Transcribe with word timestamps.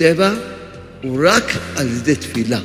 הטבע 0.00 0.34
הוא 1.02 1.20
רק 1.28 1.44
על 1.76 1.86
ידי 1.86 2.14
תפילה. 2.14 2.60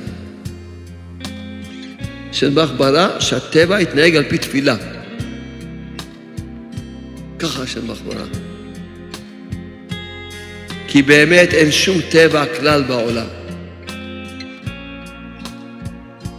שנבח 2.32 2.72
ברא 2.78 3.20
שהטבע 3.20 3.82
יתנהג 3.82 4.16
על 4.16 4.23
פי 4.23 4.38
תפילה. 4.38 4.76
ככה 7.40 7.68
שנבח 7.68 8.02
ברא. 8.06 8.26
כי 10.88 11.02
באמת 11.02 11.54
אין 11.54 11.72
שום 11.72 11.98
טבע 12.12 12.45
כלל 12.59 12.84
בעולם. 12.84 13.28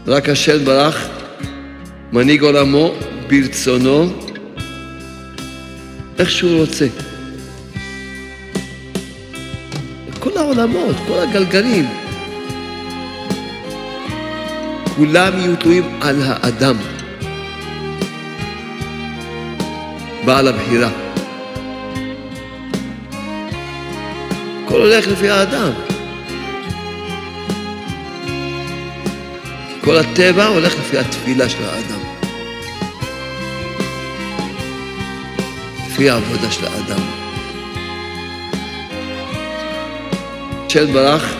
רק 0.07 0.29
השם 0.29 0.65
ברח, 0.65 1.09
מנהיג 2.13 2.43
עולמו 2.43 2.95
ברצונו, 3.29 4.29
איך 6.19 6.31
שהוא 6.31 6.61
רוצה. 6.61 7.06
העולמות, 10.59 10.97
כל 11.07 11.19
הגלגלים, 11.19 11.89
כולם 14.97 15.39
יהיו 15.39 15.57
תלויים 15.57 15.99
על 16.01 16.23
האדם, 16.25 16.77
בעל 20.25 20.49
הבחירה. 20.49 20.89
הכל 24.65 24.81
הולך 24.81 25.07
לפי 25.07 25.31
האדם. 25.31 25.73
כל 29.85 29.97
הטבע 29.99 30.47
הולך 30.47 30.75
לפי 30.79 30.99
התפילה 30.99 31.49
של 31.49 31.65
האדם. 31.65 32.01
לפי 35.87 36.11
העבודה 36.11 36.51
של 36.51 36.67
האדם. 36.67 37.16
של 40.69 40.87
ברח, 40.87 41.35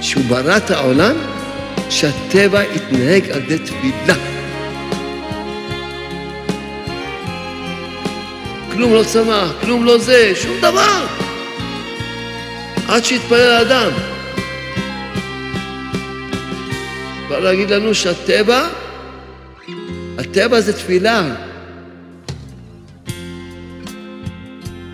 שהוא 0.00 0.24
ברא 0.28 0.56
את 0.56 0.70
העולם, 0.70 1.16
שהטבע 1.90 2.62
יתנהג 2.64 3.30
על 3.30 3.42
ידי 3.42 3.58
תפילה. 3.58 4.14
כלום 8.72 8.94
לא 8.94 9.04
צמח, 9.04 9.52
כלום 9.60 9.84
לא 9.84 9.98
זה, 9.98 10.32
שום 10.34 10.58
דבר. 10.58 11.06
עד 12.88 13.04
שיתפלל 13.04 13.50
האדם. 13.50 13.90
בא 17.28 17.38
להגיד 17.38 17.70
לנו 17.70 17.94
שהטבע, 17.94 18.68
הטבע 20.18 20.60
זה 20.60 20.72
תפילה. 20.72 21.47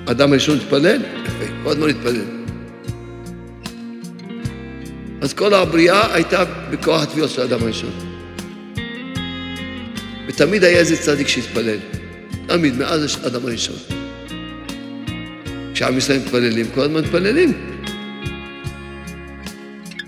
אדם 0.06 0.30
הראשון 0.30 0.56
התפלל? 0.56 1.02
יפה, 1.24 1.44
כל 1.64 1.70
הזמן 1.70 1.88
התפלל. 1.88 2.24
אז 5.20 5.34
כל 5.34 5.54
הבריאה 5.54 6.14
הייתה 6.14 6.44
בכוח 6.70 7.02
התפילות 7.02 7.30
של 7.30 7.42
האדם 7.42 7.62
הראשון. 7.62 7.90
ותמיד 10.28 10.64
היה 10.64 10.78
איזה 10.78 10.96
צדיק 10.96 11.28
שהתפלל. 11.28 11.78
תמיד, 12.46 12.78
מאז 12.78 13.18
האדם 13.24 13.46
הראשון. 13.46 13.76
כשעם 15.74 15.98
ישראל 15.98 16.18
מתפללים, 16.18 16.66
כל 16.74 16.80
הזמן 16.80 17.00
מתפללים. 17.00 17.52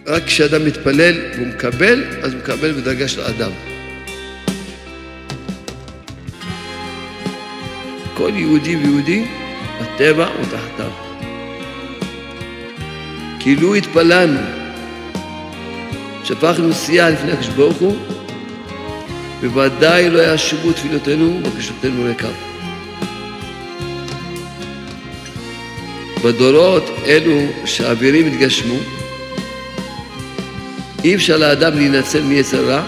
רק 0.07 0.25
כשאדם 0.25 0.65
מתפלל 0.65 1.15
והוא 1.35 1.47
מקבל, 1.47 2.05
אז 2.23 2.33
הוא 2.33 2.41
מקבל 2.41 2.73
בדרגה 2.73 3.09
של 3.09 3.21
אדם. 3.21 3.51
כל 8.15 8.31
יהודי 8.35 8.77
ויהודי, 8.77 9.25
הטבע 9.81 10.27
הוא 10.27 10.45
תחתיו. 10.45 10.91
כאילו 13.41 13.75
התפללנו, 13.75 14.41
שפכנו 16.25 16.73
שיאה 16.73 17.11
לפני 17.11 17.33
הקדוש 17.33 17.49
ברוך 17.49 17.77
הוא, 17.77 17.97
בוודאי 19.41 20.11
לא 20.11 20.35
ישובו 20.35 20.73
תפילותינו 20.73 21.41
ובקשותינו 21.45 22.05
ריקם. 22.05 22.33
בדורות 26.25 26.85
אלו 27.07 27.41
שהאווירים 27.65 28.27
התגשמו, 28.27 28.75
אי 31.05 31.15
אפשר 31.15 31.37
לאדם 31.37 31.75
להינצל 31.75 32.23
מיצר 32.23 32.65
רע, 32.71 32.83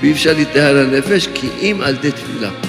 ואי 0.00 0.12
אפשר 0.12 0.32
להתנהל 0.32 0.76
לנפש, 0.76 1.28
כי 1.34 1.48
אם 1.60 1.80
על 1.82 1.94
ידי 1.94 2.10
תפילה. 2.10 2.63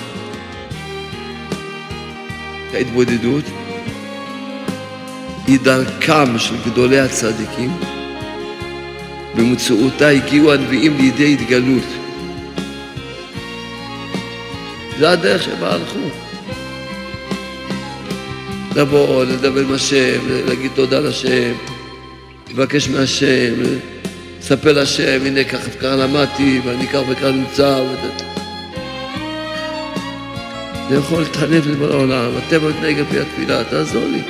ההתבודדות 2.75 3.43
היא 5.47 5.59
דרכם 5.59 6.39
של 6.39 6.55
גדולי 6.65 6.99
הצדיקים, 6.99 7.77
במציאותה 9.35 10.07
הגיעו 10.07 10.53
הנביאים 10.53 10.97
לידי 10.97 11.33
התגלות. 11.33 11.83
זה 14.99 15.11
הדרך 15.11 15.43
שבה 15.43 15.73
הלכו. 15.73 15.99
לבוא, 18.75 19.25
לדבר 19.25 19.61
עם 19.61 19.73
השם, 19.73 20.19
להגיד 20.47 20.71
תודה 20.75 20.99
לשם, 20.99 21.53
לבקש 22.51 22.89
מהשם, 22.89 23.53
לספר 24.39 24.81
לשם, 24.81 25.19
הנה 25.25 25.43
ככה 25.43 25.69
וככה 25.71 25.95
למדתי, 25.95 26.61
ואני 26.65 26.87
כך 26.87 26.99
וכך 27.09 27.23
נמצא. 27.23 27.79
זה 30.89 30.95
יכול 30.95 31.21
להתחנף 31.21 31.65
לבוא 31.65 31.87
לעולם, 31.87 32.31
הטבע 32.37 32.69
מתנהג 32.69 32.99
על 32.99 33.05
פי 33.05 33.19
התפילה, 33.19 33.63
תעזור 33.63 34.05
לי. 34.05 34.21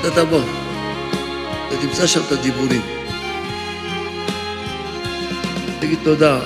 אתה 0.00 0.10
תבוא, 0.10 0.42
אתה 1.68 1.76
תמצא 1.82 2.06
שם 2.06 2.20
את 2.26 2.32
הדיבורים. 2.32 2.82
תגיד 5.80 5.98
תודה. 6.04 6.40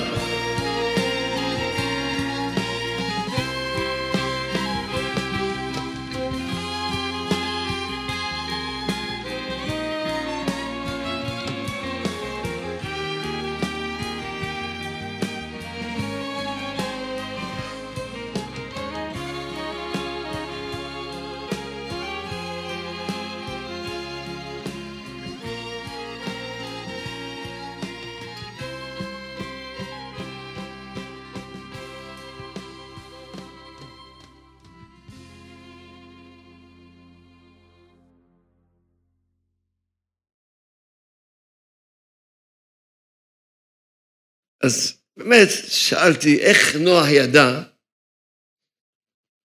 אז 44.70 44.94
באמת 45.16 45.48
שאלתי 45.68 46.40
איך 46.40 46.76
נוח 46.76 47.06
ידע 47.10 47.62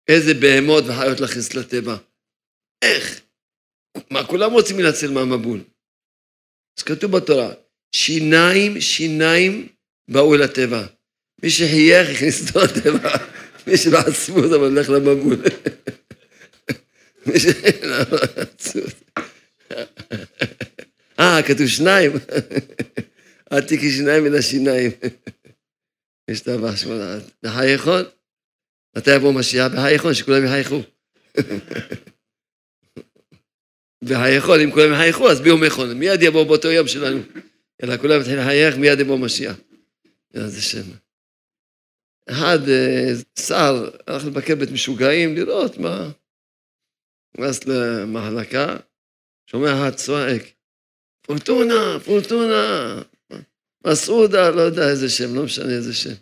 איזה 0.08 0.34
בהמות 0.34 0.84
וחיות 0.86 1.20
להכניס 1.20 1.54
לטבע. 1.54 1.96
איך? 2.82 3.20
מה, 4.10 4.26
כולם 4.26 4.52
רוצים 4.52 4.80
לנצל 4.80 5.10
מהמבול. 5.10 5.60
אז 6.78 6.84
כתוב 6.84 7.16
בתורה, 7.16 7.52
שיניים, 7.94 8.80
שיניים 8.80 9.68
באו 10.08 10.34
אל 10.34 10.42
הטבע. 10.42 10.86
מי 11.42 11.50
שחייך 11.50 12.10
הכניס 12.10 12.48
אותו 12.48 12.60
לטבע, 12.60 13.16
מי 13.66 13.76
שבעצמות 13.76 14.44
אבל 14.44 14.56
הולך 14.56 14.90
למבול. 14.90 15.42
מי 17.26 17.40
ש... 17.40 17.46
אה, 21.20 21.42
כתוב 21.42 21.66
שניים. 21.66 22.12
אל 23.52 23.60
תקי 23.60 23.90
שיניים 23.90 24.24
מן 24.24 24.34
השיניים. 24.34 24.90
הבא 26.54 26.76
שמונה. 26.76 27.18
בחייכון, 27.42 28.02
מתי 28.96 29.14
יבוא 29.16 29.32
משיח? 29.32 29.72
בחייכון, 29.72 30.14
שכולם 30.14 30.44
יחייכו. 30.44 30.80
בחייכון, 34.04 34.60
אם 34.60 34.70
כולם 34.70 34.92
יחייכו, 34.92 35.30
אז 35.30 35.40
ביום 35.40 35.64
יכול. 35.64 35.94
מיד 35.94 36.22
יבוא 36.22 36.44
באותו 36.44 36.68
יום 36.68 36.88
שלנו. 36.88 37.20
אלא 37.82 37.96
כולם 37.96 38.20
יתחיל 38.20 38.40
לחייך, 38.40 38.76
מיד 38.76 39.00
יבוא 39.00 39.18
משיח. 39.18 39.56
איזה 40.34 40.62
שם. 40.62 40.90
אחד, 42.30 42.58
שר, 43.38 43.90
הלך 44.06 44.24
לבקר 44.24 44.54
בית 44.54 44.70
משוגעים, 44.70 45.36
לראות 45.36 45.78
מה. 45.78 46.10
נכנס 47.34 47.64
למחלקה, 47.66 48.76
שומע 49.46 49.72
אחד 49.72 49.96
צועק, 49.96 50.42
פורטונה, 51.22 51.98
פורטונה, 52.04 53.02
מסעודה, 53.86 54.50
לא 54.50 54.60
יודע 54.60 54.88
איזה 54.90 55.10
שם, 55.10 55.34
לא 55.34 55.44
משנה 55.44 55.72
איזה 55.72 55.94
שם. 55.94 56.14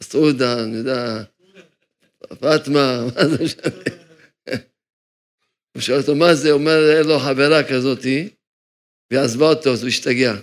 מסעודה, 0.00 0.64
אני 0.64 0.76
יודע, 0.76 1.22
פטמה, 2.20 3.04
מה 3.14 3.28
זה 3.28 3.44
משנה? 3.44 3.62
הוא 5.74 5.82
שואל 5.82 5.98
אותו, 6.00 6.14
מה 6.14 6.34
זה? 6.34 6.50
אומר, 6.50 7.02
לו 7.04 7.18
חברה 7.18 7.68
כזאתי, 7.68 8.28
והיא 9.10 9.22
עזבה 9.22 9.44
אותו, 9.44 9.72
אז 9.72 9.82
הוא 9.82 9.88
השתגע. 9.88 10.34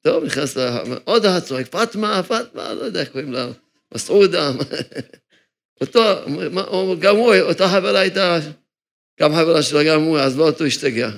טוב, 0.00 0.24
נכנס 0.24 0.56
ל... 0.56 0.60
עוד 1.04 1.24
אחד 1.24 1.40
צועק, 1.40 1.66
פטמה, 1.66 2.22
פטמה, 2.22 2.74
לא 2.74 2.84
יודע 2.84 3.00
איך 3.00 3.08
קוראים 3.08 3.32
לה, 3.32 3.46
מסעודה. 3.94 4.50
אותו, 5.80 6.00
גם 7.00 7.16
הוא, 7.16 7.34
אותה 7.34 7.68
חברה 7.68 8.00
הייתה, 8.00 8.38
גם 9.20 9.30
חברה 9.32 9.62
שלה, 9.62 9.84
גם 9.84 10.02
הוא, 10.02 10.18
עזבה 10.18 10.42
אותו, 10.42 10.64
השתגע. 10.64 11.10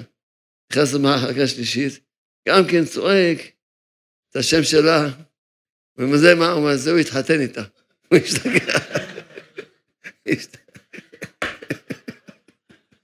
נכנס 0.73 0.95
למחלקה 0.95 1.47
שלישית, 1.47 2.01
גם 2.49 2.67
כן 2.67 2.85
צועק 2.85 3.39
את 4.31 4.37
השם 4.37 4.63
שלה, 4.63 5.09
ומזה 5.97 6.35
מה 6.35 6.51
הוא 6.51 6.61
אומר? 6.61 6.91
הוא 6.91 6.99
התחתן 6.99 7.41
איתה. 7.41 7.63
הוא 8.09 8.19
השתגע. 8.19 8.79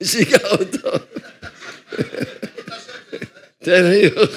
שיגע 0.03 0.49
אותו. 0.51 0.91
תן 3.59 3.83
חיוך. 3.91 4.31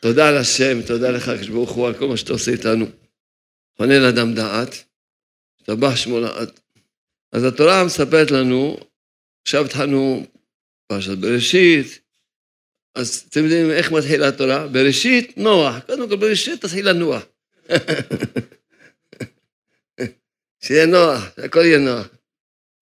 תודה 0.00 0.30
לשם, 0.30 0.82
תודה 0.86 1.10
לך, 1.10 1.28
הקדוש 1.28 1.48
הוא, 1.48 1.86
על 1.86 1.94
כל 1.94 2.08
מה 2.08 2.16
שאתה 2.16 2.32
עושה 2.32 2.50
איתנו. 2.50 2.86
חונן 3.76 4.04
אדם 4.04 4.34
דעת, 4.34 4.84
השתבח 5.60 5.96
שמו 5.96 6.20
לעד. 6.20 6.60
אז 7.32 7.44
התורה 7.44 7.84
מספרת 7.84 8.30
לנו, 8.30 8.78
עכשיו 9.42 9.64
התחלנו 9.64 10.26
פרשת 10.90 11.18
בראשית, 11.18 12.00
אז 12.94 13.26
אתם 13.28 13.44
יודעים 13.44 13.70
איך 13.70 13.92
מתחילה 13.92 14.28
התורה? 14.28 14.66
בראשית, 14.66 15.38
נוח. 15.38 15.78
קודם 15.86 16.08
כל 16.08 16.16
בראשית 16.16 16.60
תתחיל 16.60 16.88
לנוח. 16.88 17.22
שיהיה 20.64 20.86
נוח, 20.86 21.30
שהכל 21.36 21.60
יהיה 21.60 21.78
נוח. 21.78 22.08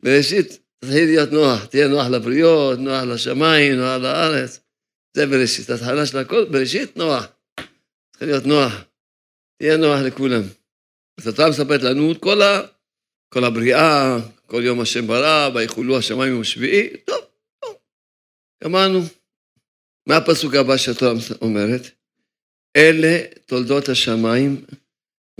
בראשית 0.02 0.58
תתחיל 0.78 1.04
להיות 1.04 1.32
נוח, 1.32 1.64
תהיה 1.64 1.88
נוח 1.88 2.06
לבריות, 2.06 2.78
נוח 2.78 3.02
לשמיים, 3.02 3.72
נוח 3.72 4.02
לארץ. 4.02 4.60
זה 5.16 5.26
בראשית, 5.26 5.70
התחלה 5.70 6.06
של 6.06 6.18
הכל, 6.18 6.44
בראשית 6.44 6.96
נוח. 6.96 7.26
צריך 8.12 8.22
להיות 8.22 8.46
נוח. 8.46 8.72
תהיה 9.58 9.76
נוח 9.76 10.00
לכולם. 10.00 10.42
אז 11.18 11.26
התורה 11.26 11.48
מספרת 11.48 11.82
לנו 11.82 12.12
את 12.12 12.18
כל, 12.20 12.42
ה... 12.42 12.60
כל 13.28 13.44
הבריאה, 13.44 14.16
כל 14.46 14.62
יום 14.64 14.80
השם 14.80 15.06
ברא, 15.06 15.50
ויחולו 15.54 15.98
השמיים 15.98 16.32
יום 16.32 16.44
שביעי, 16.44 16.88
טוב, 16.88 16.98
טוב, 17.04 17.17
גמרנו. 18.64 18.98
מה 20.08 20.16
הפסוק 20.16 20.54
הבא 20.54 20.76
שהתורה 20.76 21.12
אומרת? 21.42 21.82
אלה 22.76 23.18
תולדות 23.46 23.88
השמיים 23.88 24.64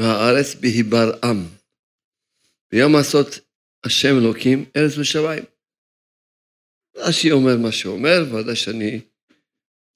והארץ 0.00 0.55
בהיברעם. 0.55 1.47
ביום 2.70 2.97
עשות 2.97 3.38
השם 3.85 4.19
אלוקים 4.23 4.65
ארץ 4.76 4.99
ושמיים. 4.99 5.44
רש"י 6.97 7.31
אומר 7.31 7.56
מה 7.56 7.73
שאומר, 7.73 8.25
ודאי 8.35 8.56
שאני 8.56 9.00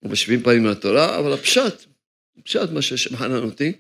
משווים 0.04 0.42
פעמים 0.42 0.66
לתורה, 0.66 1.18
אבל 1.18 1.32
הפשט, 1.32 1.84
הפשט 2.38 2.70
מה 2.74 2.82
שהשם 2.82 3.16
חנן 3.16 3.42
אותי, 3.42 3.72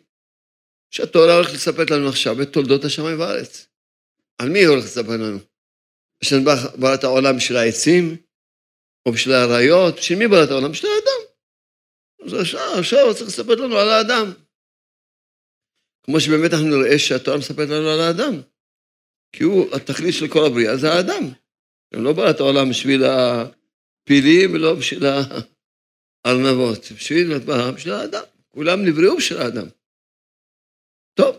שהתורה 0.90 1.34
הולכת 1.34 1.54
לספר 1.54 1.84
לנו 1.90 2.08
עכשיו 2.08 2.42
את 2.42 2.52
תולדות 2.52 2.84
השמיים 2.84 3.20
והארץ. 3.20 3.66
על 4.38 4.48
מי 4.48 4.58
היא 4.58 4.68
הולכת 4.68 4.86
לספר 4.86 5.16
לנו? 5.16 5.38
השם 6.22 6.44
ברא 6.78 6.94
את 6.94 7.04
העולם 7.04 7.36
בשביל 7.36 7.58
העצים, 7.58 8.16
או 9.06 9.12
בשביל 9.12 9.34
האריות, 9.34 9.94
בשביל 9.96 10.18
מי 10.18 10.28
ברא 10.28 10.44
העולם? 10.50 10.72
בשביל 10.72 10.90
האדם. 10.90 11.32
אז 12.26 12.34
עכשיו, 12.40 12.78
עכשיו 12.78 13.14
צריך 13.14 13.28
לספר 13.28 13.54
לנו 13.54 13.76
על 13.76 13.88
האדם. 13.88 14.32
כמו 16.02 16.20
שבאמת 16.20 16.52
אנחנו 16.52 16.66
נראה 16.66 16.98
שהתורה 16.98 17.38
מספרת 17.38 17.68
לנו 17.68 17.88
על 17.88 18.00
האדם. 18.00 18.40
כי 19.32 19.44
הוא, 19.44 19.74
התכלית 19.76 20.14
של 20.14 20.28
כל 20.28 20.46
הבריאה 20.46 20.76
זה 20.76 20.92
האדם. 20.92 21.24
הם 21.92 22.04
לא 22.04 22.30
את 22.30 22.40
העולם 22.40 22.70
בשביל 22.70 23.04
הפילים 23.04 24.54
ולא 24.54 24.74
בשביל 24.74 25.02
הארנבות, 26.24 26.92
בשביל, 26.96 27.38
בשביל 27.74 27.94
האדם. 27.94 28.22
כולם 28.48 28.78
נבראו 28.84 29.16
בשביל 29.16 29.38
האדם. 29.38 29.66
טוב, 31.14 31.36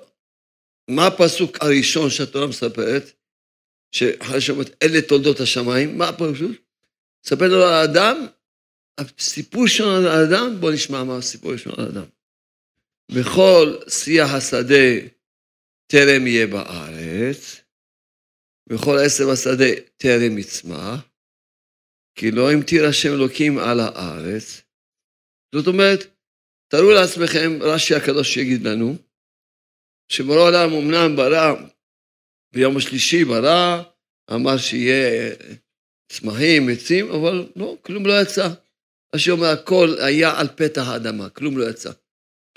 מה 0.89 1.07
הפסוק 1.07 1.57
הראשון 1.61 2.09
שהתורה 2.09 2.47
מספרת? 2.47 3.03
שאחרי 3.91 4.41
שאומרת, 4.41 4.83
אלה 4.83 5.01
תולדות 5.01 5.39
השמיים, 5.39 5.97
מה 5.97 6.09
הפסוק? 6.09 6.51
מספר 7.25 7.45
לנו 7.45 7.63
על 7.63 7.73
האדם, 7.73 8.27
הסיפור 8.97 9.67
שלנו 9.67 9.89
על 9.89 10.07
האדם, 10.07 10.59
בואו 10.59 10.71
נשמע 10.71 11.03
מה 11.03 11.17
הסיפור 11.17 11.57
שלנו 11.57 11.75
על 11.77 11.85
האדם. 11.85 12.09
בכל 13.11 13.77
שיח 13.89 14.29
השדה 14.37 15.09
טרם 15.91 16.27
יהיה 16.27 16.47
בארץ, 16.47 17.61
וכל 18.69 18.97
עשב 19.05 19.23
השדה 19.33 19.81
טרם 19.97 20.37
יצמח, 20.37 21.09
כי 22.15 22.31
לא 22.31 22.51
המטיר 22.51 22.85
השם 22.85 23.09
אלוקים 23.13 23.57
על 23.57 23.79
הארץ. 23.79 24.61
זאת 25.55 25.67
אומרת, 25.67 25.99
תארו 26.71 26.91
לעצמכם, 26.91 27.49
רש"י 27.61 27.95
הקדוש 27.95 28.37
יגיד 28.37 28.61
לנו, 28.61 28.95
שבורא 30.11 30.39
עולם 30.39 30.69
אמנם 30.73 31.15
ברא, 31.15 31.53
ביום 32.53 32.77
השלישי 32.77 33.25
ברא, 33.25 33.83
אמר 34.33 34.57
שיהיה 34.57 35.35
צמחים, 36.13 36.69
עצים, 36.69 37.11
אבל 37.11 37.47
לא, 37.55 37.77
כלום 37.81 38.05
לא 38.05 38.21
יצא. 38.21 38.47
רש"י 39.15 39.31
אומר, 39.31 39.47
הכל 39.47 39.95
היה 39.99 40.39
על 40.39 40.47
פתח 40.55 40.87
האדמה, 40.87 41.29
כלום 41.29 41.57
לא 41.57 41.69
יצא. 41.69 41.91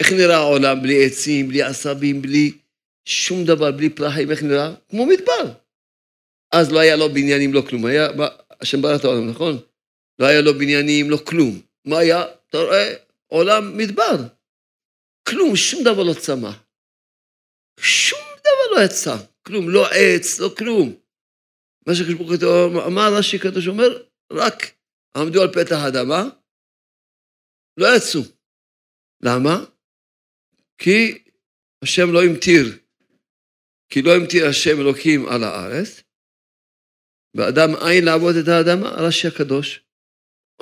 איך 0.01 0.13
נראה 0.13 0.37
העולם 0.37 0.83
בלי 0.83 1.07
עצים, 1.07 1.49
בלי 1.49 1.63
עשבים, 1.63 2.23
בלי 2.23 2.53
שום 3.05 3.45
דבר, 3.45 3.71
בלי 3.71 3.91
פרחים, 3.91 4.31
איך 4.31 4.43
נראה? 4.43 4.75
כמו 4.91 5.07
מדבר. 5.07 5.53
אז 6.53 6.73
לא 6.73 6.79
היה 6.79 6.97
לו 6.97 7.09
בניינים, 7.09 7.55
לא 7.55 7.63
כלום. 7.69 7.87
היה, 7.87 8.09
השם 8.61 8.83
ברא 8.83 8.97
את 8.97 9.05
העולם, 9.05 9.31
נכון? 9.31 9.59
לא 10.19 10.27
היה 10.27 10.41
לו 10.41 10.55
בניינים, 10.59 11.11
לא 11.11 11.17
כלום. 11.17 11.61
מה 11.85 11.99
היה? 11.99 12.25
אתה 12.51 12.59
רואה, 12.59 12.95
עולם 13.27 13.77
מדבר. 13.77 14.17
כלום, 15.29 15.57
שום 15.57 15.85
דבר 15.85 16.03
לא 16.03 16.15
צמח. 16.15 16.55
שום 17.81 18.21
דבר 18.41 18.77
לא 18.79 18.85
יצא. 18.85 19.17
כלום, 19.43 19.71
לא 19.71 19.87
עץ, 19.93 20.41
לא 20.41 20.55
כלום. 20.59 20.95
מה 21.89 21.95
שקשור 21.95 22.37
כתוב, 22.37 22.77
אמר 22.87 23.15
רש"י 23.19 23.39
קדוש 23.39 23.69
אומר, 23.69 24.05
רק 24.33 24.55
עמדו 25.17 25.43
על 25.43 25.49
פתח 25.53 25.77
האדמה, 25.85 26.23
לא 27.77 27.87
יצאו. 27.97 28.21
למה? 29.23 29.65
כי 30.79 31.25
השם 31.83 32.13
לא 32.13 32.25
המטיר, 32.25 32.65
כי 33.89 34.03
לא 34.03 34.11
המטיר 34.17 34.47
השם 34.47 34.81
אלוקים 34.81 35.29
על 35.29 35.45
הארץ, 35.45 36.03
ואדם 37.35 37.69
אין 37.89 38.05
לעבוד 38.05 38.35
את 38.43 38.49
האדמה, 38.49 38.89
רש"י 38.89 39.29
הקדוש. 39.29 39.81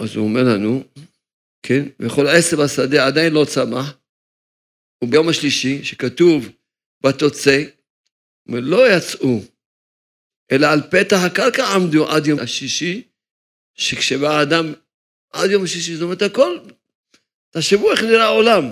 אז 0.01 0.17
הוא 0.17 0.29
אומר 0.29 0.43
לנו, 0.55 0.85
כן, 1.63 1.83
וכל 2.03 2.27
עשב 2.27 2.61
השדה 2.61 3.07
עדיין 3.07 3.33
לא 3.33 3.45
צמח, 3.55 3.99
וביום 5.05 5.29
השלישי, 5.29 5.85
שכתוב 5.85 6.49
בתוצא, 7.03 7.59
לא 8.49 8.79
יצאו, 8.97 9.54
אלא 10.53 10.67
על 10.67 10.81
פתח 10.91 11.17
הקרקע 11.27 11.65
עמדו 11.75 12.09
עד 12.09 12.27
יום 12.27 12.39
השישי, 12.41 13.09
שכשבא 13.75 14.29
האדם 14.29 14.65
עד 15.33 15.51
יום 15.51 15.65
השישי, 15.65 15.95
זאת 15.95 16.03
אומרת 16.03 16.23
הכל, 16.23 16.59
תחשבו 17.51 17.93
איך 17.93 18.03
נראה 18.03 18.25
העולם, 18.25 18.65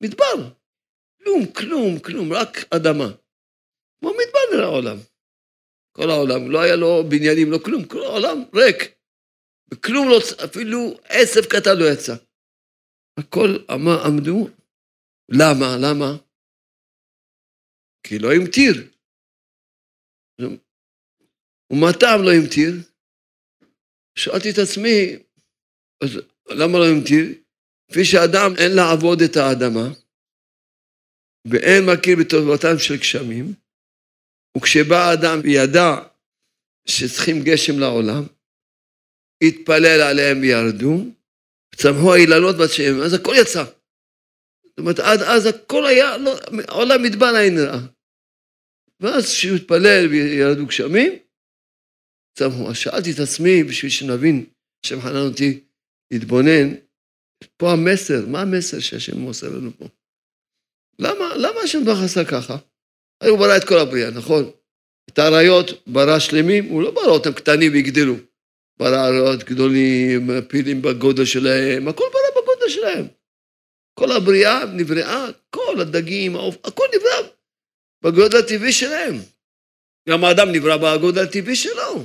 מדבר, 0.00 0.50
כלום, 1.18 1.46
כלום, 1.52 1.98
כלום, 1.98 2.32
רק 2.32 2.56
אדמה. 2.74 3.08
כמו 4.00 4.10
מדבר 4.10 4.40
נראה 4.52 4.64
העולם. 4.64 4.96
כל 5.92 6.10
העולם, 6.10 6.50
לא 6.50 6.60
היה 6.60 6.76
לו 6.76 7.04
בניינים, 7.08 7.50
לא 7.50 7.58
כלום, 7.64 7.84
כל 7.84 8.02
העולם 8.02 8.44
ריק. 8.54 8.94
וכלום 9.72 10.08
לא, 10.08 10.18
אפילו 10.44 11.00
עשב 11.04 11.44
קטן 11.50 11.76
לא 11.78 11.84
יצא. 11.92 12.14
הכל 13.16 13.48
עמדו, 14.06 14.48
למה? 15.28 15.76
למה? 15.80 16.16
כי 18.06 18.18
לא 18.18 18.32
המטיר. 18.32 18.74
ומה 21.72 21.92
טעם 22.00 22.22
לא 22.22 22.30
המטיר? 22.32 22.72
שאלתי 24.18 24.50
את 24.50 24.58
עצמי, 24.58 25.16
אז 26.04 26.10
למה 26.48 26.78
לא 26.78 26.86
המטיר? 26.86 27.24
כפי 27.90 28.04
שאדם 28.04 28.50
אין 28.58 28.72
לעבוד 28.76 29.22
את 29.22 29.36
האדמה, 29.36 29.88
ואין 31.50 31.82
מכיר 31.86 32.16
בטובתם 32.20 32.78
של 32.78 32.96
גשמים, 32.96 33.54
וכשבא 34.56 34.96
האדם 34.96 35.38
וידע 35.42 35.88
שצריכים 36.88 37.36
גשם 37.44 37.78
לעולם, 37.78 38.22
התפלל 39.42 40.00
עליהם 40.10 40.40
וירדו, 40.40 41.04
צמחו 41.74 42.14
האילנות 42.14 42.56
והשם, 42.58 43.00
אז 43.04 43.14
הכל 43.14 43.34
יצא. 43.40 43.64
זאת 44.66 44.78
אומרת, 44.78 44.98
עד 44.98 45.20
אז 45.20 45.46
הכל 45.46 45.86
היה, 45.86 46.16
לא, 46.16 46.34
העולם 46.68 47.02
מדבר 47.02 47.26
היה 47.26 47.50
נראה. 47.50 47.80
ואז 49.00 49.24
כשהוא 49.24 49.56
התפלל 49.56 50.06
וירדו 50.10 50.66
גשמים, 50.66 51.12
צמחו. 52.38 52.70
אז 52.70 52.76
שאלתי 52.76 53.12
את 53.12 53.18
עצמי, 53.18 53.64
בשביל 53.64 53.90
שנבין, 53.90 54.44
השם 54.84 55.00
חנן 55.00 55.26
אותי 55.28 55.60
להתבונן, 56.10 56.74
פה 57.56 57.72
המסר, 57.72 58.26
מה 58.26 58.40
המסר 58.42 58.78
שהשם 58.78 59.18
מוסר 59.18 59.48
לנו 59.48 59.70
פה? 59.78 59.84
למה, 60.98 61.36
למה 61.36 61.60
השם 61.60 61.84
ברוך 61.84 61.98
עשה 62.04 62.24
ככה? 62.24 62.56
הרי 63.20 63.30
הוא 63.30 63.38
ברא 63.38 63.56
את 63.56 63.64
כל 63.64 63.78
הבריאה, 63.78 64.10
נכון? 64.10 64.50
את 65.10 65.18
האריות 65.18 65.66
ברא 65.86 66.18
שלמים, 66.18 66.64
הוא 66.64 66.82
לא 66.82 66.90
ברא 66.90 67.06
אותם 67.06 67.32
קטנים 67.32 67.72
ויגדלו. 67.72 68.14
ברא 68.78 69.06
אריות 69.06 69.44
גדולים, 69.44 70.30
פילים 70.48 70.82
בגודל 70.82 71.24
שלהם, 71.24 71.88
הכל 71.88 72.04
ברא 72.12 72.42
בגודל 72.42 72.68
שלהם. 72.68 73.06
כל 73.94 74.12
הבריאה 74.12 74.64
נבראה, 74.64 75.26
כל 75.50 75.80
הדגים, 75.80 76.36
העוף, 76.36 76.56
הכל 76.64 76.84
נברא 76.94 77.28
בגודל 78.04 78.38
הטבעי 78.38 78.72
שלהם. 78.72 79.14
גם 80.08 80.24
האדם 80.24 80.52
נברא 80.52 80.76
בגודל 80.76 81.22
הטבעי 81.22 81.56
שלו. 81.56 82.04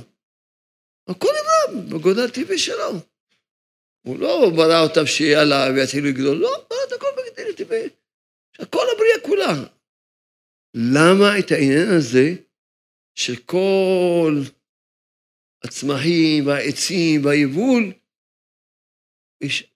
הכל 1.08 1.28
נברא 1.40 1.80
בגודל 1.90 2.24
הטבעי 2.24 2.58
שלו. 2.58 2.92
הוא 4.06 4.18
לא 4.18 4.50
ברא 4.56 4.82
אותם 4.82 5.06
שיאללה 5.06 5.68
ויתחילו 5.74 6.08
לגדול, 6.08 6.36
לא, 6.36 6.66
ברא 6.70 6.78
את 6.88 6.92
הכל 6.92 7.06
בגודל 7.16 7.50
הטבעי. 7.50 7.88
כל 8.70 8.86
הבריאה 8.94 9.20
כולה. 9.22 9.54
למה 10.74 11.38
את 11.38 11.50
העניין 11.50 11.88
הזה 11.96 12.34
של 13.14 13.36
כל 13.36 14.34
הצמחים 15.64 16.46
והעצים 16.46 17.24
והיבול, 17.24 17.92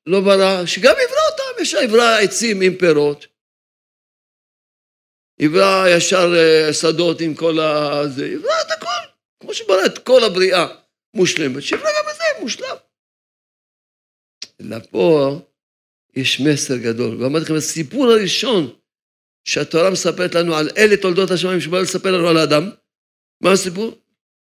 לא 0.06 0.20
ברא, 0.20 0.66
שגם 0.66 0.94
יברא 1.04 1.22
אותם, 1.32 1.62
יש 1.62 1.72
יברא 1.72 2.18
עצים 2.24 2.60
עם 2.60 2.78
פירות, 2.78 3.26
יברא 5.38 5.84
ישר 5.96 6.32
אה, 6.36 6.72
שדות 6.72 7.20
עם 7.20 7.34
כל 7.34 7.60
הזה, 7.60 8.26
יברא 8.26 8.60
את 8.66 8.70
הכל, 8.76 9.10
כמו 9.40 9.54
שברא 9.54 9.86
את 9.86 9.98
כל 9.98 10.24
הבריאה 10.24 10.81
מושלמת, 11.14 11.62
שיברא 11.62 11.82
גם 11.82 12.10
את 12.10 12.16
זה 12.16 12.40
מושלם. 12.42 12.76
אלא 14.60 14.76
פה 14.90 15.38
יש 16.14 16.40
מסר 16.40 16.76
גדול, 16.76 17.22
ואמרתי 17.22 17.44
לכם, 17.44 17.54
הסיפור 17.54 18.04
הראשון 18.06 18.78
שהתורה 19.44 19.90
מספרת 19.90 20.34
לנו 20.34 20.54
על 20.54 20.68
אלה 20.76 20.96
תולדות 21.02 21.30
השמיים, 21.30 21.60
שבא 21.60 21.78
לספר 21.78 22.12
לנו 22.12 22.28
על 22.28 22.36
האדם, 22.36 22.70
מה 23.40 23.52
הסיפור? 23.52 24.02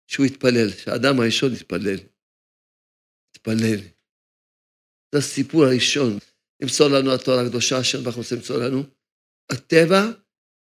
שהוא 0.08 0.26
התפלל, 0.26 0.70
שהאדם 0.70 1.20
הראשון 1.20 1.54
התפלל. 1.54 1.98
התפלל. 3.32 3.80
זה 5.12 5.18
הסיפור 5.18 5.64
הראשון. 5.66 6.18
למסור 6.62 6.88
לנו 6.88 7.14
התורה 7.14 7.42
הקדושה, 7.42 7.82
אשר 7.82 7.98
אנחנו 8.06 8.22
רוצים 8.22 8.38
למסור 8.38 8.58
לנו. 8.58 8.84
הטבע 9.52 10.02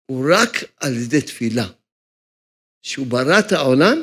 הוא 0.06 0.26
רק 0.36 0.50
על 0.78 0.94
ידי 0.94 1.22
תפילה. 1.22 1.68
שהוא 2.82 3.08
ברא 3.08 3.40
את 3.40 3.52
העולם, 3.52 3.98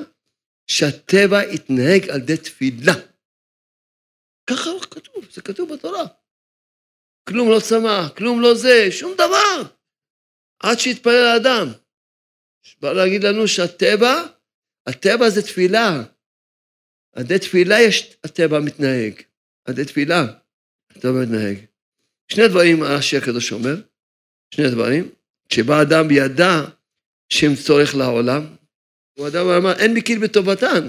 שהטבע 0.69 1.45
יתנהג 1.45 2.11
על 2.11 2.21
ידי 2.21 2.37
תפילה. 2.37 2.93
ככה 4.47 4.71
כתוב, 4.91 5.25
זה 5.33 5.43
כתוב 5.43 5.75
בתורה. 5.75 6.05
כלום 7.29 7.51
לא 7.51 7.61
צמח, 7.61 8.09
כלום 8.17 8.41
לא 8.41 8.55
זה, 8.55 8.89
שום 8.91 9.15
דבר. 9.15 9.63
עד 10.61 10.79
שיתפלל 10.79 11.27
האדם. 11.27 11.67
בא 12.81 12.93
להגיד 12.93 13.25
לנו 13.25 13.49
שהטבע, 13.49 14.23
הטבע 14.87 15.31
זה 15.31 15.43
תפילה. 15.43 16.03
על 17.13 17.23
ידי 17.23 17.39
תפילה 17.39 17.81
יש, 17.81 18.17
הטבע 18.25 18.61
מתנהג. 18.61 19.23
על 19.65 19.75
ידי 19.75 19.85
תפילה, 19.85 20.25
הטבע 20.91 21.23
מתנהג. 21.23 21.59
שני 22.29 22.49
דברים 22.49 22.83
רש"י 22.83 23.17
הקדוש 23.17 23.53
אומר, 23.53 23.77
שני 24.55 24.71
דברים, 24.71 25.11
כשבא 25.49 25.83
אדם 25.83 26.07
וידע 26.09 26.65
שהם 27.29 27.55
צורך 27.67 27.95
לעולם, 27.95 28.57
הוא 29.19 29.29
אדם 29.29 29.47
אמר, 29.59 29.75
אין 29.81 29.91
מכיר 29.97 30.17
בטובתן. 30.25 30.83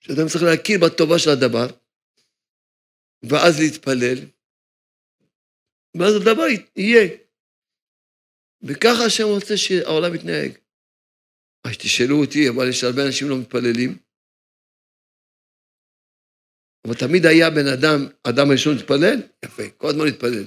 שאדם 0.00 0.26
צריך 0.30 0.44
להכיר 0.44 0.78
בטובה 0.84 1.18
של 1.18 1.30
הדבר, 1.30 1.68
ואז 3.28 3.52
להתפלל, 3.60 4.18
ואז 5.98 6.12
הדבר 6.16 6.48
יהיה. 6.76 7.06
וככה 8.62 9.02
השם 9.06 9.28
רוצה 9.34 9.54
שהעולם 9.56 10.14
יתנהג. 10.14 10.52
אז 11.66 11.72
תשאלו 11.82 12.16
אותי, 12.22 12.48
אבל 12.48 12.68
יש 12.70 12.84
הרבה 12.84 13.06
אנשים 13.06 13.28
לא 13.28 13.36
מתפללים. 13.40 13.90
אבל 16.84 16.94
תמיד 16.94 17.22
היה 17.26 17.50
בן 17.50 17.68
אדם, 17.76 18.00
אדם 18.30 18.46
הראשון 18.50 18.74
להתפלל, 18.76 19.18
יפה, 19.44 19.62
כל 19.76 19.88
הזמן 19.88 20.04
להתפלל. 20.04 20.46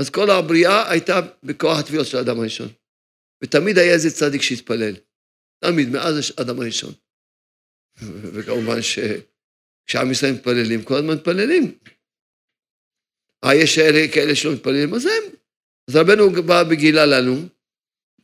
אז 0.00 0.10
כל 0.10 0.28
הבריאה 0.30 0.90
הייתה 0.90 1.16
בכוח 1.42 1.78
התפילות 1.80 2.06
של 2.06 2.16
האדם 2.18 2.40
הראשון. 2.40 2.68
ותמיד 3.44 3.78
היה 3.78 3.94
איזה 3.94 4.10
צדיק 4.10 4.42
שהתפלל. 4.42 4.94
תמיד, 5.64 5.88
מאז 5.88 6.32
אדם 6.40 6.60
הראשון. 6.60 6.92
וכמובן 8.34 8.82
שכשעם 8.82 10.10
ישראל 10.10 10.32
מתפללים, 10.32 10.82
כל 10.84 10.94
הזמן 10.94 11.14
מתפללים. 11.14 11.78
אה, 13.44 13.54
יש 13.54 13.78
כאלה 14.14 14.36
שלא 14.36 14.52
מתפללים, 14.52 14.94
אז 14.94 15.06
הם 15.06 15.38
אז 15.88 15.96
רבנו 15.96 16.42
בא 16.46 16.62
וגילה 16.70 17.06
לנו, 17.06 17.48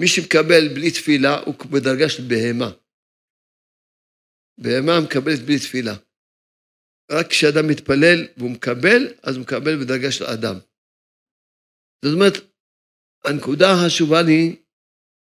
מי 0.01 0.09
שמקבל 0.09 0.75
בלי 0.75 0.91
תפילה 0.91 1.41
הוא 1.41 1.55
בדרגה 1.71 2.09
של 2.09 2.23
בהמה. 2.29 2.71
בהמה 4.59 5.01
מקבלת 5.01 5.41
בלי 5.47 5.59
תפילה. 5.59 5.95
רק 7.13 7.27
כשאדם 7.31 7.69
מתפלל 7.71 8.27
והוא 8.37 8.51
מקבל, 8.51 9.15
אז 9.23 9.37
הוא 9.37 9.43
מקבל 9.43 9.85
בדרגה 9.85 10.13
של 10.13 10.25
אדם. 10.25 10.55
זאת 12.05 12.15
אומרת, 12.15 12.33
הנקודה 13.25 13.67
החשובה 13.73 14.23
לי, 14.23 14.57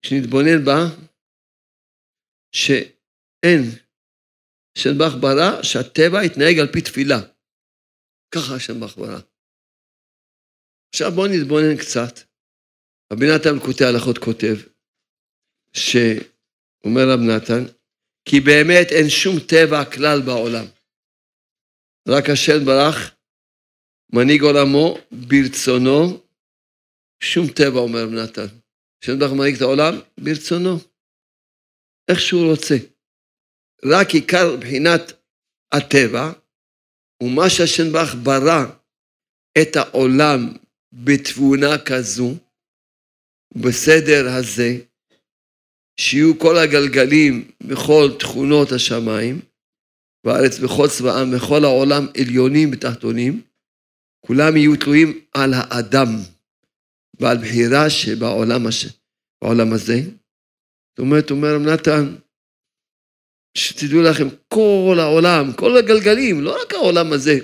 שנתבונן 0.06 0.64
בה, 0.64 0.80
שאין 2.52 3.60
שם 4.78 4.90
בך 4.98 5.14
ברא, 5.20 5.62
שהטבע 5.62 6.24
יתנהג 6.24 6.58
על 6.58 6.72
פי 6.72 6.80
תפילה. 6.80 7.20
ככה 8.34 8.54
השם 8.56 8.80
בך 8.80 8.96
ברא. 8.96 9.20
עכשיו 10.94 11.10
בואו 11.14 11.26
נתבונן 11.26 11.76
קצת. 11.76 12.30
רבי 13.12 13.26
נתן 13.34 13.66
קוטע 13.66 13.84
הלכות 13.88 14.18
כותב, 14.18 14.56
שאומר 15.72 17.04
רב 17.12 17.20
נתן, 17.20 17.62
כי 18.24 18.36
באמת 18.40 18.86
אין 18.96 19.08
שום 19.10 19.36
טבע 19.50 19.84
כלל 19.92 20.18
בעולם. 20.26 20.66
רק 22.08 22.24
השם 22.32 22.64
ברח, 22.66 22.98
מנהיג 24.12 24.42
עולמו 24.42 24.98
ברצונו, 25.28 26.26
שום 27.22 27.46
טבע, 27.56 27.80
אומר 27.80 28.02
רב 28.04 28.10
נתן. 28.10 28.59
ברח 29.04 29.32
מנהיג 29.32 29.54
את 29.56 29.62
העולם 29.62 29.94
ברצונו, 30.18 30.78
איך 32.10 32.20
שהוא 32.20 32.50
רוצה. 32.50 32.74
רק 33.84 34.10
עיקר 34.10 34.56
מבחינת 34.56 35.12
הטבע, 35.72 36.32
ומה 37.22 37.50
שהשם 37.50 37.92
ברח 37.92 38.14
ברא 38.14 38.64
את 39.62 39.76
העולם 39.76 40.52
בתבונה 40.92 41.78
כזו, 41.78 42.34
בסדר 43.54 44.28
הזה, 44.28 44.78
שיהיו 46.00 46.38
כל 46.38 46.58
הגלגלים 46.58 47.50
בכל 47.62 48.08
תכונות 48.18 48.72
השמיים, 48.72 49.40
בארץ 50.24 50.58
בכל 50.58 50.88
צבאם, 50.88 51.36
בכל 51.36 51.64
העולם 51.64 52.06
עליונים 52.20 52.70
ותחתונים, 52.72 53.42
כולם 54.26 54.56
יהיו 54.56 54.76
תלויים 54.76 55.24
על 55.34 55.50
האדם 55.54 56.06
ועל 57.20 57.38
בחירה 57.38 57.90
שבעולם 57.90 58.66
הש... 58.66 58.86
בעולם 59.42 59.72
הזה. 59.72 60.00
זאת 60.90 60.98
אומרת, 60.98 61.30
אומר 61.30 61.54
רב 61.54 61.62
נתן, 61.62 62.16
שתדעו 63.54 64.02
לכם, 64.02 64.28
כל 64.48 64.96
העולם, 65.00 65.52
כל 65.56 65.76
הגלגלים, 65.76 66.40
לא 66.40 66.62
רק 66.62 66.72
העולם 66.74 67.12
הזה, 67.12 67.38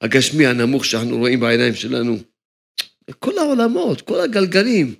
הגשמי 0.00 0.46
הנמוך 0.46 0.84
שאנחנו 0.84 1.16
רואים 1.18 1.40
בעיניים 1.40 1.74
שלנו, 1.74 2.16
כל 3.18 3.38
העולמות, 3.38 4.00
כל 4.00 4.20
הגלגלים. 4.20 4.94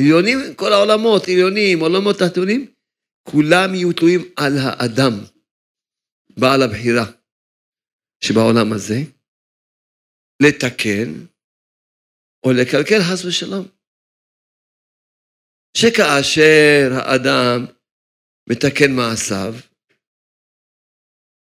עליונים, 0.00 0.54
כל 0.56 0.72
העולמות, 0.72 1.28
עליונים, 1.28 1.80
עולמות 1.80 2.18
תחתונים, 2.18 2.66
כולם 3.22 3.74
יהיו 3.74 3.92
תלויים 3.92 4.20
על 4.36 4.52
האדם, 4.58 5.12
בעל 6.38 6.62
הבחירה 6.62 7.04
שבעולם 8.20 8.72
הזה, 8.72 8.98
לתקן 10.42 11.12
או 12.44 12.50
לקלקל 12.52 13.00
חס 13.10 13.24
ושלום. 13.24 13.68
שכאשר 15.76 16.88
האדם 16.92 17.66
מתקן 18.50 18.92
מעשיו, 18.96 19.54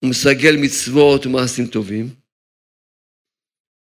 הוא 0.00 0.10
מסגל 0.10 0.54
מצוות 0.62 1.26
ומעשים 1.26 1.66
טובים, 1.72 2.06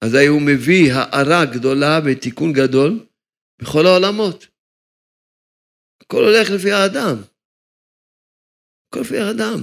אזי 0.04 0.28
הוא 0.28 0.42
מביא 0.42 0.94
הארה 0.94 1.46
גדולה 1.56 2.00
ותיקון 2.06 2.52
גדול 2.54 3.08
בכל 3.62 3.86
העולמות. 3.86 4.48
הכל 6.02 6.24
הולך 6.28 6.50
לפי 6.56 6.72
האדם. 6.72 7.16
הכל 8.88 9.00
לפי 9.00 9.18
האדם. 9.18 9.60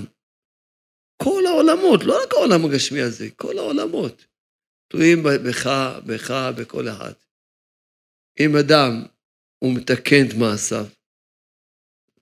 כל 1.22 1.42
העולמות, 1.46 2.00
לא 2.04 2.22
רק 2.22 2.32
העולם 2.32 2.64
הגשמי 2.64 3.00
הזה, 3.00 3.26
כל 3.36 3.58
העולמות. 3.58 4.26
תלויים 4.88 5.22
בך, 5.22 5.66
בך, 6.06 6.30
בכל 6.58 6.88
אחד. 6.88 7.12
אם 8.40 8.56
אדם, 8.56 9.06
הוא 9.58 9.74
מתקן 9.74 10.26
את 10.28 10.34
מעשיו, 10.38 10.86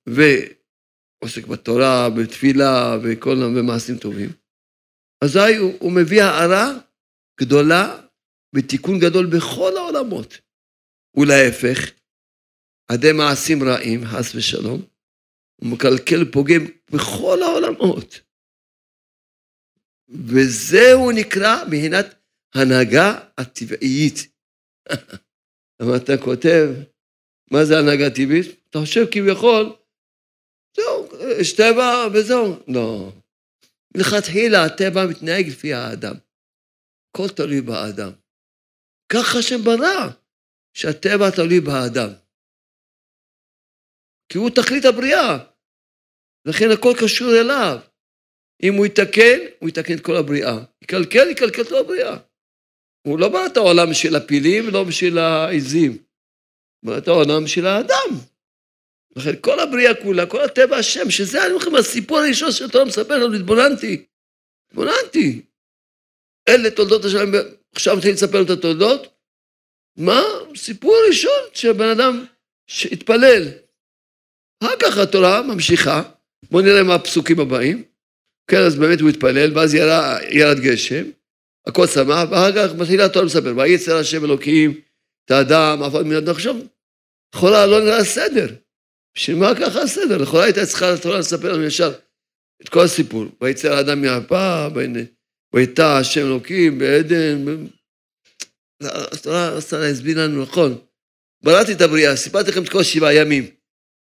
ועוסק 0.06 1.46
בתורה, 1.46 2.10
בתפילה, 2.10 2.96
וכל 3.02 3.36
במעשים 3.56 3.98
טובים, 3.98 4.30
אזי 5.24 5.56
הוא, 5.58 5.72
הוא 5.80 5.92
מביא 5.92 6.22
הארה 6.22 6.78
גדולה 7.40 8.06
ותיקון 8.54 8.98
גדול 8.98 9.26
בכל 9.36 9.76
העולמות. 9.76 10.40
ולהפך, 11.16 11.90
עדי 12.90 13.12
מעשים 13.12 13.58
רעים, 13.62 14.00
חס 14.04 14.34
ושלום, 14.34 14.82
הוא 15.60 15.70
מקלקל 15.72 16.22
ופוגם 16.22 16.64
בכל 16.90 17.38
העולמות. 17.42 18.20
וזהו 20.08 21.10
נקרא 21.10 21.64
מבחינת 21.64 22.06
הנהגה 22.54 23.28
הטבעית. 23.38 24.16
למה 25.80 25.96
אתה 25.96 26.12
כותב, 26.24 26.68
מה 27.50 27.64
זה 27.64 27.78
הנהגה 27.78 28.10
טבעית? 28.10 28.46
אתה 28.70 28.78
חושב 28.78 29.04
כביכול, 29.10 29.76
זהו, 30.76 31.08
יש 31.40 31.56
טבע 31.56 32.06
וזהו. 32.14 32.62
לא. 32.68 33.12
מלכתחילה 33.96 34.64
הטבע 34.64 35.06
מתנהג 35.10 35.48
לפי 35.48 35.74
האדם. 35.74 36.14
הכל 37.10 37.28
תלוי 37.28 37.60
באדם. 37.60 38.12
ככה 39.12 39.38
השם 39.38 39.64
ברא, 39.64 40.10
שהטבע 40.74 41.30
תלוי 41.36 41.60
באדם. 41.60 42.10
כי 44.28 44.38
הוא 44.38 44.50
תכלית 44.50 44.84
הבריאה, 44.84 45.38
לכן 46.44 46.66
הכל 46.74 46.92
קשור 47.02 47.28
אליו. 47.40 47.78
אם 48.62 48.74
הוא 48.74 48.86
יתקן, 48.86 49.38
הוא 49.60 49.68
יתקן 49.68 49.94
את 49.94 50.04
כל 50.04 50.16
הבריאה. 50.16 50.56
יקלקל, 50.82 51.28
יקלקל 51.30 51.62
את 51.62 51.68
כל 51.68 51.78
הבריאה. 51.78 52.16
הוא 53.06 53.18
לא 53.18 53.28
ברא 53.28 53.46
את 53.46 53.56
העולם 53.56 53.90
בשביל 53.90 54.16
הפילים, 54.16 54.68
לא 54.68 54.84
בשביל 54.84 55.18
העזים. 55.18 55.90
הוא 55.92 55.98
ברא 56.82 56.98
את 56.98 57.08
העולם 57.08 57.44
בשביל 57.44 57.66
האדם. 57.66 58.08
לכן 59.16 59.36
כל 59.40 59.60
הבריאה 59.60 59.94
כולה, 59.94 60.26
כל 60.26 60.44
הטבע 60.44 60.76
השם, 60.76 61.10
שזה 61.10 61.44
אני 61.44 61.52
אומר 61.52 61.62
לכם, 61.62 61.74
הסיפור 61.74 62.18
הראשון 62.18 62.52
שאתה 62.52 62.84
מספר 62.84 63.18
לנו, 63.18 63.34
התבוננתי. 63.34 64.06
התבוננתי. 64.68 65.42
אלה 66.48 66.70
תולדות 66.70 67.04
השם, 67.04 67.32
עכשיו 67.74 67.96
מתחילים 67.96 68.16
לספר 68.16 68.42
את 68.42 68.50
התולדות. 68.50 69.06
מה? 69.96 70.22
סיפור 70.56 70.96
ראשון 71.08 71.40
שבן 71.54 71.88
אדם 71.88 72.24
שהתפלל. 72.66 73.48
אחר 74.64 74.76
כך 74.82 74.98
התורה 74.98 75.42
ממשיכה, 75.42 76.02
בואו 76.50 76.62
נראה 76.62 76.82
מה 76.82 76.94
הפסוקים 76.94 77.40
הבאים. 77.40 77.84
כן, 78.50 78.60
אז 78.66 78.74
באמת 78.74 79.00
הוא 79.00 79.08
התפלל, 79.08 79.58
ואז 79.58 79.74
ירד 80.30 80.60
גשם, 80.60 81.04
הכל 81.66 81.86
שמח, 81.86 82.30
ואחר 82.30 82.52
כך 82.52 82.74
מתחילה 82.74 83.04
התורה 83.04 83.26
לספר, 83.26 83.54
ויצר 83.56 83.96
השם 83.96 84.24
אלוקים 84.24 84.80
את 85.24 85.30
האדם, 85.30 85.82
אף 85.82 85.92
אחד. 85.94 86.28
עכשיו, 86.28 86.56
לכאורה 87.34 87.66
לא 87.66 87.80
נראה 87.80 88.04
סדר. 88.04 88.54
בשביל 89.16 89.36
מה 89.36 89.54
ככה 89.60 89.82
הסדר? 89.82 90.18
לכאורה 90.18 90.44
הייתה 90.44 90.66
צריכה 90.66 90.92
התורה 90.92 91.18
לספר 91.18 91.52
לנו 91.52 91.64
ישר 91.64 91.92
את 92.62 92.68
כל 92.68 92.80
הסיפור. 92.80 93.24
ויצר 93.40 93.72
האדם 93.72 94.02
מהפה, 94.02 94.68
ויטע 95.54 95.98
השם 95.98 96.20
אלוקים 96.20 96.78
בעדן. 96.78 97.44
התורה 98.82 99.50
רצתה 99.50 99.78
להסביר 99.78 100.24
לנו 100.24 100.42
נכון. 100.42 100.78
בראתי 101.42 101.72
את 101.72 101.80
הבריאה, 101.80 102.16
סיפרתי 102.16 102.50
לכם 102.50 102.62
את 102.62 102.68
כל 102.68 102.82
שבעה 102.82 103.14
ימים. 103.14 103.50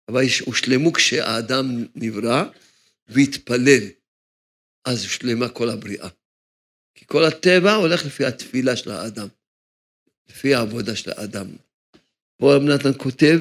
אבל 0.09 0.23
הושלמו 0.45 0.93
כשהאדם 0.93 1.85
נברא 1.95 2.43
והתפלל. 3.07 3.83
אז 4.85 5.03
הושלמה 5.03 5.49
כל 5.49 5.69
הבריאה. 5.69 6.07
כי 6.95 7.05
כל 7.05 7.25
הטבע 7.25 7.73
הולך 7.73 8.05
לפי 8.05 8.25
התפילה 8.25 8.75
של 8.75 8.91
האדם, 8.91 9.27
לפי 10.29 10.55
העבודה 10.55 10.95
של 10.95 11.11
האדם. 11.15 11.47
פה 12.37 12.55
רב 12.55 12.61
נתן 12.61 12.91
כותב, 12.97 13.39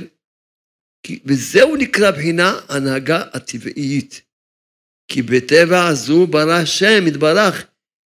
וזהו 1.25 1.77
נקרא 1.77 2.11
בחינה 2.11 2.61
הנהגה 2.69 3.23
הטבעית. 3.33 4.21
כי 5.09 5.23
בטבע 5.23 5.87
הזו 5.87 6.27
ברא 6.27 6.53
השם, 6.53 7.07
יתברך, 7.07 7.67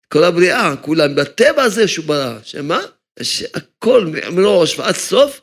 כל 0.07 0.23
הבריאה, 0.23 0.75
כולם, 0.81 1.15
בטבע 1.15 1.63
הזה 1.63 1.87
שהוא 1.87 2.05
ברא, 2.05 2.39
שמה? 2.43 2.79
שהכל 3.23 4.11
מראש 4.31 4.79
ועד 4.79 4.95
סוף, 4.95 5.41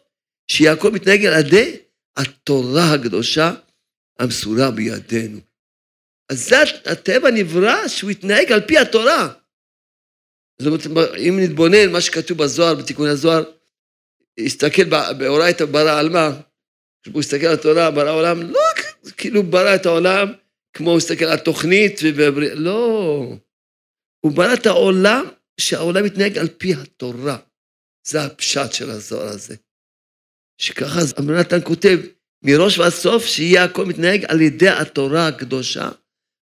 שהכל 0.48 0.90
מתנהג 0.90 1.24
על 1.24 1.40
ידי 1.40 1.76
התורה 2.16 2.94
הקדושה 2.94 3.54
המסורה 4.18 4.70
בידינו. 4.70 5.40
אז 6.28 6.48
זה 6.48 6.56
הטבע 6.84 7.30
נברא 7.30 7.88
שהוא 7.88 8.10
יתנהג 8.10 8.52
על 8.52 8.60
פי 8.60 8.78
התורה. 8.78 9.32
זאת 10.62 10.84
אומרת, 10.86 11.10
אם 11.16 11.38
נתבונן 11.40 11.92
מה 11.92 12.00
שכתוב 12.00 12.38
בזוהר, 12.38 12.74
בתיקון 12.74 13.08
הזוהר, 13.08 13.44
יסתכל 14.38 14.84
באורייתא 15.18 15.64
ברא 15.64 15.98
על 15.98 16.08
מה? 16.08 16.40
כשהוא 17.02 17.20
יסתכל 17.20 17.46
על 17.46 17.54
התורה, 17.54 17.90
ברא 17.90 18.10
עולם, 18.10 18.42
לא 18.42 18.60
כאילו 19.16 19.42
ברא 19.42 19.74
את 19.74 19.86
העולם 19.86 20.32
כמו 20.74 20.90
הוא 20.90 20.98
יסתכל 20.98 21.24
על 21.24 21.38
תוכנית, 21.38 22.00
ובבריא, 22.02 22.52
לא. 22.54 23.36
הוא 24.20 24.32
ברא 24.32 24.54
את 24.54 24.66
העולם, 24.66 25.24
שהעולם 25.60 26.06
יתנהג 26.06 26.38
על 26.38 26.48
פי 26.48 26.74
התורה. 26.74 27.38
זה 28.06 28.22
הפשט 28.22 28.72
של 28.72 28.90
הזוהר 28.90 29.28
הזה. 29.28 29.56
שככה 30.60 31.00
אמר 31.18 31.40
נתן 31.40 31.58
כותב, 31.64 31.98
מראש 32.44 32.78
ועד 32.78 32.92
סוף, 32.92 33.24
שיהיה 33.24 33.64
הכל 33.64 33.86
מתנהג 33.86 34.24
על 34.28 34.40
ידי 34.40 34.68
התורה 34.68 35.28
הקדושה 35.28 35.88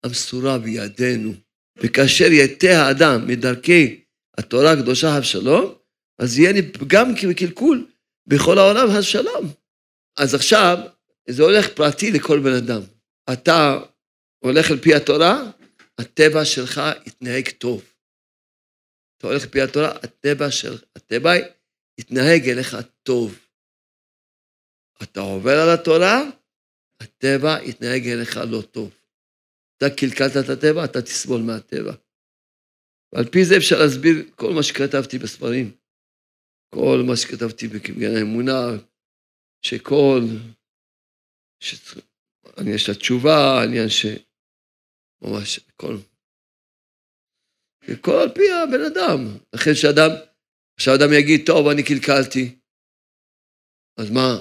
המסורה 0.04 0.58
בידינו. 0.58 1.32
וכאשר 1.76 2.32
יתה 2.32 2.86
האדם 2.86 3.26
מדרכי 3.26 4.04
התורה 4.38 4.72
הקדושה 4.72 5.16
השלום, 5.16 5.74
אז 6.18 6.38
יהיה 6.38 6.52
לי 6.52 6.72
פגם 6.72 7.12
וקלקול 7.30 7.86
בכל 8.26 8.58
העולם 8.58 8.90
השלום. 8.90 9.52
אז 10.16 10.34
עכשיו, 10.34 10.78
זה 11.28 11.42
הולך 11.42 11.68
פרטי 11.68 12.10
לכל 12.10 12.40
בן 12.40 12.52
אדם. 12.52 12.80
אתה 13.32 13.78
הולך 14.38 14.70
על 14.70 14.78
פי 14.78 14.94
התורה, 14.94 15.50
הטבע 15.98 16.44
שלך 16.44 16.80
יתנהג 17.06 17.48
טוב. 17.48 17.84
אתה 19.18 19.26
הולך 19.26 19.42
על 19.42 19.48
פי 19.48 19.60
התורה, 19.60 19.90
הטבע, 20.02 20.50
של, 20.50 20.78
הטבע 20.96 21.32
יתנהג 21.98 22.48
אליך 22.48 22.76
טוב. 23.02 23.38
אתה 25.02 25.20
עובר 25.20 25.60
על 25.60 25.74
התורה, 25.74 26.22
הטבע 27.00 27.62
יתנהג 27.62 28.08
אליך 28.08 28.40
לא 28.50 28.62
טוב. 28.62 28.90
אתה 29.86 29.96
קלקלת 29.96 30.32
את 30.44 30.48
הטבע, 30.48 30.84
אתה 30.84 31.02
תסבול 31.02 31.40
מהטבע. 31.42 31.94
ועל 33.12 33.24
פי 33.32 33.44
זה 33.44 33.54
אפשר 33.56 33.76
להסביר 33.78 34.14
כל 34.36 34.52
מה 34.52 34.62
שכתבתי 34.62 35.18
בספרים. 35.18 35.76
כל 36.74 36.98
מה 37.06 37.16
שכתבתי 37.16 37.68
בקבגן 37.68 38.16
האמונה, 38.16 38.60
שכל... 39.62 40.20
אני 42.58 42.70
יש 42.70 42.88
לה 42.88 42.94
תשובה, 42.94 43.62
עניין 43.64 43.88
ש... 43.88 44.06
ממש, 45.22 45.60
כל... 45.76 45.96
הכל 47.88 48.18
על 48.22 48.34
פי 48.34 48.42
הבן 48.52 48.84
אדם. 48.92 49.38
לכן 49.54 49.74
שאדם, 49.74 50.10
שאדם 50.80 51.12
יגיד, 51.18 51.40
טוב, 51.46 51.68
אני 51.68 51.82
קלקלתי. 51.82 52.58
אז 53.98 54.10
מה, 54.10 54.36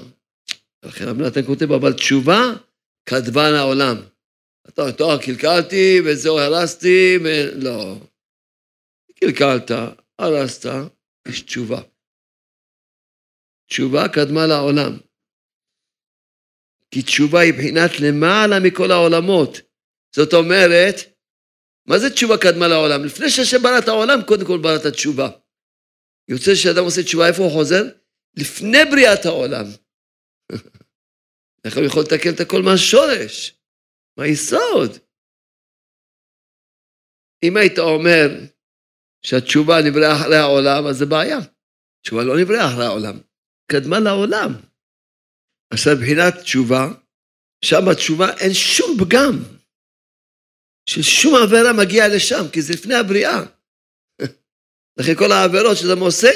לכן 0.85 1.05
רבי 1.07 1.23
נתן 1.23 1.45
כותב, 1.45 1.71
אבל 1.71 1.93
תשובה 1.93 2.41
כתבן 3.09 3.53
העולם. 3.59 4.12
אתה 4.67 4.81
אומר, 4.99 5.21
קלקלתי 5.21 5.99
וזהו, 6.05 6.39
הרסתי, 6.39 7.17
ולא. 7.23 7.95
קלקלת, 9.15 9.71
הרסת, 10.19 10.69
יש 11.27 11.41
תשובה. 11.41 11.81
תשובה 13.69 14.07
קדמה 14.07 14.47
לעולם. 14.47 14.97
כי 16.91 17.01
תשובה 17.01 17.39
היא 17.39 17.53
בחינת 17.53 17.91
למעלה 17.99 18.59
מכל 18.59 18.91
העולמות. 18.91 19.61
זאת 20.15 20.33
אומרת, 20.33 20.95
מה 21.85 21.99
זה 21.99 22.09
תשובה 22.09 22.37
קדמה 22.37 22.67
לעולם? 22.67 23.05
לפני 23.05 23.29
שהשם 23.29 23.63
ברא 23.63 23.79
את 23.79 23.87
העולם, 23.87 24.19
קודם 24.27 24.45
כל 24.45 24.57
ברא 24.57 24.75
את 24.75 24.85
התשובה. 24.85 25.29
יוצא 26.27 26.55
שאדם 26.55 26.83
עושה 26.83 27.03
תשובה, 27.03 27.27
איפה 27.27 27.43
הוא 27.43 27.51
חוזר? 27.51 27.83
לפני 28.37 28.77
בריאת 28.91 29.25
העולם. 29.25 29.65
איך 31.65 31.77
הוא 31.77 31.85
יכול 31.85 32.03
לתקן 32.03 32.33
את 32.35 32.39
הכל 32.39 32.61
מהשורש, 32.61 33.53
מהיסוד? 34.17 34.91
אם 37.43 37.57
היית 37.57 37.79
אומר 37.79 38.29
שהתשובה 39.25 39.75
נבראה 39.85 40.15
אחרי 40.15 40.37
העולם, 40.37 40.87
אז 40.89 40.97
זה 40.97 41.05
בעיה. 41.05 41.37
התשובה 41.99 42.23
לא 42.23 42.33
נבראה 42.41 42.67
אחרי 42.67 42.85
העולם, 42.85 43.19
קדמה 43.71 43.99
לעולם. 43.99 44.51
עכשיו, 45.73 45.93
מבחינת 45.95 46.33
תשובה, 46.43 46.87
שם 47.65 47.81
בתשובה 47.91 48.27
אין 48.39 48.53
שום 48.53 48.97
פגם, 48.99 49.39
ששום 50.89 51.33
עבירה 51.43 51.73
מגיעה 51.73 52.07
לשם, 52.07 52.43
כי 52.53 52.61
זה 52.61 52.73
לפני 52.73 52.95
הבריאה. 52.95 53.37
לכן 54.97 55.15
כל 55.15 55.31
העבירות 55.31 55.77
שאדם 55.77 55.99
עושה, 55.99 56.31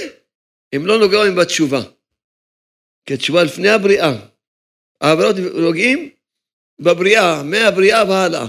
הם 0.73 0.85
לא 0.85 0.99
נוגעים 0.99 1.35
בתשובה. 1.35 1.81
כי 3.05 3.13
התשובה 3.13 3.43
לפני 3.43 3.69
הבריאה. 3.69 4.11
העבירות 5.01 5.35
נוגעים 5.61 6.09
בבריאה, 6.79 7.43
מהבריאה 7.43 8.09
והלאה. 8.09 8.47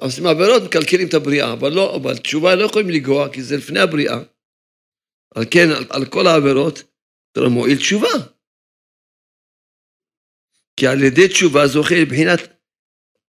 עושים 0.00 0.26
עבירות, 0.26 0.62
מקלקלים 0.62 1.08
את 1.08 1.14
הבריאה, 1.14 1.52
אבל 1.52 1.72
לא, 1.72 1.96
אבל 1.96 2.16
תשובה 2.16 2.54
לא 2.54 2.64
יכולים 2.64 2.90
לגרוע, 2.90 3.32
כי 3.32 3.42
זה 3.42 3.56
לפני 3.56 3.80
הבריאה. 3.80 4.18
על 5.34 5.44
כן, 5.50 5.68
על, 5.76 5.84
על 5.90 6.06
כל 6.06 6.26
העבירות, 6.26 6.82
אתה 7.32 7.40
לא 7.40 7.50
מועיל 7.50 7.78
תשובה. 7.78 8.08
כי 10.76 10.86
על 10.86 11.02
ידי 11.02 11.28
תשובה 11.28 11.66
זוכה 11.66 11.94
לבחינת 12.02 12.40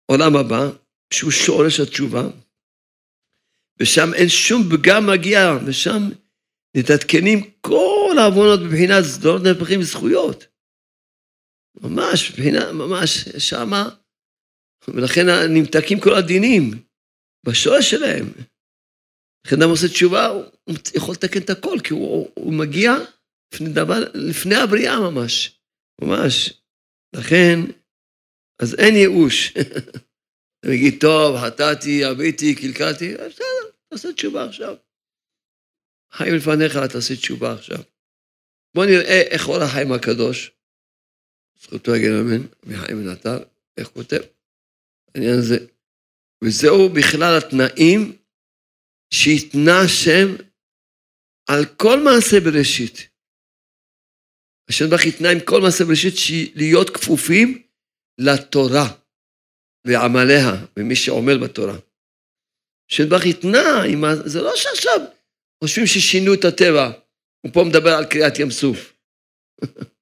עולם 0.05 0.35
הבא, 0.35 0.69
שהוא 1.13 1.31
שורש 1.31 1.79
התשובה, 1.79 2.23
ושם 3.79 4.13
אין 4.13 4.29
שום 4.29 4.61
פגם 4.71 5.07
מגיע, 5.07 5.39
ושם 5.65 6.01
מתעדכנים 6.77 7.51
כל 7.61 8.15
העוונות 8.19 8.59
מבחינת 8.59 9.03
סדרות 9.03 9.41
נהפכים 9.43 9.81
זכויות. 9.81 10.48
ממש, 11.81 12.31
מבחינה, 12.31 12.71
ממש, 12.71 13.29
שמה, 13.29 13.89
ולכן 14.87 15.25
נמתקים 15.49 15.99
כל 15.99 16.13
הדינים, 16.13 16.71
בשורש 17.45 17.91
שלהם. 17.91 18.25
לכן 19.47 19.55
אדם 19.61 19.69
עושה 19.69 19.87
תשובה, 19.87 20.27
הוא 20.27 20.75
יכול 20.95 21.13
לתקן 21.13 21.39
את 21.39 21.49
הכל, 21.49 21.77
כי 21.83 21.93
הוא, 21.93 22.29
הוא 22.35 22.53
מגיע 22.53 22.91
לפני, 23.53 23.69
דבר, 23.69 23.99
לפני 24.13 24.55
הבריאה 24.55 24.99
ממש, 24.99 25.59
ממש. 26.01 26.53
לכן, 27.15 27.59
אז 28.61 28.75
אין 28.79 28.95
ייאוש. 28.95 29.53
אתה 30.59 30.67
מגיד, 30.69 30.93
טוב, 31.01 31.37
חטאתי, 31.37 32.03
עביתי, 32.03 32.55
קלקלתי, 32.55 33.13
בסדר, 33.13 33.71
תעשה 33.89 34.13
תשובה 34.13 34.45
עכשיו. 34.45 34.75
חיים 36.11 36.35
לפניך, 36.35 36.77
תעשה 36.91 37.15
תשובה 37.15 37.53
עכשיו. 37.53 37.79
בואו 38.75 38.85
נראה 38.85 39.21
איך 39.21 39.47
אור 39.47 39.63
החיים 39.63 39.91
הקדוש, 39.91 40.51
זכותו 41.61 41.95
יגן 41.95 42.13
אמן, 42.19 42.47
מחיים 42.63 42.97
ונתר, 42.97 43.37
איך 43.77 43.87
כותב, 43.87 44.19
העניין 45.15 45.39
הזה. 45.39 45.57
וזהו 46.43 46.89
בכלל 46.89 47.37
התנאים 47.37 48.17
שהתנה 49.13 49.81
השם 49.85 50.27
על 51.49 51.65
כל 51.77 51.99
מעשה 52.03 52.39
בראשית. 52.39 53.09
השם 54.69 54.85
ברוך 54.89 55.01
התנה 55.07 55.29
עם 55.29 55.39
כל 55.45 55.61
מעשה 55.61 55.83
בראשית 55.85 56.15
להיות 56.55 56.89
כפופים 56.89 57.63
לתורה 58.17 58.87
ועמליה, 59.87 60.65
ומי 60.77 60.95
שעמל 60.95 61.37
בתורה. 61.47 61.77
השם 62.91 63.09
ברוך 63.09 63.23
התנה, 63.29 63.83
זה 64.25 64.41
לא 64.41 64.55
שעכשיו 64.55 64.99
חושבים 65.63 65.87
ששינו 65.87 66.33
את 66.33 66.45
הטבע. 66.45 66.91
הוא 67.41 67.53
פה 67.53 67.63
מדבר 67.69 67.89
על 67.89 68.05
קריאת 68.05 68.39
ים 68.39 68.51
סוף. 68.51 68.93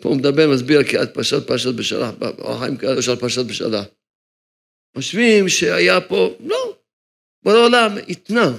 פה 0.00 0.08
הוא 0.08 0.16
מדבר, 0.16 0.48
מסביר 0.54 0.82
קריאת 0.82 1.14
פרשת 1.14 1.46
פרשת 1.46 1.74
בשלח, 1.74 2.10
החיים 2.38 2.76
קריאת 2.76 3.02
של 3.02 3.16
פרשת 3.16 3.44
בשלח. 3.46 3.84
חושבים 4.96 5.48
שהיה 5.48 6.00
פה, 6.00 6.36
לא, 6.40 6.76
בורא 7.42 7.56
עולם 7.56 7.90
התנה 8.08 8.52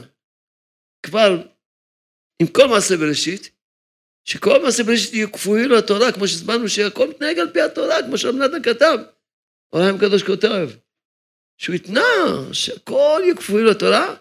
כבר 1.04 1.42
עם 2.42 2.48
כל 2.48 2.68
מעשה 2.68 2.98
בראשית, 2.98 3.52
שכל 4.26 4.64
מעשה 4.64 4.84
בראשית 4.84 5.14
יהיו 5.14 5.32
כפויים 5.32 5.70
לתורה, 5.70 6.12
כמו 6.12 6.28
שהזמנו 6.28 6.70
שהכל 6.70 7.10
מתנהג 7.10 7.40
על 7.40 7.50
פי 7.54 7.62
התורה, 7.62 8.04
כמו 8.08 8.18
שהמנתן 8.18 8.62
כתב. 8.64 8.98
עולם 9.70 9.96
הקדוש 9.96 10.24
כותב, 10.24 10.70
שהוא 11.58 11.76
התנה 11.76 12.02
שהכל 12.52 13.22
יהיו 13.24 13.38
כפויים 13.38 13.68
לתורה, 13.68 14.16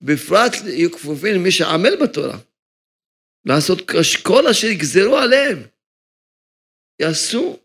בפרט 0.00 0.52
יהיו 0.66 0.92
כפופים 0.92 1.34
למי 1.34 1.50
שעמל 1.50 1.96
בתורה. 2.02 2.38
לעשות 3.44 3.90
כל 4.22 4.46
אשר 4.46 4.66
יגזרו 4.66 5.16
עליהם. 5.16 5.62
יעשו, 7.02 7.58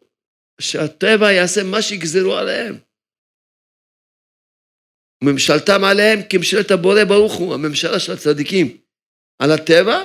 שהטבע 0.62 1.32
יעשה 1.32 1.62
מה 1.64 1.82
שיגזרו 1.82 2.36
עליהם. 2.36 2.76
ממשלתם 5.24 5.84
עליהם 5.92 6.20
כממשלת 6.30 6.72
הבורא 6.72 7.04
ברוך 7.04 7.34
הוא, 7.34 7.54
הממשלה 7.54 8.00
של 8.00 8.12
הצדיקים, 8.12 8.68
על 9.40 9.52
הטבע, 9.52 9.98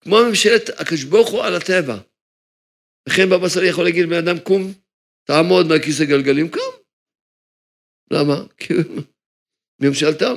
כמו 0.00 0.16
ממשלת 0.28 0.80
הקדוש 0.80 1.04
ברוך 1.04 1.30
הוא 1.30 1.42
על 1.44 1.54
הטבע. 1.54 1.96
לכן 3.08 3.30
בבא 3.30 3.48
סאלי 3.48 3.68
יכול 3.68 3.84
להגיד 3.84 4.04
לבן 4.04 4.28
אדם, 4.28 4.40
קום, 4.40 4.62
תעמוד 5.24 5.66
מהכיסא 5.66 6.04
גלגלים, 6.04 6.50
קום. 6.50 6.74
למה? 8.10 8.34
כי 8.60 8.74
ממשלתם. 9.80 10.34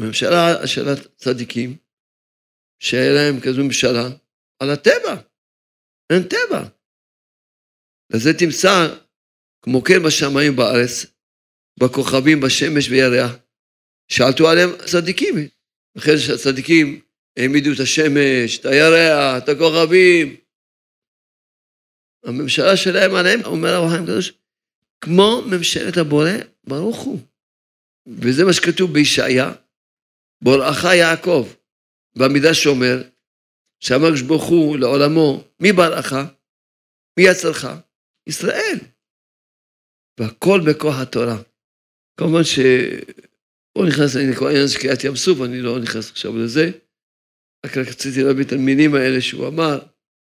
ממשלה 0.00 0.66
של 0.66 0.88
הצדיקים, 0.88 1.76
שהיה 2.78 3.12
להם 3.12 3.40
כזו 3.40 3.64
ממשלה, 3.64 4.06
על 4.58 4.70
הטבע. 4.70 5.14
אין 6.12 6.22
טבע. 6.22 6.68
לזה 8.14 8.34
תמצא, 8.38 8.94
כמו 9.62 9.84
כן 9.84 10.02
בשמיים 10.02 10.56
בארץ, 10.56 11.06
בכוכבים, 11.80 12.40
בשמש 12.40 12.88
וירח, 12.88 13.32
שעלתו 14.08 14.48
עליהם 14.48 14.70
צדיקים. 14.86 15.34
אחרי 15.98 16.18
שהצדיקים 16.18 17.00
העמידו 17.38 17.70
את 17.74 17.80
השמש, 17.80 18.58
את 18.58 18.66
הירח, 18.66 19.42
את 19.42 19.48
הכוכבים. 19.48 20.36
הממשלה 22.24 22.76
שלהם 22.76 23.14
עליהם, 23.14 23.40
אומר 23.44 23.68
הרב 23.68 23.90
חיים 23.90 24.04
קדוש, 24.04 24.32
כמו 25.00 25.42
ממשלת 25.46 25.96
הבורא, 25.96 26.30
ברוך 26.64 26.98
הוא. 26.98 27.20
וזה 28.06 28.44
מה 28.44 28.52
שכתוב 28.52 28.92
בישעיה, 28.92 29.52
בוראך 30.42 30.84
יעקב, 30.84 31.48
במידה 32.18 32.54
שאומר, 32.54 33.02
שאמר 33.80 34.08
ברוך 34.26 34.44
הוא 34.44 34.78
לעולמו, 34.78 35.44
מי 35.60 35.72
בראך? 35.72 36.12
מי 37.18 37.24
יצרך? 37.24 37.66
ישראל. 38.28 38.78
והכל 40.20 40.60
בכוח 40.66 40.94
התורה. 41.02 41.36
כמובן 42.20 42.44
ש... 42.44 42.58
הוא 43.78 43.86
נכנס 43.86 44.16
לכל 44.16 44.46
העניין 44.46 44.68
של 44.68 44.78
קריאת 44.78 45.04
ים 45.04 45.16
סוף, 45.16 45.38
אני 45.44 45.60
לא 45.60 45.78
נכנס 45.78 46.10
עכשיו 46.10 46.38
לזה. 46.38 46.70
רק 47.66 47.76
רציתי 47.76 48.22
להביא 48.22 48.44
את 48.44 48.52
המילים 48.52 48.94
האלה 48.94 49.20
שהוא 49.20 49.48
אמר, 49.48 49.78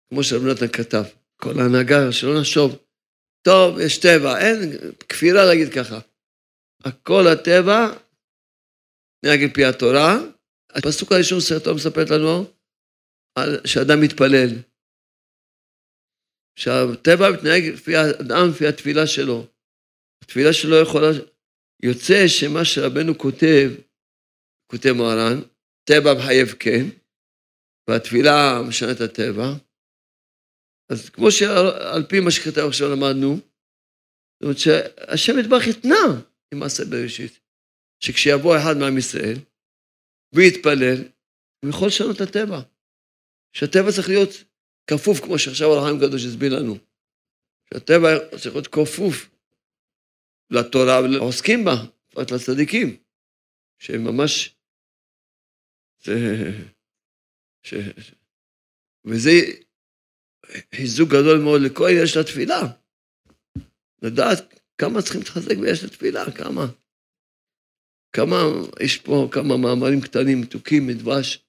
כמו 0.10 0.24
שרב 0.24 0.42
נתן 0.46 0.68
כתב, 0.68 1.04
כל 1.42 1.60
ההנהגה, 1.60 2.12
שלא 2.12 2.40
נחשוב, 2.40 2.76
טוב, 3.48 3.80
יש 3.80 3.98
טבע, 3.98 4.40
אין 4.40 4.58
כפירה 5.10 5.46
להגיד 5.46 5.74
ככה. 5.74 6.00
הכל 6.84 7.28
הטבע 7.28 7.80
נהג 9.26 9.44
על 9.44 9.50
פי 9.54 9.66
התורה. 9.66 10.18
הפסוק 10.70 11.12
הראשון 11.12 11.40
סרטון 11.40 11.76
מספרת 11.76 12.10
לנו 12.10 12.46
על 13.36 13.60
שאדם 13.66 14.02
מתפלל. 14.02 14.50
שהטבע 16.60 17.32
מתנהג 17.34 17.64
לפי 17.74 17.96
האדם, 17.96 18.50
לפי 18.52 18.68
התפילה 18.68 19.08
שלו. 19.08 19.48
התפילה 20.24 20.54
שלו 20.54 20.76
יכולה... 20.84 21.08
יוצא 21.84 22.28
שמה 22.28 22.66
שרבנו 22.66 23.18
כותב, 23.18 23.70
כותב 24.72 24.92
מוהר"ן, 24.96 25.38
טבע 25.90 26.12
מחייב 26.18 26.48
כן, 26.60 26.84
והתפילה 27.90 28.62
משנה 28.70 28.92
את 28.92 29.02
הטבע. 29.02 29.48
אז 30.92 31.10
כמו 31.10 31.32
שעל 31.32 32.04
פי 32.10 32.20
מה 32.20 32.32
שכתב 32.32 32.66
עכשיו 32.68 32.88
למדנו, 32.90 33.32
זאת 33.36 34.44
אומרת 34.44 34.58
שהשם 34.58 35.40
יתברך 35.40 35.64
התנה 35.70 36.04
עם 36.54 36.60
מעשה 36.60 36.84
בראשית. 36.86 37.40
שכשיבוא 38.04 38.58
אחד 38.58 38.76
מעם 38.80 38.98
ישראל 38.98 39.38
ויתפלל, 40.36 41.00
הוא 41.62 41.70
יכול 41.70 41.88
לשנות 41.88 42.16
את 42.16 42.22
הטבע. 42.22 42.60
שהטבע 43.56 43.92
צריך 43.96 44.10
להיות 44.10 44.32
כפוף, 44.88 45.20
כמו 45.20 45.40
שעכשיו 45.40 45.68
הרחיים 45.68 45.98
הקדוש 45.98 46.26
הסביר 46.26 46.60
לנו. 46.60 46.78
שהטבע 47.74 48.08
צריך 48.30 48.56
להיות 48.56 48.68
כפוף 48.68 49.30
לתורה 50.50 51.02
ולעוסקים 51.04 51.66
בה, 51.66 51.76
בפרט 52.10 52.32
לצדיקים, 52.32 52.98
שהם 53.80 54.04
ממש... 54.04 54.56
זה... 56.04 56.14
ש... 57.64 57.74
וזה 59.06 59.32
חיזוק 60.76 61.10
גדול 61.10 61.40
מאוד 61.44 61.62
לכל 61.62 61.88
עניין 61.90 62.08
של 62.08 62.20
התפילה. 62.20 62.62
לדעת 64.02 64.60
כמה 64.78 65.02
צריכים 65.02 65.22
להתחזק 65.22 65.56
ויש 65.62 65.84
לתפילה, 65.84 66.32
כמה. 66.32 66.66
כמה, 68.14 68.36
יש 68.80 68.98
פה 68.98 69.30
כמה 69.32 69.58
מאמרים 69.58 70.02
קטנים, 70.02 70.42
מתוקים, 70.42 70.88
מדבש. 70.88 71.46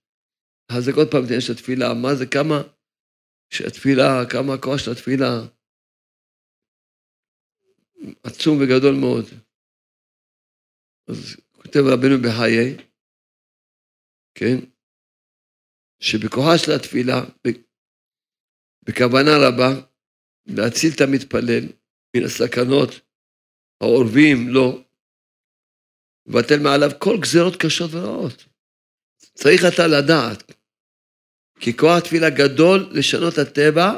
אז 0.69 0.89
עוד 0.89 1.11
פעם 1.11 1.25
יש 1.31 1.51
התפילה, 1.51 1.95
מה 1.95 2.15
זה, 2.15 2.27
כמה 2.27 2.63
שהתפילה, 3.51 4.31
כמה 4.31 4.55
הכוח 4.55 4.79
של 4.79 4.91
התפילה 4.91 5.31
עצום 8.23 8.59
וגדול 8.61 8.95
מאוד. 9.01 9.25
אז 11.09 11.37
כותב 11.53 11.81
רבנו 11.93 12.17
בחיי, 12.25 12.77
כן, 14.35 14.57
שבכוחה 16.01 16.59
של 16.59 16.73
התפילה, 16.73 17.21
בכוונה 18.83 19.31
רבה, 19.45 19.71
להציל 20.47 20.91
את 20.97 21.01
המתפלל 21.01 21.65
מן 22.17 22.25
הסכנות 22.25 22.91
האורבים 23.81 24.39
לו, 24.49 24.85
לבטל 26.27 26.59
מעליו 26.63 26.91
כל 26.99 27.17
גזרות 27.23 27.55
קשות 27.63 27.91
ורעות. 27.93 28.45
צריך 29.35 29.61
אתה 29.75 29.83
לדעת, 29.87 30.58
כי 31.61 31.77
כוח 31.77 31.99
התפילה 31.99 32.31
גדול 32.31 32.89
לשנות 32.93 33.35
את 33.35 33.39
הטבע 33.39 33.97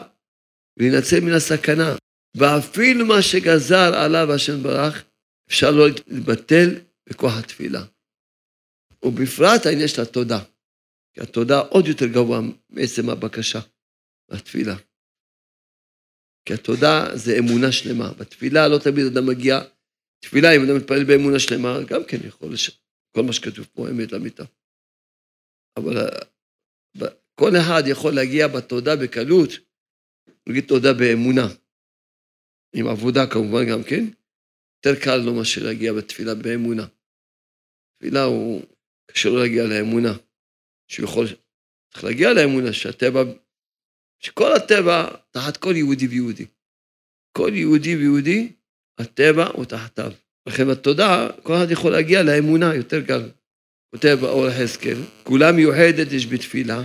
ולהינצל 0.79 1.21
מן 1.21 1.33
הסכנה. 1.33 1.97
ואפילו 2.37 3.07
מה 3.07 3.23
שגזר 3.23 3.95
עליו 3.95 4.33
השם 4.35 4.63
ברך, 4.63 5.05
אפשר 5.49 5.71
לא 5.71 5.89
להתבטל 5.89 6.69
בכוח 7.09 7.33
התפילה. 7.39 7.85
ובפרט 9.05 9.67
העניין 9.67 9.89
של 9.89 10.03
התודה. 10.03 10.39
כי 11.15 11.21
התודה 11.21 11.59
עוד 11.59 11.87
יותר 11.87 12.07
גבוה 12.07 12.41
מעצם 12.71 13.11
הבקשה, 13.11 13.61
התפילה. 14.31 14.77
כי 16.45 16.55
התודה 16.55 17.17
זה 17.17 17.33
אמונה 17.39 17.73
שלמה. 17.73 18.13
בתפילה 18.13 18.69
לא 18.69 18.79
תמיד 18.79 19.07
אדם 19.07 19.27
מגיע 19.27 19.61
תפילה, 20.23 20.57
אם 20.57 20.61
אדם 20.65 20.77
מתפלל 20.77 21.05
באמונה 21.05 21.39
שלמה, 21.39 21.79
גם 21.87 22.05
כן 22.09 22.17
יכול 22.27 22.53
לשאול. 22.53 22.77
כל 23.15 23.23
מה 23.23 23.33
שכתוב 23.33 23.69
פה 23.75 23.89
אמת 23.89 24.13
לאמיתה. 24.13 24.45
אבל 25.77 25.97
כל 27.41 27.57
אחד 27.57 27.83
יכול 27.87 28.15
להגיע 28.15 28.49
בתודה 28.49 28.97
בקלות, 28.97 29.51
נגיד 30.49 30.65
תודה 30.69 30.93
באמונה. 30.93 31.49
עם 32.75 32.87
עבודה 32.87 33.27
כמובן 33.27 33.69
גם 33.71 33.83
כן, 33.83 34.05
יותר 34.77 35.01
קל 35.05 35.17
לו 35.17 35.35
מאשר 35.35 35.65
להגיע 35.65 35.93
בתפילה 35.93 36.35
באמונה. 36.35 36.87
תפילה 37.97 38.23
הוא, 38.25 38.63
קשה 39.11 39.29
לו 39.29 39.39
להגיע 39.39 39.65
לאמונה, 39.65 40.13
שהוא 40.89 41.05
יכול, 41.05 41.27
צריך 41.93 42.05
להגיע 42.05 42.33
לאמונה 42.33 42.73
שהטבע, 42.73 43.23
שכל 44.19 44.53
הטבע 44.53 45.17
תחת 45.31 45.57
כל 45.57 45.77
יהודי 45.77 46.07
ויהודי. 46.07 46.47
כל 47.33 47.51
יהודי 47.55 47.97
ויהודי, 47.97 48.53
הטבע 48.99 49.47
הוא 49.47 49.65
תחתיו. 49.65 50.13
לכן 50.47 50.69
בתודה, 50.71 51.29
כל 51.43 51.53
אחד 51.57 51.71
יכול 51.71 51.93
להגיע 51.93 52.23
לאמונה 52.23 52.75
יותר 52.75 53.07
קל. 53.07 53.31
כותב 53.95 54.19
באור 54.21 54.47
החזקאל, 54.47 54.99
כולה 55.23 55.53
מיוחדת 55.53 56.13
יש 56.13 56.27
בתפילה, 56.27 56.83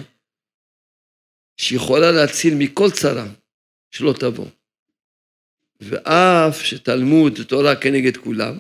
שיכולה 1.57 2.11
להציל 2.11 2.53
מכל 2.57 2.91
צרה 2.91 3.27
שלא 3.91 4.13
תבוא. 4.19 4.47
ואף 5.81 6.61
שתלמוד 6.61 7.33
תורה 7.47 7.75
כנגד 7.75 8.17
כולם, 8.17 8.57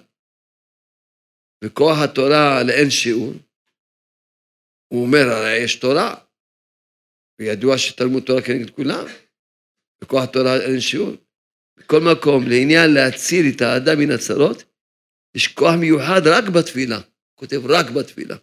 וכוח 1.63 1.97
התורה 2.03 2.63
לאין 2.63 2.89
שיעור, 2.89 3.33
הוא 4.87 5.05
אומר, 5.05 5.25
הרי 5.29 5.57
יש 5.57 5.75
תורה, 5.75 6.15
וידוע 7.39 7.77
שתלמוד 7.77 8.23
תורה 8.23 8.41
כנגד 8.41 8.69
כולם, 8.69 9.05
וכוח 10.01 10.23
התורה 10.23 10.57
לאין 10.57 10.81
שיעור. 10.81 11.15
בכל 11.77 11.99
מקום, 11.99 12.43
לעניין 12.47 12.93
להציל 12.93 13.45
את 13.55 13.61
האדם 13.61 13.99
מן 13.99 14.11
הצרות, 14.11 14.63
יש 15.35 15.47
כוח 15.47 15.75
מיוחד 15.79 16.21
רק 16.25 16.43
בתפילה, 16.43 16.99
כותב 17.35 17.61
רק 17.65 17.85
בתפילה, 17.89 18.35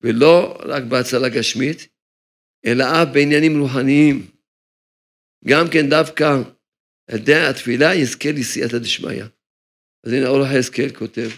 ולא 0.00 0.58
רק 0.64 0.82
בהצלה 0.82 1.28
גשמית, 1.28 1.88
אלא 2.66 2.84
אף 2.84 3.08
בעניינים 3.14 3.60
רוחניים. 3.60 4.30
גם 5.48 5.64
כן 5.72 5.90
דווקא 5.90 6.24
על 7.10 7.18
ידי 7.18 7.40
התפילה 7.50 7.94
יזכה 7.94 8.28
לסייעתא 8.38 8.78
דשמיא. 8.78 9.24
אז 10.06 10.12
הנה 10.12 10.28
אור 10.28 10.42
החזקאל 10.44 10.90
כותב, 10.98 11.28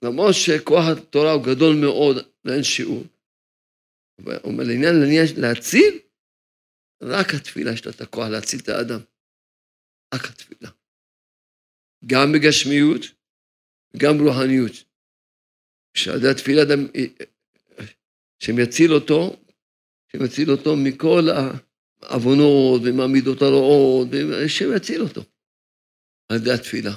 שלמרות 0.00 0.34
שכוח 0.34 0.84
התורה 0.92 1.32
הוא 1.32 1.44
גדול 1.46 1.76
מאוד, 1.80 2.16
לאין 2.44 2.62
שיעור, 2.62 3.04
הוא 4.24 4.52
אומר 4.52 4.64
לעניין 4.64 4.94
להציל, 5.36 5.98
רק 7.02 7.26
התפילה 7.34 7.72
יש 7.72 7.86
לה 7.86 7.92
את 7.92 8.00
הכוח 8.00 8.28
להציל 8.28 8.60
את 8.60 8.68
האדם. 8.68 9.00
רק 10.14 10.24
התפילה. 10.30 10.70
גם 12.06 12.32
בגשמיות, 12.32 13.02
גם 13.96 14.18
ברוחניות. 14.18 14.72
כשעל 15.94 16.30
התפילה 16.30 16.62
אדם, 16.62 16.80
שמציל 18.42 18.94
אותו, 18.94 19.36
שמציל 20.12 20.50
אותו 20.50 20.76
מכל 20.76 21.28
העוונות 22.02 22.82
ועם 22.84 23.00
המידות 23.00 23.42
הרעות, 23.42 24.08
השם 24.44 24.76
יציל 24.76 25.02
אותו 25.02 25.22
על 26.28 26.36
ידי 26.36 26.52
התפילה. 26.52 26.94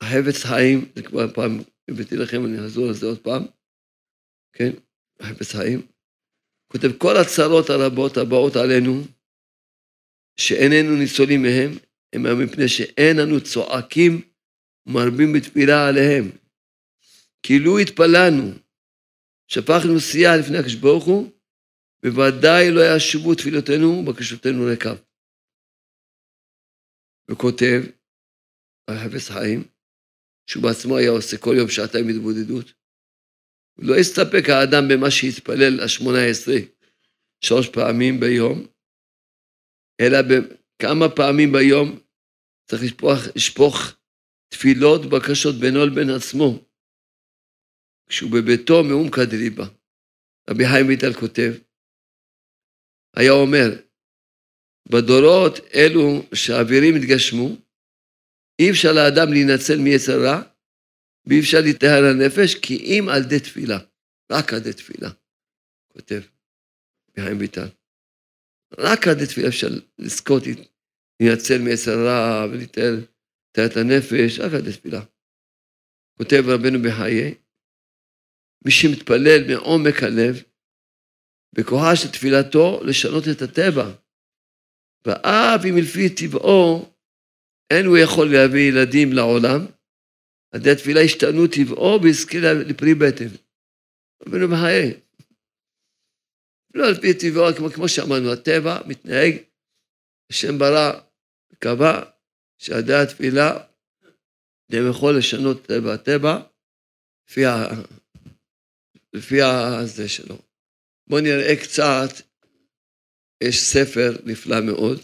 החפץ 0.00 0.44
חיים, 0.44 0.92
זה 0.94 1.02
כבר 1.02 1.34
פעם 1.34 1.58
הבאתי 1.90 2.16
לכם, 2.16 2.44
אני 2.44 2.58
אחזור 2.58 2.88
על 2.88 2.94
זה 2.94 3.06
עוד 3.06 3.18
פעם, 3.18 3.42
כן, 4.52 4.70
החפץ 5.20 5.52
חיים. 5.52 5.86
כותב, 6.72 6.98
כל 6.98 7.16
הצרות 7.16 7.70
הרבות 7.70 8.16
הבאות 8.16 8.56
עלינו, 8.56 9.02
שאיננו 10.40 10.96
ניצולים 10.96 11.42
מהם, 11.42 11.70
הם 12.12 12.44
מפני 12.44 12.68
שאין 12.68 13.20
אנו 13.20 13.40
צועקים 13.40 14.20
ומרבים 14.86 15.32
בתפילה 15.32 15.88
עליהם. 15.88 16.30
כאילו 17.42 17.78
התפללנו, 17.78 18.52
שפכנו 19.48 20.00
סייע 20.00 20.30
לפני 20.40 20.58
הקדוש 20.58 20.74
ברוך 20.74 21.04
הוא, 21.04 21.32
בוודאי 22.02 22.70
לא 22.70 22.80
ישובו 22.96 23.34
תפילותינו 23.34 23.88
ובקשותינו 23.88 24.64
ריקם. 24.70 24.94
וכותב, 27.30 27.80
החפץ 28.88 29.28
חיים, 29.28 29.68
שהוא 30.50 30.62
בעצמו 30.62 30.96
היה 30.96 31.10
עושה 31.10 31.36
כל 31.38 31.54
יום 31.58 31.68
שעתיים 31.68 32.08
התבודדות. 32.08 32.72
לא 33.78 33.94
הסתפק 33.96 34.44
האדם 34.48 34.84
במה 34.88 35.10
שהתפלל 35.10 35.80
השמונה 35.84 36.24
עשרה, 36.30 36.58
שלוש 37.44 37.68
פעמים 37.68 38.20
ביום, 38.20 38.66
אלא 40.00 40.18
כמה 40.82 41.06
פעמים 41.16 41.52
ביום 41.52 42.00
צריך 42.70 42.82
לשפוך, 42.82 43.10
לשפוך 43.36 43.74
תפילות, 44.48 45.00
בקשות 45.10 45.54
בינו 45.60 45.86
לבין 45.86 46.10
עצמו. 46.10 46.67
כשהוא 48.08 48.30
בביתו 48.32 48.84
מעומקא 48.84 49.24
דליבה. 49.24 49.66
רבי 50.50 50.64
חיים 50.72 50.86
ויטל 50.86 51.12
כותב, 51.12 51.52
היה 53.16 53.32
אומר, 53.32 53.68
בדורות 54.92 55.54
אלו 55.74 56.22
שהאווירים 56.34 56.94
התגשמו, 56.96 57.48
אי 58.58 58.70
אפשר 58.70 58.92
לאדם 58.92 59.32
להינצל 59.32 59.78
מיצר 59.78 60.18
רע, 60.24 60.42
ואי 61.26 61.40
אפשר 61.40 61.58
להתאר 61.64 62.00
לנפש, 62.02 62.54
כי 62.54 62.76
אם 62.76 63.08
על 63.08 63.22
ידי 63.22 63.40
תפילה, 63.40 63.78
רק 64.32 64.52
על 64.52 64.58
ידי 64.58 64.72
תפילה, 64.72 65.10
כותב 65.92 66.20
חיים 67.20 67.38
ויטל. 67.38 67.68
רק 68.78 69.06
על 69.06 69.12
ידי 69.12 69.26
תפילה 69.26 69.48
אפשר 69.48 69.68
לזכות 69.98 70.42
להינצל 71.20 71.58
מיצר 71.58 71.96
רע 72.06 72.46
ולהתאר 72.50 72.94
את 73.66 73.76
הנפש, 73.76 74.40
רק 74.40 74.52
על 74.52 74.60
ידי 74.60 74.72
תפילה. 74.72 75.00
כותב 76.18 76.42
רבנו 76.46 76.78
בחיי, 76.84 77.34
מי 78.64 78.70
שמתפלל 78.70 79.40
מעומק 79.48 80.02
הלב, 80.02 80.42
בכוחה 81.52 81.96
של 81.96 82.10
תפילתו 82.12 82.80
לשנות 82.84 83.24
את 83.32 83.42
הטבע. 83.42 83.90
ואף 85.06 85.60
אם 85.64 85.76
לפי 85.82 86.14
טבעו 86.14 86.92
אין 87.70 87.86
הוא 87.86 87.98
יכול 87.98 88.26
להביא 88.32 88.68
ילדים 88.68 89.12
לעולם, 89.12 89.60
על 90.52 90.60
ידי 90.60 90.70
התפילה 90.70 91.00
השתנו 91.00 91.46
טבעו 91.46 92.02
והזכיר 92.02 92.42
לפרי 92.52 92.94
בטן. 92.94 93.30
רבנו 94.26 94.48
בחיי. 94.48 95.00
לא 96.74 96.88
על 96.88 96.94
פי 97.00 97.14
טבעו, 97.14 97.54
כמו, 97.56 97.70
כמו 97.70 97.88
שאמרנו, 97.88 98.32
הטבע 98.32 98.80
מתנהג, 98.86 99.32
השם 100.30 100.58
ברא, 100.58 101.00
קבע 101.58 102.02
שעל 102.58 102.82
התפילה 103.02 103.64
הם 104.72 104.90
יכול 104.90 105.18
לשנות 105.18 105.66
טבע 105.66 105.94
הטבע 105.94 106.40
לפי. 107.30 107.46
לפי 109.12 109.42
הזה 109.42 110.08
שלו. 110.08 110.38
בואו 111.08 111.20
נראה 111.20 111.56
קצת, 111.62 112.08
יש 113.42 113.60
ספר 113.60 114.12
נפלא 114.24 114.60
מאוד, 114.60 115.00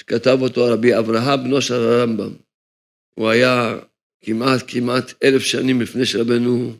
שכתב 0.00 0.38
אותו 0.40 0.64
רבי 0.64 0.98
אברהם 0.98 1.44
בנו 1.44 1.62
של 1.62 1.74
הרמב"ם. 1.74 2.34
הוא 3.14 3.28
היה 3.28 3.78
כמעט 4.20 4.60
כמעט 4.68 5.22
אלף 5.24 5.42
שנים 5.42 5.80
לפני 5.80 6.06
שרבנו, 6.06 6.76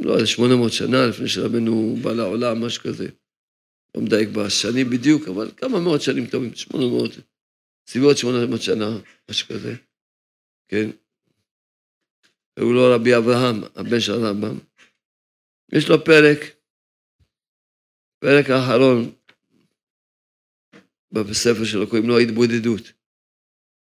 לא 0.00 0.12
יודע, 0.12 0.26
שמונה 0.26 0.56
מאות 0.56 0.72
שנה 0.72 1.06
לפני 1.06 1.28
שרבנו 1.28 1.96
בא 2.02 2.12
לעולם, 2.12 2.64
משהו 2.64 2.82
כזה. 2.82 3.08
לא 3.94 4.02
מדייק 4.02 4.28
בשנים 4.28 4.90
בדיוק, 4.90 5.28
אבל 5.28 5.50
כמה 5.56 5.80
מאות 5.80 6.02
שנים 6.02 6.26
טובים, 6.26 6.54
שמונה 6.54 6.86
מאות, 6.86 7.10
סביבות 7.88 8.18
שמונה 8.18 8.46
מאות 8.46 8.62
שנה, 8.62 8.98
משהו 9.30 9.48
כזה, 9.48 9.74
כן? 10.68 10.90
והוא 12.58 12.74
לא 12.74 12.94
רבי 12.94 13.16
אברהם, 13.16 13.62
הבן 13.74 14.00
של 14.00 14.12
הרמב"ם. 14.12 14.58
יש 15.76 15.88
לו 15.88 16.04
פרק, 16.04 16.38
פרק 18.18 18.50
האחרון 18.50 19.14
בספר 21.12 21.64
שלו, 21.64 21.86
קוראים 21.86 22.08
לו 22.08 22.18
ההתבודדות. 22.18 22.92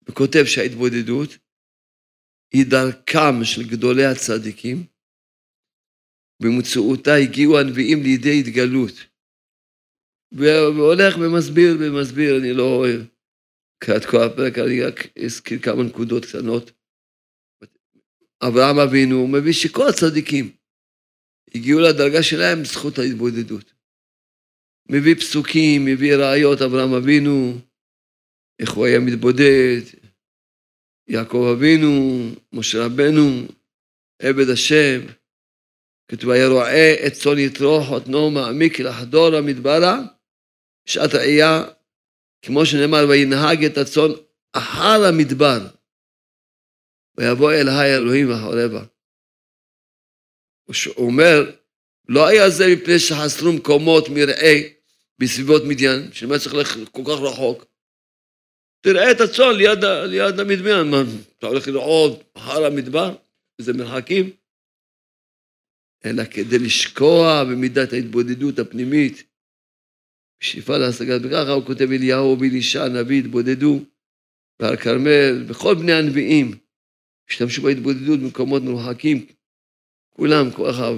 הוא 0.07 0.15
כותב 0.15 0.45
שההתבודדות 0.45 1.31
היא 2.53 2.65
דרכם 2.71 3.45
של 3.45 3.63
גדולי 3.71 4.05
הצדיקים, 4.05 4.87
במציאותה 6.43 7.15
הגיעו 7.15 7.59
הנביאים 7.59 8.03
לידי 8.03 8.41
התגלות. 8.41 8.95
והולך 10.33 11.15
ומסביר 11.21 11.77
ומסביר, 11.81 12.39
אני 12.41 12.53
לא 12.53 12.63
אוהב 12.63 13.01
את 13.97 14.07
כל 14.11 14.17
הפרק, 14.17 14.59
אני 14.59 14.83
רק 14.83 15.19
אזכיר 15.25 15.59
כמה 15.63 15.83
נקודות 15.83 16.25
קטנות. 16.25 16.71
אברהם 18.43 18.79
אבינו 18.79 19.27
מביא 19.27 19.53
שכל 19.53 19.89
הצדיקים 19.89 20.57
הגיעו 21.57 21.81
לדרגה 21.81 22.23
שלהם 22.23 22.63
בזכות 22.63 22.99
ההתבודדות. 22.99 23.73
מביא 24.89 25.15
פסוקים, 25.15 25.85
מביא 25.85 26.15
ראיות, 26.15 26.63
אברהם 26.63 26.95
אבינו, 26.95 27.59
איך 28.59 28.71
הוא 28.71 28.87
היה 28.87 29.01
מתבודד, 29.01 29.81
יעקב 31.09 31.55
אבינו, 31.57 32.21
משה 32.53 32.87
רבנו, 32.87 33.47
עבד 34.23 34.51
השם, 34.53 35.01
כתוב, 36.11 36.31
היה 36.31 36.49
רואה 36.49 36.95
את 37.07 37.13
צאן 37.13 37.39
יתרו 37.39 37.81
חותנו 37.85 38.31
מעמיק 38.31 38.81
לחדור 38.81 39.35
המדברה, 39.37 40.01
שעת 40.89 41.15
ראייה, 41.15 41.65
כמו 42.43 42.67
שנאמר, 42.67 43.05
וינהג 43.09 43.65
את 43.65 43.79
הצאן 43.79 44.11
אחר 44.53 45.05
המדבר, 45.09 45.67
ויבוא 47.19 47.53
אל 47.53 47.69
היי 47.69 47.97
אלוהים 47.97 48.31
וחורבה. 48.31 48.85
הוא 50.67 51.07
אומר, 51.07 51.51
לא 52.09 52.27
היה 52.27 52.51
זה 52.51 52.65
מפני 52.73 52.99
שחסרו 52.99 53.53
מקומות 53.53 54.09
מרעה 54.09 54.57
בסביבות 55.19 55.63
מדיין, 55.69 56.13
שמה 56.13 56.39
צריך 56.39 56.55
ללכת 56.55 56.89
כל 56.89 57.03
כך 57.05 57.21
רחוק. 57.21 57.65
תראה 58.81 59.11
את 59.11 59.21
הצאן 59.21 59.55
ליד, 59.57 59.85
ליד 59.85 60.41
המדמיין, 60.41 60.91
מה, 60.91 61.03
אתה 61.39 61.47
הולך 61.47 61.69
לראות 61.69 62.25
הר 62.35 62.65
המדבר, 62.65 63.17
איזה 63.59 63.73
מרחקים? 63.73 64.31
אלא 66.05 66.25
כדי 66.25 66.59
לשקוע 66.59 67.45
במידת 67.45 67.93
ההתבודדות 67.93 68.59
הפנימית, 68.59 69.23
בשאיפה 70.41 70.79
להשגת, 70.79 71.21
וככה 71.25 71.53
הוא 71.53 71.67
כותב 71.67 71.89
אליהו 71.93 72.37
ואלישע 72.41 72.85
הנביא, 72.85 73.19
התבודדו 73.19 73.81
בהר 74.61 74.77
כרמל, 74.77 75.45
וכל 75.49 75.75
בני 75.75 75.93
הנביאים 75.93 76.59
השתמשו 77.31 77.63
בהתבודדות 77.63 78.21
במקומות 78.21 78.63
מרוחקים, 78.63 79.27
כולם, 80.17 80.51
ככה, 80.51 80.91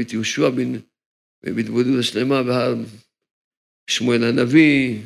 את 0.00 0.12
יהושע 0.12 0.50
בהתבודדות 1.42 1.98
השלמה 1.98 2.42
בהר 2.42 2.74
שמואל 3.86 4.24
הנביא, 4.24 4.98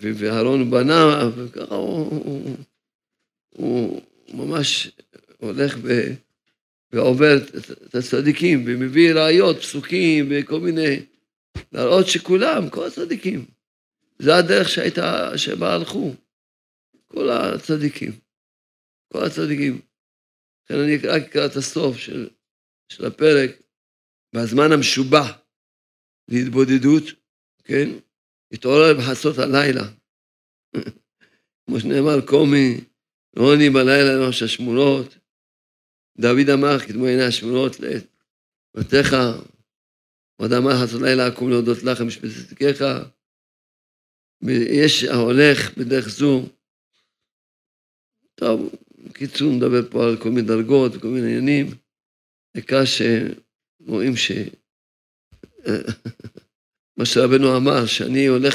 ואהרון 0.00 0.70
בנה, 0.70 1.30
וככה 1.36 1.74
הוא, 1.74 2.24
הוא, 2.24 2.56
הוא 3.48 4.02
ממש 4.34 4.90
הולך 5.38 5.78
ו, 5.82 6.00
ועובר 6.92 7.36
את 7.86 7.94
הצדיקים, 7.94 8.64
ומביא 8.66 9.12
ראיות, 9.12 9.56
פסוקים, 9.58 10.28
וכל 10.30 10.60
מיני, 10.60 11.00
להראות 11.72 12.06
שכולם, 12.06 12.70
כל 12.70 12.86
הצדיקים, 12.86 13.44
זה 14.18 14.36
הדרך 14.36 14.68
שהייתה, 14.68 15.38
שבה 15.38 15.74
הלכו, 15.74 16.14
כל 17.06 17.30
הצדיקים, 17.30 18.12
כל 19.12 19.24
הצדיקים. 19.24 19.87
לכן 20.70 20.80
אני 20.80 20.96
אקרא 20.96 21.46
את 21.46 21.56
הסוף 21.56 21.96
של, 21.96 22.28
של 22.92 23.06
הפרק, 23.06 23.50
בזמן 24.34 24.72
המשובע 24.72 25.22
להתבודדות, 26.30 27.04
כן? 27.64 27.88
התעורר 28.52 28.94
בחצות 28.98 29.38
הלילה. 29.38 29.84
כמו 31.66 31.80
שנאמר, 31.80 32.26
קומי, 32.26 32.80
רוני 33.36 33.70
בלילה 33.70 34.26
ראש 34.26 34.42
השמורות. 34.42 35.18
דוד 36.18 36.48
אמר, 36.54 36.86
קדמו 36.86 37.04
עיני 37.06 37.24
השמורות 37.24 37.72
לבתיך, 37.80 39.14
עוד 40.36 40.52
אמר 40.52 40.70
חצות 40.82 41.02
לילה 41.02 41.28
אקום 41.28 41.50
להודות 41.50 41.82
לך 41.82 42.00
משפט 42.00 42.28
צדקיך. 42.48 42.82
יש 44.82 45.04
ההולך 45.04 45.78
בדרך 45.78 46.08
זו. 46.08 46.42
טוב, 48.34 48.70
בקיצור, 49.04 49.48
נדבר 49.56 49.90
פה 49.90 50.04
על 50.04 50.16
כל 50.22 50.28
מיני 50.28 50.48
דרגות 50.48 50.92
וכל 50.94 51.08
מיני 51.08 51.26
עניינים. 51.26 51.66
העיקר 52.54 52.82
שרואים 52.84 54.16
ש... 54.16 54.30
מה 56.98 57.06
שרבנו 57.06 57.56
אמר, 57.56 57.86
שאני 57.86 58.26
הולך, 58.26 58.54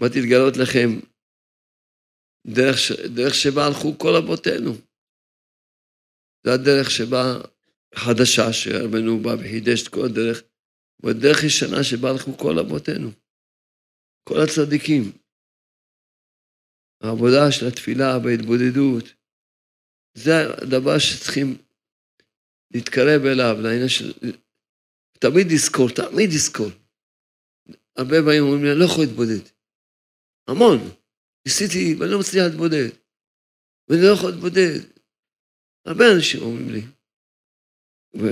באתי 0.00 0.18
לגלות 0.20 0.56
לכם 0.56 0.88
דרך, 2.46 2.78
ש... 2.78 2.92
דרך 2.92 3.34
שבה 3.34 3.66
הלכו 3.66 3.98
כל 3.98 4.16
אבותינו. 4.16 4.72
זו 6.44 6.50
הדרך 6.52 6.90
שבה 6.90 7.24
חדשה, 7.94 8.52
שרבנו 8.52 9.18
בא 9.18 9.34
וחידש 9.38 9.82
את 9.82 9.88
כל 9.88 10.04
הדרך, 10.04 10.42
והדרך 11.02 11.44
ישנה 11.44 11.84
שבה 11.84 12.10
הלכו 12.10 12.38
כל 12.38 12.58
אבותינו, 12.58 13.10
כל 14.28 14.38
הצדיקים. 14.44 15.12
העבודה 17.02 17.52
של 17.52 17.66
התפילה 17.66 18.18
בהתבודדות, 18.18 19.04
זה 20.14 20.32
הדבר 20.62 20.98
שצריכים 20.98 21.56
להתקרב 22.70 23.24
אליו, 23.24 23.56
לעניין 23.62 23.88
של... 23.88 24.12
תמיד 25.18 25.52
לזכור, 25.52 25.90
תמיד 25.90 26.30
לזכור. 26.32 26.70
הרבה 27.96 28.16
פעמים 28.24 28.42
אומרים 28.42 28.64
לי, 28.64 28.70
אני 28.70 28.78
לא 28.78 28.84
יכול 28.84 29.04
להתבודד. 29.04 29.40
המון. 30.48 30.78
ניסיתי, 31.46 31.94
ואני 31.98 32.10
לא 32.10 32.20
מצליח 32.20 32.44
להתבודד. 32.46 32.88
ואני 33.88 34.02
לא 34.02 34.12
יכול 34.12 34.30
להתבודד. 34.30 34.78
הרבה 35.84 36.04
אנשים 36.16 36.42
אומרים 36.42 36.70
לי. 36.70 36.82
ו... 38.14 38.26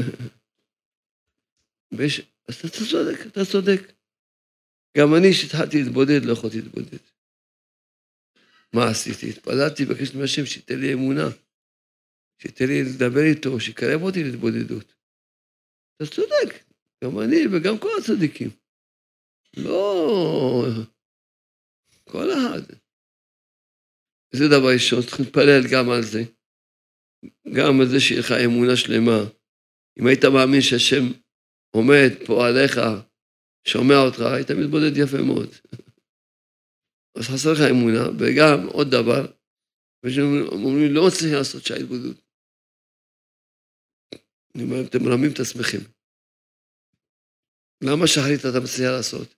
ויש... 1.93 2.21
אז 2.49 2.55
אתה 2.55 2.69
צודק, 2.69 3.27
אתה 3.27 3.45
צודק. 3.45 3.93
גם 4.99 5.15
אני, 5.15 5.33
כשהתחלתי 5.33 5.83
להתבודד, 5.83 6.25
לא 6.25 6.33
יכולתי 6.33 6.61
להתבודד. 6.61 6.99
מה 8.73 8.91
עשיתי? 8.91 9.31
התפללתי, 9.31 9.85
בקשתי 9.85 10.19
מהשם 10.19 10.47
שייתן 10.47 10.81
לי 10.81 10.93
אמונה, 10.93 11.29
שייתן 12.39 12.65
לי 12.67 12.83
לדבר 12.83 13.25
איתו, 13.31 13.61
שיקרב 13.61 14.03
אותי 14.03 14.25
להתבודדות. 14.25 14.95
אתה 15.97 16.11
צודק, 16.11 16.65
גם 17.05 17.21
אני 17.21 17.37
וגם 17.53 17.79
כל 17.79 17.89
הצדיקים. 17.99 18.51
לא, 19.57 20.67
כל 22.05 22.29
אחד. 22.33 22.63
זה 24.35 24.45
דבר 24.49 24.73
ראשון, 24.75 25.03
צריך 25.03 25.21
להתפלל 25.21 25.63
גם 25.73 25.91
על 25.91 26.03
זה. 26.03 26.23
גם 27.57 27.81
על 27.81 27.87
זה 27.87 28.01
שיהיה 28.01 28.21
לך 28.21 28.31
אמונה 28.45 28.77
שלמה. 28.77 29.21
אם 30.01 30.07
היית 30.07 30.25
מאמין 30.25 30.61
שהשם 30.61 31.05
עומד 31.71 32.11
פה 32.27 32.49
עליך, 32.49 32.81
שומע 33.69 33.99
אותך, 34.07 34.21
היית 34.21 34.51
מתבודד 34.51 34.97
יפה 34.97 35.23
מאוד. 35.27 35.49
אז 37.19 37.25
חסר 37.29 37.53
לך 37.53 37.61
אמונה, 37.71 38.05
וגם 38.19 38.67
עוד 38.67 38.87
דבר, 38.91 39.27
אומרים, 40.53 40.95
לא 40.95 41.07
מצליחים 41.07 41.37
לעשות 41.39 41.65
שעה 41.65 41.77
התבודדות. 41.77 42.28
אני 44.59 44.67
אומר, 44.67 44.87
אתם 44.87 45.05
מרמים 45.05 45.33
את 45.33 45.41
עצמכם. 45.41 45.79
למה 47.85 48.07
שחרית 48.07 48.41
אתה 48.41 48.61
מצליח 48.61 48.91
לעשות? 48.91 49.35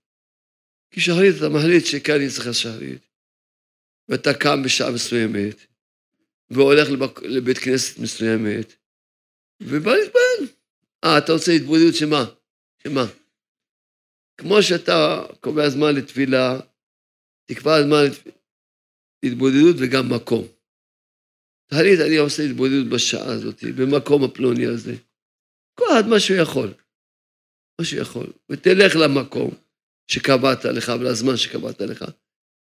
כי 0.91 1.01
שחרית 1.01 1.35
אתה 1.39 1.49
מחליט 1.49 1.87
שכאן 1.87 2.15
אני 2.15 2.29
צריך 2.31 2.55
שחרית, 2.55 3.03
ואתה 4.09 4.35
קם 4.35 4.63
בשעה 4.65 4.91
מסוימת, 4.91 5.57
והולך 6.51 6.89
לבית 7.23 7.59
כנסת 7.59 7.99
מסוימת, 7.99 8.75
ובא 9.63 9.93
להתפעל. 9.93 10.57
אה, 11.05 11.19
אתה 11.19 11.33
רוצה 11.33 11.53
התבודדות 11.53 11.95
שמה? 11.95 12.25
שמה? 12.83 13.07
כמו 14.37 14.63
שאתה 14.63 15.23
קובע 15.41 15.71
זמן 15.71 15.95
לתפילה, 15.95 16.61
תקבע 17.47 17.83
זמן 17.83 18.05
להתבודדות 19.23 19.77
וגם 19.79 20.13
מקום. 20.15 20.47
תחליט, 21.67 22.01
אני 22.07 22.17
עושה 22.17 22.43
התבודדות 22.43 22.89
בשעה 22.89 23.33
הזאת, 23.33 23.65
במקום 23.65 24.25
הפלוני 24.25 24.67
הזה. 24.67 24.95
כל 25.75 25.85
אחד 25.93 26.09
מה 26.09 26.21
שהוא 26.21 26.39
יכול. 26.39 26.75
מה 27.81 27.85
שהוא 27.85 28.01
יכול. 28.01 28.33
ותלך 28.51 28.97
למקום. 28.97 29.55
שקבעת 30.11 30.65
לך 30.65 30.93
ולזמן 31.01 31.37
שקבעת 31.37 31.81
לך. 31.81 32.05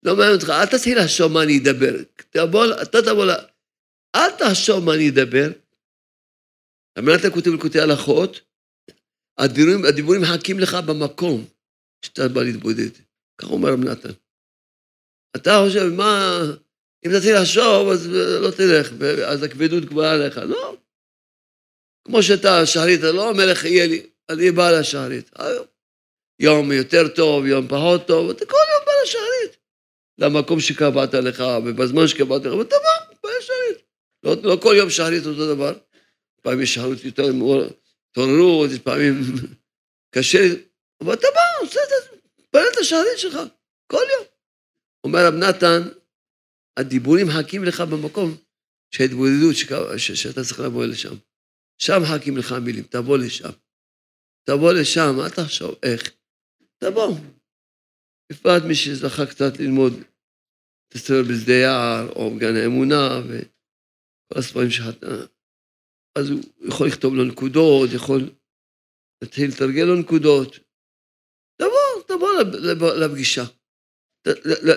לא 0.03 0.15
מעניין 0.15 0.35
אותך, 0.35 0.49
אל 0.49 0.65
תתחיל 0.65 0.99
לחשוב 0.99 1.31
מה 1.31 1.43
אני 1.43 1.57
אדבר. 1.57 1.93
תבוא, 2.29 2.65
אתה 2.81 3.01
תבוא 3.01 3.25
ל... 3.25 3.31
אל 4.15 4.31
תחשוב 4.39 4.83
מה 4.85 4.93
אני 4.95 5.09
אדבר. 5.09 5.47
אמרת 6.99 7.21
כותב 7.33 7.51
לקוטי 7.51 7.79
הלכות, 7.79 8.41
הדיבורים, 9.37 9.85
הדיבורים 9.85 10.21
מחכים 10.21 10.59
לך 10.59 10.77
במקום 10.87 11.45
שאתה 12.05 12.27
בא 12.27 12.43
להתבודד. 12.43 12.89
כך 13.37 13.47
אומר 13.47 13.69
רב 13.69 13.79
נתן. 13.79 14.09
אתה 15.35 15.51
חושב, 15.65 15.85
מה, 15.97 16.41
אם 17.05 17.11
תתחיל 17.15 17.35
לחשוב, 17.41 17.89
אז 17.89 18.07
לא 18.41 18.51
תלך, 18.51 18.91
אז 19.27 19.43
הכבדות 19.43 19.85
גבוהה 19.85 20.13
עליך. 20.13 20.37
לא. 20.37 20.75
כמו 22.09 22.23
שאתה, 22.23 22.65
שחרית, 22.65 23.01
לא 23.01 23.29
המלך 23.29 23.65
יהיה 23.65 23.87
לי, 23.87 24.01
אני 24.29 24.51
בא 24.51 24.71
לשחרית. 24.71 25.29
היום. 25.35 25.65
יום 26.39 26.71
יותר 26.71 27.07
טוב, 27.07 27.45
יום 27.45 27.67
פחות 27.67 28.07
טוב, 28.07 28.29
אתה 28.29 28.45
כל 28.45 28.55
יום 28.73 28.85
בא 28.85 28.91
לשערית. 29.03 29.57
למקום 30.17 30.59
שקבעת 30.59 31.13
לך, 31.13 31.43
ובזמן 31.65 32.07
שקבעת 32.07 32.45
לך, 32.45 32.53
ואתה 32.53 32.75
בא, 32.75 33.15
בא 33.23 33.29
לשערית. 33.39 33.85
לא, 34.23 34.35
לא 34.43 34.57
כל 34.61 34.73
יום 34.77 34.89
שערית 34.89 35.25
אותו 35.25 35.55
דבר. 35.55 35.73
פעמים 36.41 36.61
יש 36.61 36.73
שערית 36.73 37.05
יותר 37.05 37.23
התעוררות, 38.11 38.69
פעמים 38.83 39.21
קשה, 40.15 40.47
אבל 41.01 41.13
אתה 41.13 41.27
בא, 41.35 41.65
עושה 41.65 41.79
את 41.83 41.89
זה, 41.89 42.15
בא 42.53 42.59
את 42.73 42.77
השערית 42.77 43.17
שלך, 43.19 43.39
כל 43.87 44.03
יום. 44.17 44.25
אומר 45.03 45.27
רב 45.27 45.33
נתן, 45.33 45.81
הדיבורים 46.77 47.27
מחכים 47.27 47.63
לך 47.63 47.81
במקום 47.81 48.37
שההתבודדות 48.91 49.55
שאתה 49.97 50.43
צריך 50.43 50.59
לבוא 50.59 50.85
לשם. 50.85 51.15
שם 51.81 51.93
מחכים 52.03 52.37
לך 52.37 52.51
המילים, 52.51 52.83
תבוא 52.83 53.17
לשם. 53.17 53.49
תבוא 54.43 54.73
לשם, 54.73 55.19
אל 55.23 55.29
תחשוב 55.29 55.75
איך. 55.83 56.11
תבואו. 56.77 57.13
בפרט 58.31 58.63
מי 58.67 58.75
שזכה 58.75 59.25
קצת 59.25 59.59
ללמוד 59.59 59.93
הספר 60.93 61.21
בשדה 61.29 61.53
יער, 61.53 62.09
או 62.15 62.35
בגן 62.35 62.55
האמונה, 62.55 63.21
וכל 63.27 64.39
הספרים 64.39 64.69
שאתה... 64.69 65.07
אז 66.17 66.29
הוא 66.29 66.39
יכול 66.67 66.87
לכתוב 66.87 67.13
לו 67.15 67.23
נקודות, 67.23 67.89
יכול 67.95 68.21
להתחיל 69.21 69.49
לתרגל 69.49 69.83
לו 69.83 69.95
נקודות. 69.95 70.59
תבוא, 71.61 72.03
תבוא 72.07 72.29
לפגישה. 72.93 73.43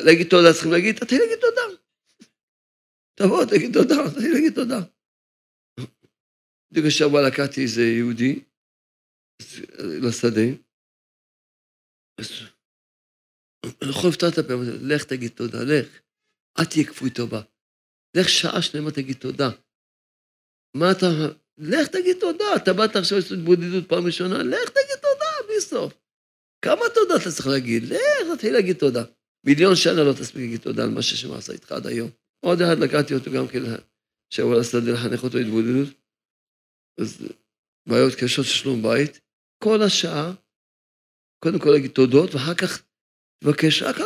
להגיד 0.05 0.27
תודה, 0.31 0.53
צריכים 0.53 0.73
להגיד, 0.73 0.97
תתחיל 0.97 1.19
להגיד 1.21 1.39
תודה. 1.41 1.63
תבוא, 3.19 3.45
תגיד 3.45 3.73
תודה, 3.73 4.11
תתחיל 4.11 4.33
להגיד 4.33 4.55
תודה. 4.55 4.81
בדיוק 6.73 6.87
השבוע 6.87 7.29
לקחתי 7.29 7.63
איזה 7.63 7.83
יהודי, 7.83 8.41
לשדה. 10.05 10.49
אז 12.21 12.29
אני 13.83 13.91
יכול 13.91 14.11
לפתוח 14.11 14.33
את 14.33 14.39
הפה, 14.39 14.55
לך 14.83 15.05
תגיד 15.05 15.31
תודה, 15.31 15.59
לך. 15.65 16.01
אל 16.59 16.65
תהיה 16.65 16.87
כפוי 16.87 17.11
טובה. 17.11 17.43
לך 18.17 18.29
שעה 18.29 18.63
שלמה 18.63 18.91
תגיד 18.91 19.17
תודה. 19.17 19.51
מה 20.77 20.91
אתה... 20.91 21.07
לך 21.59 21.89
תגיד 21.89 22.17
תודה. 22.21 22.57
אתה 22.57 22.73
באת 22.73 22.97
עכשיו 22.97 23.19
לעשות 23.19 23.39
התבודדות 23.39 23.89
פעם 23.89 24.07
ראשונה, 24.07 24.39
לך 24.39 24.69
תגיד 24.69 24.99
תודה, 25.03 25.33
בלי 25.47 25.61
סוף. 25.61 25.93
כמה 26.65 26.85
תודה 26.95 27.15
אתה 27.17 27.31
צריך 27.31 27.47
להגיד? 27.47 27.83
לך, 27.83 28.35
תתחיל 28.35 28.53
להגיד 28.53 28.77
תודה. 28.77 29.05
מיליון 29.47 29.77
שנה 29.77 30.05
לא 30.05 30.13
תספיק 30.13 30.41
להגיד 30.43 30.61
תודה 30.61 30.83
על 30.83 30.91
מה 30.91 31.03
שהשם 31.03 31.33
עשה 31.33 31.53
איתך 31.53 31.73
עד 31.73 31.87
היום. 31.87 32.11
עוד 32.45 32.61
אחד 32.61 32.79
לקחתי 32.79 33.15
אותו 33.15 33.31
גם 33.33 33.49
כן, 33.49 33.63
שיבוא 34.35 34.61
לשדה 34.61 34.93
לחנך 34.93 35.25
אותו 35.25 35.39
התבודדות. 35.39 36.02
אז 37.01 37.29
בעיות 37.89 38.15
קשות 38.15 38.45
של 38.45 38.53
שלום 38.53 38.83
בית. 38.83 39.21
כל 39.65 39.83
השעה, 39.83 40.33
קודם 41.45 41.59
כל 41.59 41.71
להגיד 41.71 41.91
תודות, 41.91 42.35
ואחר 42.35 42.55
כך 42.55 42.83
תבקש 43.45 43.83
רק 43.83 43.97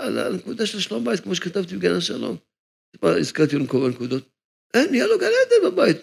על 0.00 0.18
הנקודה 0.18 0.66
של 0.66 0.80
שלום 0.80 1.04
בית, 1.04 1.20
כמו 1.20 1.34
שכתבתי 1.34 1.76
בגן 1.76 1.96
השלום. 1.96 2.36
הזכרתי 3.02 3.56
לנו 3.56 3.68
כל 3.68 3.86
הנקודות. 3.86 4.28
אין, 4.74 4.90
נהיה 4.90 5.06
לו 5.06 5.18
גן 5.18 5.26
עדן 5.26 5.70
בבית. 5.70 5.96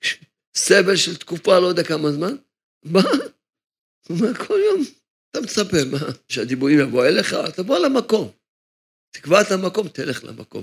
סבל 0.56 0.96
של 0.96 1.16
תקופה, 1.16 1.58
לא 1.58 1.66
יודע 1.66 1.84
כמה 1.84 2.12
זמן. 2.12 2.36
מה? 2.84 3.00
אומר, 4.10 4.34
כל 4.34 4.58
יום 4.64 4.82
אתה 5.30 5.40
מצפה, 5.40 5.76
מה? 5.92 6.12
שהדיבורים 6.28 6.78
יבואו 6.80 7.04
אליך, 7.04 7.34
תבוא 7.56 7.78
למקום. 7.78 8.32
תקבע 9.16 9.42
את 9.42 9.46
המקום, 9.50 9.88
תלך 9.88 10.24
למקום. 10.24 10.62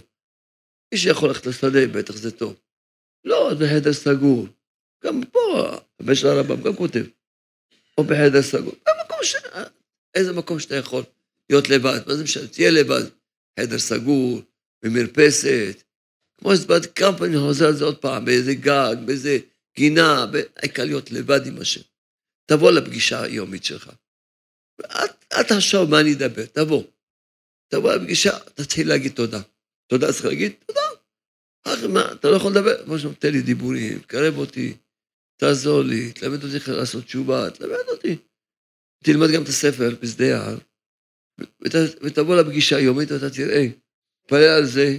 מי 0.94 1.00
שיכול 1.00 1.30
ללכת 1.30 1.46
לשדה, 1.46 1.88
בטח 1.96 2.16
זה 2.16 2.32
טוב. 2.32 2.60
לא, 3.26 3.50
זה 3.60 3.66
חדר 3.70 3.94
סגור. 3.94 4.48
גם 5.06 5.22
פה, 5.32 5.72
הבן 6.00 6.16
של 6.16 6.28
הרמב"ם 6.28 6.62
גם 6.62 6.76
כותב. 6.76 7.06
או 7.98 8.04
בחדר 8.04 8.42
סגור. 8.42 8.74
במקום 8.88 9.18
ש... 9.24 9.36
איזה 10.16 10.34
מקום 10.34 10.60
שאתה 10.60 10.76
יכול 10.76 11.04
להיות 11.50 11.70
לבד, 11.70 12.00
מה 12.08 12.16
זה 12.16 12.24
משנה? 12.24 12.48
תהיה 12.48 12.72
לבד. 12.72 13.04
חדר 13.60 13.80
סגור, 13.80 14.42
במרפסת. 14.84 15.84
כמו 16.38 16.56
שהסברתי 16.56 16.88
כמה 16.96 17.18
פעמים, 17.18 17.34
אני 17.34 17.42
חוזר 17.42 17.68
על 17.68 17.76
זה 17.76 17.86
עוד 17.86 17.98
פעם, 17.98 18.26
באיזה 18.26 18.54
גג, 18.54 18.96
באיזה 19.06 19.40
גינה, 19.76 20.26
העיקר 20.56 20.86
להיות 20.86 21.12
לבד 21.12 21.48
עם 21.48 21.62
השם. 21.62 21.82
תבוא 22.46 22.72
לפגישה 22.72 23.22
היומית 23.22 23.64
שלך. 23.64 23.90
אל 25.34 25.44
תחשוב 25.44 25.90
מה 25.90 26.00
אני 26.00 26.14
אדבר, 26.14 26.46
תבוא. 26.46 26.84
תבוא 27.68 27.94
לפגישה, 27.94 28.40
תתחיל 28.40 28.88
להגיד 28.88 29.12
תודה. 29.12 29.42
תודה 29.88 30.14
צריך 30.14 30.26
להגיד? 30.26 30.52
תודה. 30.66 30.82
אחי, 31.64 31.88
מה, 31.88 32.12
אתה 32.12 32.30
לא 32.30 32.36
יכול 32.36 32.52
לדבר? 32.52 32.86
כמו 32.86 33.00
שאומר, 33.00 33.16
תן 33.16 33.32
לי 33.32 33.42
דיבורים, 33.42 34.00
תקרב 34.00 34.38
אותי, 34.38 34.78
תעזור 35.44 35.82
לי, 35.82 36.12
תלמד 36.12 36.44
אותי 36.44 36.56
איך 36.56 36.70
לעשות 36.70 37.06
תשובה, 37.06 37.50
תלמד 37.50 37.88
אותי. 37.88 38.16
תלמד 39.04 39.28
גם 39.36 39.44
את 39.44 39.48
הספר 39.48 39.96
בשדה 40.02 40.26
יער, 40.26 40.58
ותבוא 42.02 42.36
לפגישה 42.36 42.78
היומית 42.78 43.12
ואתה 43.12 43.30
תראה, 43.30 43.68
תפלל 44.26 44.50
על 44.58 44.66
זה, 44.66 44.98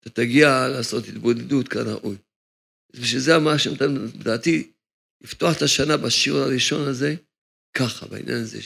אתה 0.00 0.10
תגיע 0.10 0.68
לעשות 0.68 1.08
התבודדות 1.08 1.68
כראוי. 1.68 2.16
בשביל 2.96 3.20
זה 3.20 3.38
מה 3.38 3.58
שנתן, 3.58 3.94
לדעתי, 3.94 4.70
לפתוח 5.20 5.56
את 5.56 5.62
השנה 5.62 5.96
בשיעור 5.96 6.40
הראשון 6.40 6.88
הזה, 6.88 7.14
ככה, 7.74 8.06
בעניין 8.06 8.40
הזה. 8.40 8.58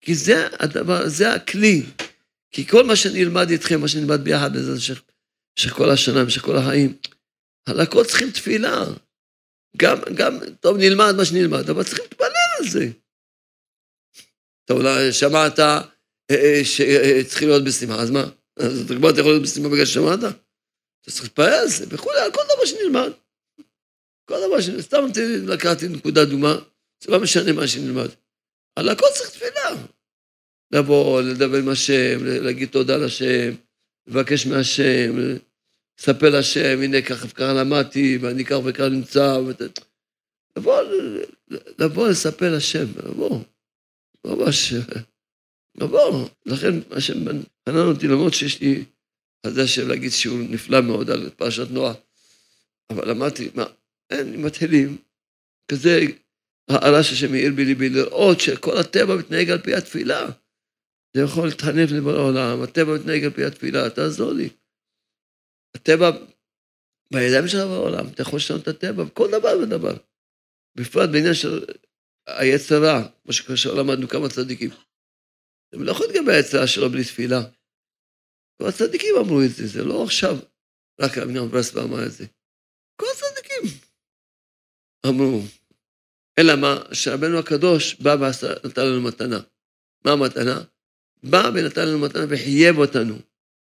כי 0.00 0.14
זה 0.14 0.48
הדבר, 0.58 1.08
זה 1.08 1.34
הכלי. 1.34 1.82
כי 2.50 2.66
כל 2.66 2.84
מה 2.84 2.96
שנלמד 2.96 3.50
איתכם, 3.50 3.80
מה 3.80 3.88
שנלמד 3.88 4.24
ביחד, 4.24 4.56
בזה 4.56 4.72
במשך 4.72 5.72
כל 5.72 5.90
השנה, 5.90 6.24
במשך 6.24 6.42
כל 6.42 6.56
החיים, 6.56 6.96
הכל 7.66 8.04
צריכים 8.04 8.30
תפילה. 8.30 8.84
גם, 9.76 9.98
גם, 10.14 10.38
טוב, 10.60 10.76
נלמד 10.76 11.12
מה 11.16 11.24
שנלמד, 11.24 11.70
אבל 11.70 11.82
צריכים 11.82 12.04
להתפלל 12.04 12.28
על 12.58 12.68
זה. 12.68 12.88
טוב, 14.64 14.80
שמעת 15.12 15.58
אה, 15.58 15.80
אה, 16.30 16.60
שצריכים 16.64 17.48
להיות 17.48 17.64
בשמחה, 17.64 18.02
אז 18.02 18.10
מה? 18.10 18.24
אז 18.56 18.80
אתה 18.80 18.94
כבר 18.94 19.10
יכול 19.10 19.32
להיות 19.32 19.42
בשמחה 19.42 19.68
בגלל 19.68 19.84
ששמעת? 19.84 20.18
אתה 20.20 21.10
צריך 21.10 21.24
להתפלל 21.24 21.52
על 21.52 21.68
זה, 21.68 21.84
וכולי, 21.88 22.18
על 22.18 22.32
כל 22.32 22.42
דבר 22.54 22.64
שנלמד. 22.64 23.10
כל 24.24 24.34
דבר 24.46 24.60
שנלמד, 24.60 24.80
סתם 24.80 25.04
לקחתי 25.46 25.88
נקודה 25.88 26.24
דומה, 26.24 26.56
זה 27.04 27.10
לא 27.10 27.20
משנה 27.20 27.52
מה 27.52 27.68
שנלמד. 27.68 28.08
על 28.76 28.88
הכל 28.88 29.06
צריך 29.14 29.30
תפילה. 29.30 29.70
לבוא, 30.72 31.22
לדבר 31.22 31.58
עם 31.58 31.68
השם, 31.68 32.24
להגיד 32.24 32.68
תודה 32.68 32.96
לשם, 32.96 33.54
לבקש 34.06 34.46
מהשם, 34.46 35.36
לספר 36.00 36.38
לשם, 36.38 36.82
הנה 36.82 37.02
ככה 37.02 37.26
וככה 37.26 37.52
למדתי, 37.52 38.18
ואני 38.20 38.44
כך 38.44 38.56
וכך 38.64 38.80
נמצא, 38.80 39.38
לבוא, 40.58 40.80
לבוא 41.78 42.08
לספר 42.08 42.56
לשם, 42.56 42.86
לבוא, 42.96 43.40
ממש, 44.26 44.74
לבוא. 45.76 46.28
לכן 46.46 46.72
השם 46.90 47.14
חנן 47.68 47.86
אותי, 47.86 48.08
למרות 48.08 48.34
שיש 48.34 48.60
לי 48.60 48.84
על 49.46 49.52
זה 49.52 49.62
השם 49.62 49.88
להגיד 49.88 50.10
שיעור 50.10 50.38
נפלא 50.38 50.80
מאוד 50.80 51.10
על 51.10 51.30
פרשת 51.30 51.70
נוח, 51.70 51.96
אבל 52.90 53.10
אמרתי, 53.10 53.50
מה, 53.54 53.64
אין, 54.10 54.42
מתחילים, 54.42 54.96
כזה 55.70 56.00
הרעש 56.68 57.12
השם 57.12 57.30
מאיר 57.32 57.52
בליבי, 57.56 57.88
לראות 57.88 58.40
שכל 58.40 58.76
הטבע 58.78 59.16
מתנהג 59.16 59.50
על 59.50 59.58
פי 59.58 59.74
התפילה. 59.74 60.26
זה 61.16 61.22
יכול 61.22 61.46
להתחנף 61.48 61.90
לבורא 61.90 62.14
העולם, 62.14 62.62
הטבע 62.62 62.94
מתנהג 62.94 63.24
על 63.24 63.30
פי 63.30 63.44
התפילה, 63.44 63.90
תעזור 63.90 64.32
לי. 64.32 64.48
הטבע 65.74 66.10
בידיים 67.12 67.48
שלך 67.48 67.60
בעולם, 67.60 68.06
אתה 68.08 68.22
יכול 68.22 68.36
לשנות 68.36 68.62
את 68.62 68.68
הטבע, 68.68 69.04
בכל 69.04 69.28
דבר 69.30 69.58
ודבר. 69.62 69.96
בפרט 70.76 71.10
בעניין 71.12 71.34
של 71.34 71.64
היצרה, 72.26 73.08
כמו 73.22 73.32
שכאשר 73.32 73.74
למדנו 73.74 74.08
כמה 74.08 74.28
צדיקים. 74.28 74.70
הם 75.72 75.82
לא 75.82 75.90
יכולים 75.90 76.12
להתגבר 76.12 76.32
היצרה 76.32 76.66
שלו 76.66 76.90
בלי 76.90 77.04
תפילה. 77.04 77.40
כל 78.58 78.68
הצדיקים 78.68 79.14
אמרו 79.20 79.42
את 79.42 79.50
זה, 79.50 79.66
זה 79.66 79.84
לא 79.84 80.04
עכשיו 80.04 80.34
רק 81.00 81.18
אבינם 81.18 81.48
ברסלב 81.48 81.84
אמר 81.84 82.06
את 82.06 82.12
זה. 82.12 82.26
כל 82.96 83.06
הצדיקים 83.12 83.80
אמרו. 85.06 85.40
אלא 86.38 86.56
מה? 86.60 86.82
שרבנו 86.92 87.38
הקדוש 87.38 87.94
בא 87.94 88.16
ונתן 88.64 88.86
לנו 88.86 89.00
מתנה. 89.02 89.40
מה 90.04 90.12
המתנה? 90.12 90.60
בא 91.22 91.50
ונתן 91.54 91.88
לנו 91.88 91.98
מתנה 91.98 92.24
וחייב 92.28 92.78
אותנו, 92.78 93.14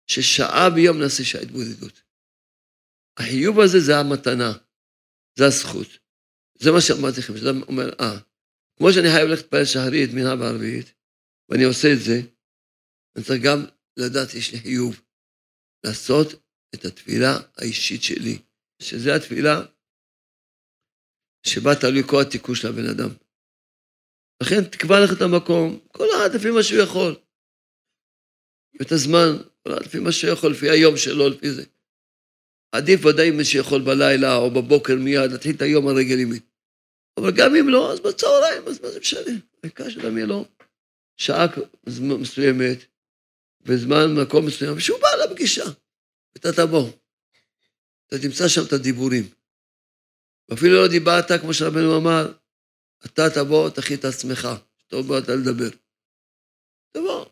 ששעה 0.06 0.70
ביום 0.74 0.98
נעשה 0.98 1.24
שעה 1.24 1.42
התבודדות. 1.42 2.02
החיוב 3.18 3.60
הזה 3.60 3.80
זה 3.80 3.96
המתנה, 3.96 4.52
זה 5.38 5.44
הזכות. 5.46 5.88
זה 6.58 6.70
מה 6.72 6.80
שאמרתי 6.80 7.20
לכם, 7.20 7.36
שאתה 7.36 7.50
אומר, 7.68 7.88
אה, 8.00 8.18
כמו 8.76 8.92
שאני 8.92 9.08
חייב 9.12 9.28
ללכת 9.28 9.42
להתפלל 9.42 9.64
שחרית, 9.64 10.10
מנהל 10.14 10.38
בערבית, 10.38 10.94
ואני 11.48 11.64
עושה 11.64 11.88
את 11.92 12.00
זה, 12.04 12.16
אני 13.16 13.24
צריך 13.24 13.42
גם 13.44 13.58
לדעת, 13.96 14.34
יש 14.34 14.52
לי 14.52 14.58
חיוב, 14.58 15.00
לעשות 15.84 16.28
את 16.74 16.84
התפילה 16.84 17.32
האישית 17.56 18.02
שלי, 18.02 18.38
שזה 18.82 19.14
התפילה 19.14 19.62
שבה 21.46 21.70
תלוי 21.80 22.02
כל 22.10 22.22
התיקון 22.22 22.54
של 22.54 22.68
הבן 22.68 22.88
אדם. 22.90 23.10
לכן 24.42 24.64
תקבע 24.70 25.04
לך 25.04 25.10
את 25.16 25.22
המקום, 25.22 25.86
כל 25.92 26.06
אחד 26.16 26.28
לפי 26.34 26.50
מה 26.50 26.62
שהוא 26.62 26.82
יכול. 26.82 27.14
את 28.82 28.92
הזמן, 28.92 29.30
לפי 29.68 29.98
מה 29.98 30.12
שיכול, 30.12 30.52
לפי 30.52 30.70
היום 30.70 30.96
שלו, 30.96 31.28
לפי 31.28 31.50
זה. 31.50 31.64
עדיף 32.72 33.04
ודאי 33.04 33.30
מי 33.30 33.44
שיכול 33.44 33.82
בלילה 33.82 34.36
או 34.36 34.50
בבוקר 34.50 34.96
מיד 34.96 35.32
להתחיל 35.32 35.56
את 35.56 35.62
היום 35.62 35.88
על 35.88 35.96
רגל 35.96 36.18
ימין. 36.18 36.40
אבל 37.16 37.30
גם 37.36 37.56
אם 37.56 37.68
לא, 37.68 37.92
אז 37.92 38.00
בצהריים, 38.00 38.62
אז 38.68 38.80
מה 38.80 38.90
זה 38.90 39.00
משנה? 39.00 39.32
העיקר 39.62 39.88
שגם 39.88 40.16
יהיה 40.16 40.26
לו 40.26 40.44
שעה 41.16 41.46
מסוימת, 42.20 42.78
בזמן, 43.62 44.14
מקום 44.22 44.46
מסוים, 44.46 44.76
ושהוא 44.76 44.98
בא 45.00 45.08
לפגישה, 45.24 45.64
ואתה 46.34 46.52
תבוא. 46.52 46.90
אתה 48.06 48.18
תמצא 48.18 48.48
שם 48.48 48.60
את 48.68 48.72
הדיבורים. 48.72 49.28
ואפילו 50.48 50.82
לא 50.82 50.88
דיברת, 50.88 51.40
כמו 51.40 51.54
שרבנו 51.54 51.96
אמר, 51.96 52.32
אתה 53.06 53.22
תבוא, 53.34 53.70
תכין 53.70 53.98
את 53.98 54.04
עצמך, 54.04 54.48
טוב 54.86 55.08
באת 55.08 55.28
לדבר. 55.28 55.76
תבוא. 56.92 57.26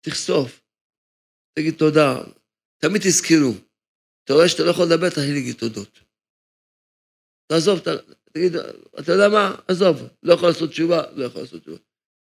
תחשוף, 0.00 0.60
תגיד 1.58 1.74
תודה, 1.78 2.14
תמיד 2.78 3.02
תזכרו. 3.02 3.52
אתה 4.24 4.32
רואה 4.32 4.48
שאתה 4.48 4.62
לא 4.62 4.70
יכול 4.70 4.84
לדבר, 4.84 5.08
תתחיל 5.08 5.34
להגיד 5.34 5.56
תודות. 5.56 6.00
תעזוב, 7.46 7.78
תגיד, 8.32 8.52
אתה 9.00 9.12
יודע 9.12 9.28
מה? 9.28 9.56
עזוב, 9.68 9.96
לא 10.22 10.34
יכול 10.34 10.48
לעשות 10.48 10.70
תשובה, 10.70 11.02
לא 11.16 11.24
יכול 11.24 11.40
לעשות 11.40 11.62
תשובה. 11.62 11.78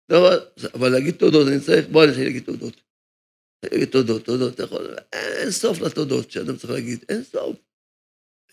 לא 0.09 0.17
אבל 0.73 0.89
להגיד 0.89 1.15
תודות, 1.15 1.47
אני 1.47 1.59
צריך, 1.65 1.85
בוא 1.91 2.05
נתחיל 2.05 2.23
להגיד 2.23 2.43
תודות. 2.45 2.81
להגיד 3.63 3.89
תודות, 3.91 4.25
תודות, 4.25 4.53
אתה 4.53 4.63
יכול, 4.63 4.95
אין 5.13 5.51
סוף 5.51 5.81
לתודות 5.81 6.31
שאדם 6.31 6.57
צריך 6.57 6.71
להגיד, 6.73 7.05
אין 7.09 7.23
סוף. 7.23 7.57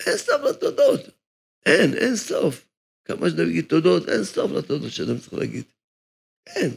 אין 0.05 0.17
סוף 0.17 0.41
לתודות. 0.49 1.01
אין, 1.65 1.93
אין 1.93 2.15
סוף. 2.15 2.67
כמה 3.05 3.29
שאתה 3.29 3.43
להגיד 3.43 3.65
תודות, 3.65 4.09
אין 4.09 4.23
סוף 4.23 4.51
לתודות 4.51 4.91
שאדם 4.91 5.17
צריך 5.19 5.33
להגיד. 5.33 5.65
אין. 6.47 6.71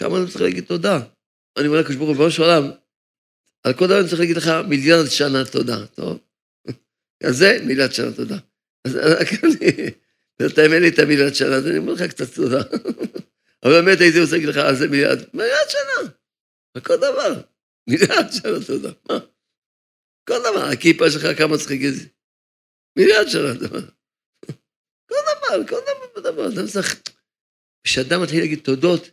כמה 0.00 0.18
אדם 0.18 0.26
צריך 0.26 0.40
להגיד 0.40 0.64
תודה. 0.64 1.13
אני 1.58 1.66
אומר 1.66 1.80
לקדוש 1.80 1.96
ברוך 1.96 2.08
הוא, 2.08 2.16
בראש 2.16 2.40
העולם, 2.40 2.70
על 3.62 3.72
כל 3.72 3.86
דבר 3.86 4.00
אני 4.00 4.08
צריך 4.08 4.20
להגיד 4.20 4.36
לך 4.36 4.50
מיליארד 4.68 5.06
שנה 5.08 5.44
תודה, 5.52 5.86
טוב? 5.86 6.18
על 7.24 7.32
זה 7.32 7.58
מיליארד 7.66 7.92
שנה 7.92 8.12
תודה. 8.12 8.36
אז 8.86 8.98
בינתיים 10.38 10.72
אין 10.72 10.82
לי 10.82 10.88
את 10.88 10.98
המיליארד 10.98 11.34
שנה, 11.34 11.54
אז 11.56 11.66
אני 11.66 11.78
אומר 11.78 11.92
לך 11.92 12.02
קצת 12.02 12.34
תודה. 12.34 12.62
אבל 13.62 13.72
באמת 13.80 14.00
הייתי 14.00 14.20
רוצה 14.20 14.32
להגיד 14.32 14.48
לך 14.48 14.56
על 14.56 14.76
זה 14.76 14.88
מיליארד, 14.88 15.18
מיליארד 15.34 15.68
שנה. 15.68 16.10
כל 16.80 16.96
דבר. 16.96 17.40
מיליארד 17.90 18.32
שנה 18.32 18.66
תודה. 18.66 18.90
מה? 19.08 19.18
כל 20.28 20.38
דבר, 20.40 20.64
הכיפה 20.72 21.10
שלך 21.10 21.38
כמה 21.38 21.56
צריך 21.56 21.70
להגיד? 21.70 21.94
מיליארד 22.98 23.28
שנה, 23.28 23.54
דבר. 23.54 23.80
כל 25.08 25.14
דבר, 25.30 25.66
כל 25.68 25.80
דבר, 25.80 26.30
דבר. 26.30 26.48
אדם 26.48 26.66
צריך... 26.66 27.00
כשאדם 27.84 28.22
מתחיל 28.22 28.40
להגיד 28.40 28.60
תודות, 28.64 29.08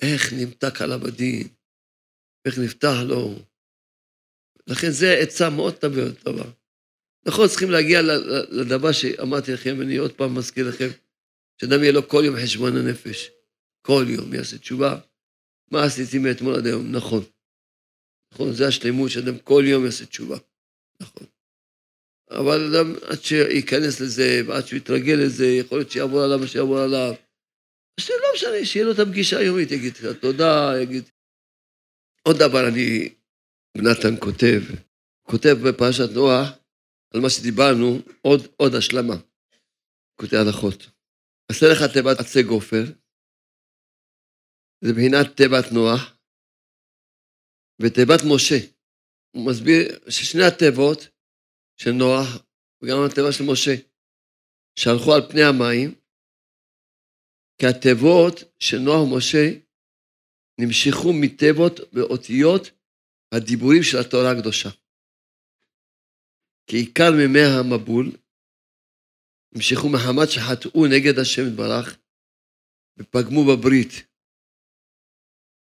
איך 0.00 0.32
נמתק 0.32 0.82
עליו 0.82 1.06
הדין, 1.06 1.48
איך 2.46 2.58
נפתח 2.58 2.94
לו. 3.08 3.34
לכן 4.66 4.90
זו 4.90 5.06
עצה 5.06 5.50
מאוד 5.50 5.74
טובה. 6.24 6.50
נכון, 7.26 7.48
צריכים 7.48 7.70
להגיע 7.70 8.00
לדבר 8.50 8.92
שאמרתי 8.92 9.52
לכם, 9.52 9.74
ואני 9.78 9.96
עוד 9.96 10.12
פעם 10.12 10.38
מזכיר 10.38 10.68
לכם, 10.68 10.88
שאדם 11.60 11.82
יהיה 11.82 11.92
לו 11.92 12.08
כל 12.08 12.22
יום 12.24 12.36
חשבון 12.42 12.76
הנפש. 12.76 13.30
כל 13.82 14.04
יום 14.08 14.34
יעשה 14.34 14.58
תשובה. 14.58 15.00
מה 15.70 15.84
עשיתי 15.84 16.18
מאתמול 16.18 16.54
עד 16.54 16.66
היום? 16.66 16.92
נכון. 16.92 17.24
נכון, 18.34 18.52
זה 18.52 18.68
השלמות 18.68 19.10
שאדם 19.10 19.38
כל 19.38 19.64
יום 19.66 19.84
יעשה 19.84 20.06
תשובה. 20.06 20.38
נכון. 21.00 21.26
אבל 22.30 22.74
אדם, 22.74 22.94
עד 23.02 23.22
שייכנס 23.22 24.00
לזה, 24.00 24.42
ועד 24.46 24.66
שהוא 24.66 24.76
יתרגל 24.76 25.14
לזה, 25.24 25.46
יכול 25.46 25.78
להיות 25.78 25.90
שיעבור 25.90 26.22
עליו 26.22 26.38
מה 26.38 26.46
שיעבור 26.46 26.78
עליו. 26.78 27.14
אז 28.00 28.10
לא 28.10 28.28
משנה, 28.34 28.64
שיהיה 28.64 28.84
לו 28.86 28.92
את 28.92 28.98
הפגישה 28.98 29.38
היומית, 29.38 29.70
יגיד 29.70 29.94
תודה, 30.20 30.72
יגיד... 30.82 31.04
עוד 32.28 32.36
דבר 32.36 32.68
אני, 32.68 33.14
נתן 33.76 34.14
כותב, 34.20 34.60
כותב 35.22 35.56
בפרשת 35.68 36.10
נוח, 36.14 36.48
על 37.14 37.20
מה 37.20 37.30
שדיברנו, 37.30 37.98
עוד, 38.22 38.40
עוד 38.56 38.74
השלמה. 38.74 39.16
כותב 40.20 40.36
הלכות. 40.46 40.90
עשה 41.50 41.66
לך 41.72 41.92
תיבת 41.92 42.18
עצי 42.20 42.42
גופר, 42.42 42.84
זה 44.84 44.92
מבחינת 44.92 45.26
תיבת 45.36 45.72
נוח, 45.72 46.16
ותיבת 47.82 48.20
משה. 48.34 48.58
הוא 49.36 49.46
מסביר 49.50 50.10
ששני 50.10 50.42
התיבות 50.42 50.98
של 51.76 51.90
נוח, 51.90 52.28
וגם 52.82 52.96
התיבה 53.06 53.32
של 53.32 53.44
משה, 53.52 53.74
שהלכו 54.78 55.14
על 55.14 55.22
פני 55.30 55.42
המים, 55.42 56.01
כי 57.58 57.66
התיבות 57.66 58.34
של 58.58 58.78
נוח 58.78 59.00
ומשה 59.02 59.44
נמשכו 60.60 61.12
מתיבות 61.12 61.80
ואותיות 61.92 62.70
הדיבורים 63.32 63.82
של 63.82 63.98
התורה 63.98 64.30
הקדושה. 64.30 64.68
כי 66.66 66.76
עיקר 66.76 67.10
מימי 67.16 67.44
המבול 67.58 68.06
נמשכו 69.54 69.88
מחמת 69.88 70.28
שחטאו 70.30 70.86
נגד 70.86 71.18
השם 71.18 71.42
יתברך 71.48 71.98
ופגמו 72.98 73.44
בברית, 73.44 73.92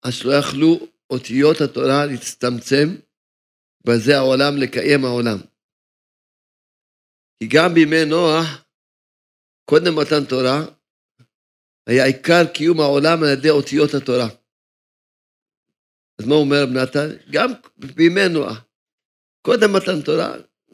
אז 0.03 0.13
שלא 0.13 0.31
יכלו 0.33 0.87
אותיות 1.09 1.57
התורה 1.61 2.05
להצטמצם 2.05 2.87
בזה 3.85 4.17
העולם 4.17 4.53
לקיים 4.57 5.05
העולם. 5.05 5.37
כי 7.39 7.47
גם 7.53 7.73
בימי 7.73 8.05
נוח, 8.09 8.65
קודם 9.65 9.95
מתן 9.99 10.25
תורה, 10.29 10.78
היה 11.89 12.05
עיקר 12.05 12.45
קיום 12.53 12.79
העולם 12.79 13.23
על 13.23 13.29
ידי 13.29 13.49
אותיות 13.49 13.93
התורה. 13.93 14.27
אז 16.19 16.25
מה 16.25 16.35
אומר 16.35 16.63
רב 16.63 16.69
נתן? 16.69 17.09
גם 17.29 17.51
בימי 17.77 18.29
נוח, 18.29 18.65
קודם 19.41 19.73
מתן 19.73 20.01
תורה, 20.01 20.33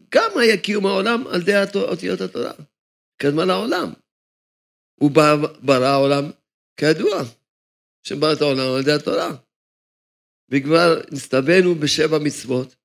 גם 0.09 0.37
היה 0.37 0.57
קיום 0.57 0.85
העולם 0.85 1.27
על 1.27 1.41
ידי 1.41 1.53
אותיות 1.75 2.21
התורה. 2.21 2.51
קדמה 3.17 3.45
לעולם. 3.45 3.93
הוא 4.95 5.11
ברא 5.61 5.85
העולם, 5.85 6.23
כידוע, 6.77 7.21
שברא 8.03 8.33
את 8.33 8.41
העולם 8.41 8.73
על 8.73 8.81
ידי 8.81 8.91
התורה. 8.91 9.31
וכבר 10.49 11.01
נסתבנו 11.11 11.75
בשבע 11.75 12.19
מצוות, 12.19 12.75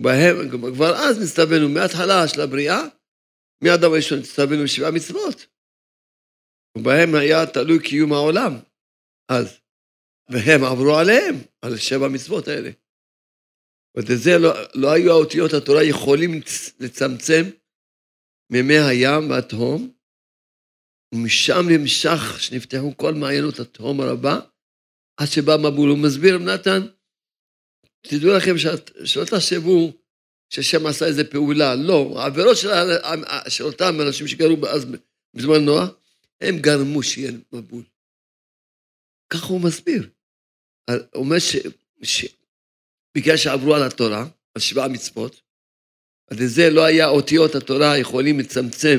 בהם, 0.00 0.48
כבר 0.74 0.94
אז 0.94 1.18
נסתבנו 1.22 1.68
מההתחלה 1.68 2.28
של 2.28 2.40
הבריאה, 2.40 2.82
מיד 3.64 3.84
הראשון 3.84 4.18
נסתבנו 4.18 4.62
בשבע 4.64 4.90
מצוות. 4.90 5.51
ובהם 6.78 7.14
היה 7.14 7.46
תלוי 7.46 7.82
קיום 7.82 8.12
העולם 8.12 8.52
אז. 9.28 9.58
והם 10.28 10.64
עברו 10.64 10.96
עליהם, 10.98 11.34
על 11.62 11.76
שבע 11.76 12.08
מצוות 12.08 12.48
האלה. 12.48 12.70
ולזה 13.96 14.30
לא, 14.38 14.52
לא 14.74 14.92
היו 14.92 15.12
האותיות 15.12 15.52
התורה 15.52 15.84
יכולים 15.84 16.40
לצמצם 16.80 17.42
מימי 18.52 18.78
הים 18.78 19.30
והתהום, 19.30 19.92
ומשם 21.14 21.62
נמשך, 21.68 22.40
שנפתחו 22.40 22.96
כל 22.96 23.14
מעיינות 23.14 23.60
התהום 23.60 24.00
הרבה, 24.00 24.40
עד 25.16 25.26
שבא 25.26 25.56
מבול. 25.56 25.90
הוא 25.90 25.98
מסביר, 25.98 26.38
נתן, 26.38 26.80
תדעו 28.06 28.36
לכם 28.36 28.58
שאת, 28.58 28.90
שלא 29.04 29.24
תחשבו 29.24 29.92
ששם 30.50 30.86
עשה 30.86 31.06
איזה 31.06 31.24
פעולה, 31.30 31.74
לא, 31.74 32.14
העבירות 32.18 32.56
של, 32.56 32.68
של 33.48 33.64
אותם 33.64 34.00
אנשים 34.00 34.28
שגרו 34.28 34.66
אז 34.66 34.86
בזמן 35.34 35.64
נוח, 35.64 35.88
הם 36.42 36.58
גרמו 36.58 37.02
שיהיה 37.02 37.32
מבול. 37.52 37.82
ככה 39.32 39.46
הוא 39.46 39.60
מסביר. 39.60 40.10
הוא 40.90 41.24
אומר 41.24 41.38
ש, 41.38 41.56
ש, 42.02 42.26
בגלל 43.16 43.36
שעברו 43.36 43.74
על 43.74 43.82
התורה, 43.82 44.26
על 44.54 44.62
שבעה 44.62 44.88
מצוות, 44.88 45.40
אז 46.30 46.40
לזה 46.40 46.70
לא 46.70 46.84
היה 46.84 47.08
אותיות 47.08 47.54
התורה 47.54 47.98
יכולים 47.98 48.40
לצמצם 48.40 48.98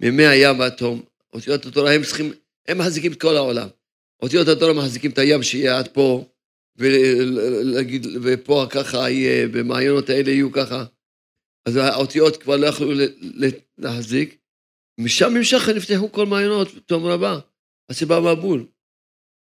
מימי 0.00 0.26
הים 0.26 0.58
והתום. 0.58 1.04
אותיות 1.32 1.66
התורה 1.66 1.94
הם 1.94 2.02
צריכים, 2.02 2.32
הם 2.68 2.78
מחזיקים 2.78 3.12
את 3.12 3.20
כל 3.20 3.36
העולם. 3.36 3.68
אותיות 4.22 4.48
התורה 4.48 4.72
מחזיקים 4.72 5.10
את 5.10 5.18
הים 5.18 5.42
שיהיה 5.42 5.78
עד 5.78 5.88
פה, 5.88 6.28
ולהגיד, 6.76 8.06
ופה 8.22 8.66
ככה 8.70 9.10
יהיה, 9.10 9.48
במעיינות 9.48 10.10
האלה 10.10 10.30
יהיו 10.30 10.52
ככה. 10.52 10.84
אז 11.66 11.76
האותיות 11.76 12.36
כבר 12.36 12.56
לא 12.56 12.66
יכלו 12.66 12.92
להחזיק. 13.78 14.38
משם 15.04 15.30
נמשך 15.36 15.68
נפתחו 15.76 16.12
כל 16.12 16.26
מעיינות, 16.26 16.68
תום 16.86 17.06
רבה, 17.06 17.34
אז 17.90 17.96
שבא 17.96 18.14
מבול. 18.20 18.66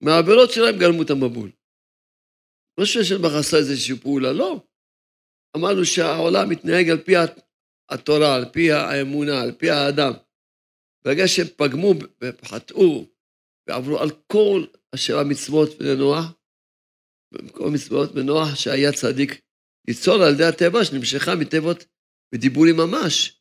מהעבירות 0.03 0.50
שלהם 0.50 0.78
גרמו 0.78 1.03
את 1.03 1.11
המבול. 1.11 1.50
לא 2.78 2.84
ששלבך 2.84 3.32
עשה 3.40 3.57
איזושהי 3.57 3.96
פעולה, 3.96 4.32
לא. 4.32 4.66
אמרנו 5.57 5.84
שהעולם 5.84 6.48
מתנהג 6.48 6.90
על 6.90 6.98
פי 7.05 7.12
התורה, 7.90 8.34
על 8.34 8.44
פי 8.53 8.72
האמונה, 8.72 9.42
על 9.42 9.53
פי 9.53 9.70
האדם. 9.70 10.12
ברגע 11.05 11.28
שהם 11.28 11.46
פגמו 11.57 11.94
וחטאו 12.22 13.07
ועברו 13.68 13.98
על 13.98 14.11
כל 14.26 14.64
אשר 14.94 15.18
המצוות 15.18 15.68
לנוח, 15.80 16.24
כל 17.53 17.66
המצוות 17.66 18.14
בנוח 18.14 18.55
שהיה 18.55 18.92
צדיק 18.92 19.40
ליצור 19.88 20.14
על 20.14 20.34
ידי 20.34 20.44
הטבע 20.44 20.84
שנמשכה 20.84 21.34
מטבעות 21.34 21.84
ודיבורים 22.34 22.76
ממש. 22.76 23.40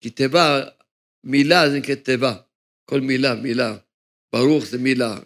כי 0.00 0.10
תיבה, 0.10 0.68
מילה 1.24 1.70
זה 1.70 1.78
נקראת 1.78 2.04
תיבה. 2.04 2.36
כל 2.90 3.00
מילה, 3.00 3.34
מילה. 3.34 3.76
ברוך 4.34 4.64
זה 4.64 4.78
מילה. 4.78 5.18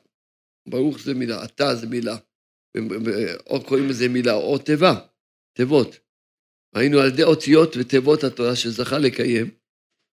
ברוך 0.69 0.99
זה 0.99 1.15
מילה, 1.15 1.45
אתה 1.45 1.75
זה 1.75 1.87
מילה. 1.87 2.17
או 3.47 3.65
קוראים 3.65 3.89
לזה 3.89 4.09
מילה, 4.09 4.35
או 4.35 4.59
תיבה, 4.59 5.07
תיבות. 5.57 5.99
היינו 6.75 6.99
על 6.99 7.09
ידי 7.09 7.23
אותיות 7.23 7.77
ותיבות 7.77 8.25
התורה 8.25 8.57
שזכה 8.57 8.99
לקיים, 8.99 9.51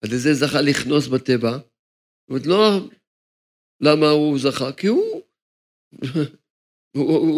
על 0.03 0.09
ידי 0.09 0.17
זה 0.17 0.33
זכה 0.33 0.61
לכנוס 0.61 1.07
בתיבה. 1.07 1.51
זאת 1.51 2.29
אומרת, 2.29 2.45
לא 2.45 2.89
למה 3.81 4.09
הוא 4.09 4.39
זכה, 4.39 4.71
כי 4.71 4.87
הוא... 4.87 5.21
הוא, 6.97 7.29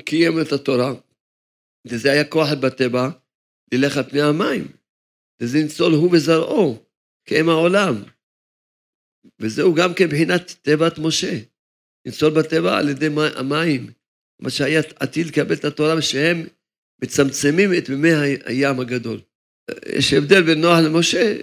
קיים 0.00 0.40
את 0.40 0.52
התורה, 0.52 0.92
וזה 1.86 2.12
היה 2.12 2.30
כוח 2.30 2.48
בתיבה, 2.62 3.08
על 3.72 4.02
פני 4.10 4.22
המים. 4.22 4.79
וזה 5.40 5.62
ניצול 5.62 5.92
הוא 5.92 6.10
וזרעו, 6.12 6.84
כאם 7.24 7.48
העולם. 7.48 8.02
וזהו 9.40 9.74
גם 9.74 9.94
כן 9.94 10.04
מבחינת 10.04 10.54
תיבת 10.62 10.98
משה. 10.98 11.38
ניצול 12.06 12.30
בטבע 12.30 12.78
על 12.78 12.88
ידי 12.88 13.08
המים, 13.36 13.90
מה 14.40 14.50
שהיה 14.50 14.80
עתיד 14.96 15.26
לקבל 15.26 15.54
את 15.54 15.64
התורה, 15.64 15.98
ושהם 15.98 16.46
מצמצמים 17.02 17.70
את 17.78 17.88
מימי 17.88 18.08
הים 18.44 18.80
הגדול. 18.80 19.20
יש 19.86 20.12
הבדל 20.12 20.42
בין 20.42 20.60
נוח 20.60 20.78
למשה, 20.78 21.36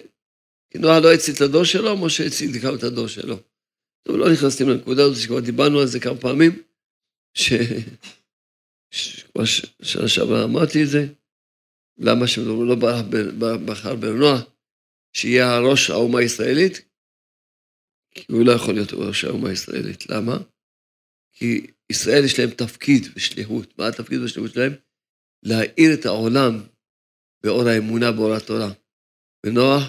כי 0.72 0.78
נוח 0.78 1.04
לא 1.04 1.14
הציל 1.14 1.36
את 1.36 1.42
הדור 1.42 1.64
שלו, 1.64 1.98
משה 1.98 2.26
הציל 2.26 2.52
גם 2.62 2.76
את 2.76 2.84
הדור 2.84 3.08
שלו. 3.08 3.40
טוב, 4.04 4.18
לא 4.18 4.32
נכנסים 4.32 4.70
לנקודה 4.70 5.04
הזאת, 5.04 5.18
שכבר 5.18 5.40
דיברנו 5.40 5.80
על 5.80 5.88
זה 5.88 6.00
כמה 6.00 6.18
פעמים, 6.18 6.62
ש... 7.34 7.54
כבר 9.32 9.46
שנה 9.82 10.08
שעברה 10.08 10.44
אמרתי 10.44 10.84
את 10.84 10.90
זה, 10.90 11.06
למה 11.98 12.28
שהוא 12.28 12.66
לא 12.66 12.76
בחר 13.66 13.96
בנוח, 13.96 14.42
שיהיה 15.14 15.56
הראש 15.56 15.90
האומה 15.90 16.20
הישראלית, 16.20 16.82
כי 18.12 18.26
הוא 18.32 18.46
לא 18.46 18.52
יכול 18.52 18.74
להיות 18.74 18.94
ראש 18.94 19.24
האומה 19.24 19.50
הישראלית. 19.50 20.10
למה? 20.10 20.38
כי 21.34 21.68
ישראל 21.90 22.26
יש 22.26 22.40
להם 22.40 22.50
תפקיד 22.50 23.04
ושליחות. 23.16 23.78
מה 23.80 23.88
התפקיד 23.88 24.20
והשליחות 24.20 24.52
שלהם? 24.54 24.74
להאיר 25.44 25.94
את 26.00 26.06
העולם 26.06 26.54
באור 27.44 27.68
האמונה, 27.68 28.12
באור 28.12 28.34
התורה. 28.34 28.72
ונוח 29.46 29.84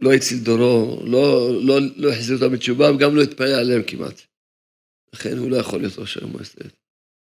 לא 0.00 0.12
הציל 0.12 0.38
דורו, 0.44 1.02
לא, 1.06 1.50
לא, 1.66 1.80
לא 1.96 2.12
החזיר 2.12 2.36
אותם 2.36 2.54
בתשובה, 2.54 2.92
וגם 2.92 3.16
לא 3.16 3.22
התפלל 3.22 3.54
עליהם 3.54 3.82
כמעט. 3.86 4.20
לכן 5.14 5.38
הוא 5.38 5.50
לא 5.50 5.56
יכול 5.56 5.80
להיות 5.80 5.98
ראש 5.98 6.16
המועצת. 6.16 6.81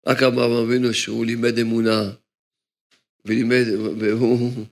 רק 0.07 0.23
אברהם 0.23 0.51
אבינו 0.51 0.93
שהוא 0.93 1.25
לימד 1.25 1.59
אמונה, 1.59 2.11
ולימד, 3.25 3.65
והוא 3.99 4.65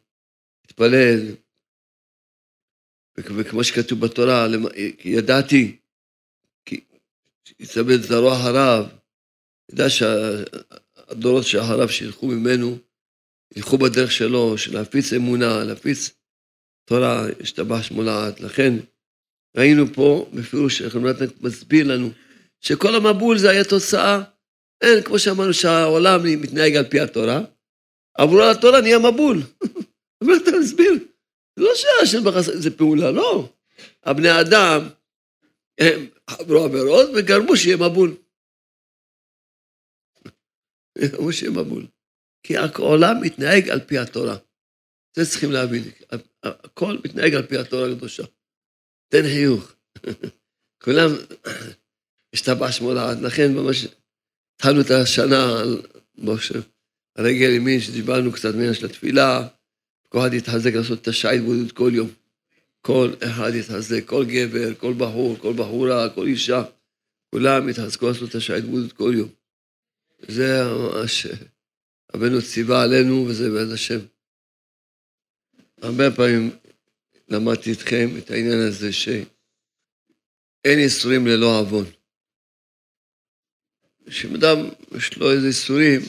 התפלל, 0.66 1.36
וכמו 3.18 3.64
שכתוב 3.64 4.00
בתורה, 4.00 4.48
ידעתי, 5.06 5.78
כי 6.66 6.82
יצמד 7.60 8.02
זרוע 8.02 8.34
הרב, 8.34 8.90
ידע 9.72 9.90
שהדורות 9.90 11.44
שאחריו 11.46 11.90
שילכו 11.90 12.28
ממנו, 12.28 12.78
ילכו 13.56 13.78
בדרך 13.78 14.12
שלו, 14.12 14.58
של 14.58 14.74
להפיץ 14.74 15.14
אמונה, 15.14 15.64
להפיץ 15.64 16.12
תורה, 16.86 17.26
השתבח 17.40 17.82
שמו 17.82 18.04
לעד. 18.04 18.40
לכן 18.40 18.74
ראינו 19.58 19.94
פה 19.94 20.30
בפירוש 20.34 20.78
שחמדת 20.78 21.42
מסביר 21.42 21.88
לנו 21.88 22.10
שכל 22.62 22.96
המבול 22.96 23.38
זה 23.38 23.50
היה 23.50 23.64
תוצאה, 23.64 24.24
אין, 24.82 25.04
כמו 25.04 25.20
שאמרנו 25.20 25.54
שהעולם 25.54 26.20
מתנהג 26.42 26.76
על 26.76 26.90
פי 26.90 27.00
התורה, 27.00 27.42
עברו 28.18 28.42
על 28.42 28.52
התורה 28.52 28.82
נהיה 28.82 29.00
מבול. 29.00 29.38
מה 30.28 30.34
אתה 30.44 30.52
מסביר? 30.62 30.94
זה 31.56 31.64
לא 31.64 31.72
שהשם 31.76 32.24
בחסד 32.24 32.60
זה 32.60 32.78
פעולה, 32.78 33.12
לא. 33.12 33.54
הבני 34.04 34.42
אדם 34.42 34.90
הם 35.80 36.08
עברו 36.28 36.64
עבירות 36.64 37.10
וגרמו 37.16 37.58
שיהיה 37.58 37.78
מבול. 37.78 38.16
גרמו 40.98 41.34
שיהיה 41.34 41.52
מבול. 41.52 41.86
כי 42.44 42.58
העולם 42.58 43.16
מתנהג 43.22 43.70
על 43.70 43.80
פי 43.80 43.98
התורה. 43.98 44.38
זה 45.16 45.26
צריכים 45.26 45.52
להבין. 45.52 45.84
הכל 46.44 46.98
מתנהג 47.06 47.34
על 47.36 47.48
פי 47.48 47.58
התורה 47.58 47.92
הקדושה. 47.92 48.24
תן 49.12 49.24
חיוך. 49.24 49.76
כולם, 50.84 51.10
השתבח 52.34 52.72
שמו 52.72 52.94
לעד. 52.94 53.22
לכן 53.22 53.54
ממש 53.54 53.88
התחלנו 54.58 54.82
את 54.82 54.92
השנה 54.92 55.60
על 57.16 57.26
רגל 57.26 57.50
ימין, 57.50 57.80
שדיברנו 57.80 58.32
קצת 58.32 58.56
ממנה 58.56 58.74
של 58.74 58.86
התפילה, 58.86 59.48
כל 60.10 60.20
אחד 60.20 60.34
יתחזק 60.34 60.74
לעשות 60.74 61.02
את 61.02 61.08
השעה 61.08 61.32
התבודדות 61.32 61.72
כל 61.72 61.92
יום. 61.94 62.10
כל 62.82 63.14
אחד 63.24 63.52
יתחזק, 63.56 64.06
כל 64.06 64.26
גבר, 64.26 64.76
כל 64.76 64.94
בחור, 64.98 65.38
כל 65.38 65.54
בחורה, 65.54 66.10
כל 66.10 66.28
אישה, 66.28 66.64
כולם 67.30 67.70
יתחזקו 67.70 68.08
לעשות 68.08 68.30
את 68.30 68.36
השעה 68.36 68.58
התבודדות 68.58 68.94
כל 68.94 69.12
יום. 69.16 69.30
זה 70.28 70.64
ממש, 70.64 71.28
רבנו 72.16 72.42
ציווה 72.42 72.84
עלינו, 72.84 73.26
וזה 73.28 73.50
בעז 73.50 73.72
השם. 73.72 74.00
הרבה 75.82 76.12
פעמים 76.12 76.52
למדתי 77.30 77.70
איתכם 77.70 78.10
את 78.18 78.32
העניין 78.32 78.60
הזה 78.68 78.94
שאין 78.94 79.20
ייסורים 80.66 81.28
ללא 81.28 81.60
עוון. 81.60 81.86
כשאדם 84.10 84.58
יש 84.98 85.18
לו 85.18 85.32
איזה 85.32 85.48
ייסורים, 85.48 86.02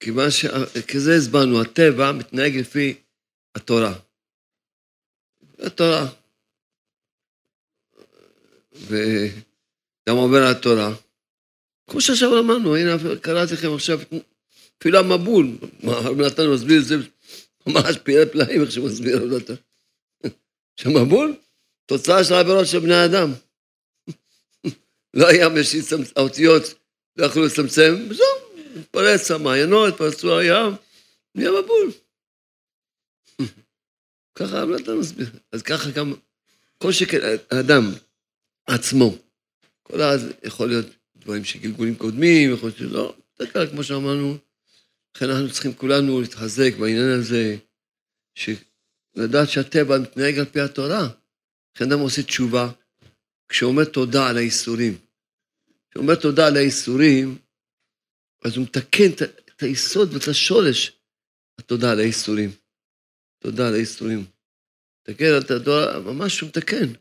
כיוון 0.00 0.30
שכזה 0.30 1.16
הסברנו, 1.16 1.60
הטבע 1.60 2.12
מתנהג 2.12 2.56
לפי 2.56 2.94
התורה. 3.54 3.94
התורה. 5.58 6.06
וגם 8.72 10.16
עובר 10.16 10.36
על 10.36 10.56
התורה. 10.56 10.94
כמו 11.90 12.00
שעכשיו 12.00 12.38
אמרנו, 12.38 12.76
הנה 12.76 12.96
קראתי 13.20 13.54
לכם 13.54 13.74
עכשיו, 13.74 14.00
אפילו 14.78 14.98
המבול, 14.98 15.58
הרב 15.82 16.20
נתן 16.20 16.46
מסביר 16.46 16.80
את 16.80 16.84
זה 16.84 16.94
ממש 17.66 17.96
פירי 18.02 18.26
פלאים, 18.32 18.62
איך 18.62 18.72
שמסביר 18.72 19.16
הרב 19.16 19.32
נתן. 19.32 19.54
שמבול, 20.80 21.36
תוצאה 21.86 22.24
של 22.24 22.34
העבירות 22.34 22.66
של 22.66 22.78
בני 22.78 23.04
אדם. 23.04 23.32
לא 25.14 25.28
היה 25.28 25.48
משית 25.48 25.84
האותיות, 26.16 26.62
לא 27.16 27.26
יכלו 27.26 27.46
לצמצם, 27.46 28.06
וזהו. 28.10 28.26
התפרץ 28.80 29.30
המעיינות, 29.30 29.92
התפרצו 29.92 30.38
הים, 30.38 30.72
נהיה 31.34 31.50
מבול. 31.50 31.92
ככה 34.38 34.62
אבל 34.62 34.76
אתה 34.76 34.94
מסביר. 34.94 35.30
אז 35.52 35.62
ככה 35.62 35.90
גם, 35.90 36.14
כל 36.78 36.92
שכן, 36.92 37.18
האדם 37.50 37.92
עצמו, 38.66 39.16
כל 39.82 40.02
אז 40.02 40.26
יכול 40.44 40.68
להיות 40.68 40.86
דברים 41.16 41.44
שגלגולים 41.44 41.94
קודמים, 41.94 42.52
יכול 42.52 42.68
להיות 42.68 42.78
שלא, 42.78 43.16
זה 43.38 43.46
ככה 43.46 43.66
כמו 43.66 43.84
שאמרנו, 43.84 44.36
לכן 45.16 45.30
אנחנו 45.30 45.50
צריכים 45.50 45.74
כולנו 45.74 46.20
להתחזק 46.20 46.74
בעניין 46.78 47.10
הזה, 47.20 47.56
לדעת 49.14 49.48
שהטבע 49.48 49.98
מתנהג 49.98 50.38
על 50.38 50.44
פי 50.44 50.60
התורה. 50.60 51.08
לכן 51.76 51.92
אדם 51.92 52.00
עושה 52.00 52.22
תשובה, 52.22 52.70
כשהוא 53.48 53.70
אומר 53.70 53.84
תודה 53.84 54.28
על 54.28 54.36
האיסורים. 54.36 55.03
כשהוא 55.94 56.02
אומר 56.02 56.14
תודה 56.20 56.46
על 56.46 56.56
האיסורים, 56.56 57.38
אז 58.44 58.56
הוא 58.56 58.64
מתקן 58.64 59.10
את 59.48 59.62
היסוד 59.62 60.12
ואת 60.12 60.28
השורש, 60.28 60.92
התודה 61.58 61.92
על 61.92 62.00
האיסורים. 62.00 62.50
תודה 63.38 63.68
על 63.68 63.74
האיסורים. 63.74 64.24
מתקן 65.00 65.24
את 65.44 65.50
התורה, 65.50 66.00
ממש 66.00 66.40
הוא 66.40 66.48
מתקן. 66.48 66.92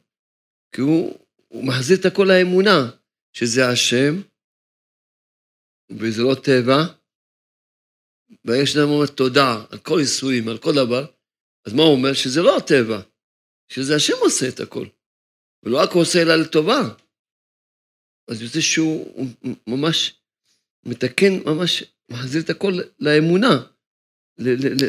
כי 0.75 0.81
הוא, 0.81 1.19
הוא 1.47 1.63
מחזיר 1.67 1.97
את 1.99 2.05
הכל 2.05 2.27
לאמונה, 2.29 2.91
שזה 3.33 3.69
השם, 3.69 4.13
וזה 5.89 6.21
לא 6.21 6.35
טבע, 6.35 6.79
ויש 8.45 8.75
להם 8.75 8.89
אומר 8.89 9.05
תודה 9.05 9.65
על 9.69 9.79
כל 9.79 9.99
איסורים, 9.99 10.47
על 10.47 10.57
כל 10.57 10.71
דבר, 10.75 11.05
אז 11.65 11.73
מה 11.73 11.83
הוא 11.83 11.93
אומר? 11.97 12.13
שזה 12.13 12.41
לא 12.41 12.57
הטבע, 12.57 13.01
שזה 13.69 13.95
השם 13.95 14.17
עושה 14.21 14.49
את 14.49 14.59
הכל. 14.59 14.87
ולא 15.63 15.77
רק 15.81 15.91
הוא 15.91 16.01
עושה 16.01 16.21
אלא 16.21 16.35
לטובה. 16.35 17.02
אז 18.27 18.41
יוצא 18.41 18.61
שהוא 18.61 19.27
ממש 19.67 20.15
מתקן, 20.85 21.33
ממש 21.45 21.83
מחזיר 22.09 22.41
את 22.41 22.49
הכל 22.49 22.73
לאמונה, 22.99 23.63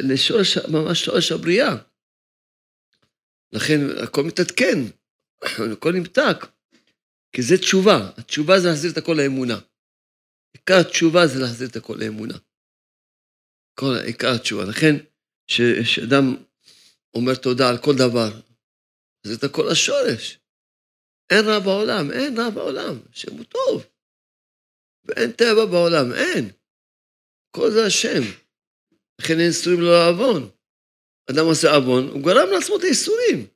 לשורש, 0.09 0.59
ממש 0.59 1.05
שורש 1.05 1.33
הבריאה. 1.33 1.77
לכן 3.53 3.81
הכל 4.03 4.23
מתעדכן, 4.23 4.79
הכל 5.73 5.93
נמתק, 5.93 6.47
כי 7.33 7.43
זה 7.43 7.59
תשובה. 7.59 8.11
התשובה 8.17 8.61
זה 8.61 8.69
להחזיר 8.69 8.93
את 8.93 8.97
הכל 8.97 9.17
לאמונה. 9.23 9.59
עיקר 10.53 10.81
התשובה 10.81 11.27
זה 11.27 11.41
להחזיר 11.41 11.69
את 11.69 11.77
הכל 11.77 11.97
לאמונה. 12.01 12.35
כל 13.75 13.97
עיקר 14.05 14.35
התשובה. 14.35 14.65
לכן, 14.65 14.97
כשאדם 15.47 16.37
אומר 17.15 17.35
תודה 17.35 17.69
על 17.69 17.79
כל 17.79 17.95
דבר, 17.97 18.41
זה 19.27 19.35
את 19.35 19.45
הכל 19.45 19.69
השורש. 19.71 20.39
אין 21.31 21.45
רע 21.45 21.59
בעולם, 21.59 22.11
אין 22.13 22.41
רע 22.41 22.51
בעולם, 22.51 22.99
השם 23.13 23.33
הוא 23.33 23.45
טוב. 23.45 23.87
ואין 25.05 25.33
טבע 25.33 25.65
בעולם, 25.65 26.13
אין. 26.13 26.51
כל 27.57 27.71
זה 27.71 27.87
השם. 27.87 28.23
לכן 29.21 29.35
אין 29.39 29.49
איסורים 29.49 29.81
לא 29.81 29.93
לעוון. 29.93 30.51
אדם 31.31 31.45
עושה 31.47 31.75
עוון, 31.75 32.09
הוא 32.09 32.23
גרם 32.23 32.49
לעצמו 32.53 32.79
את 32.79 32.85
האיסורים. 32.85 33.47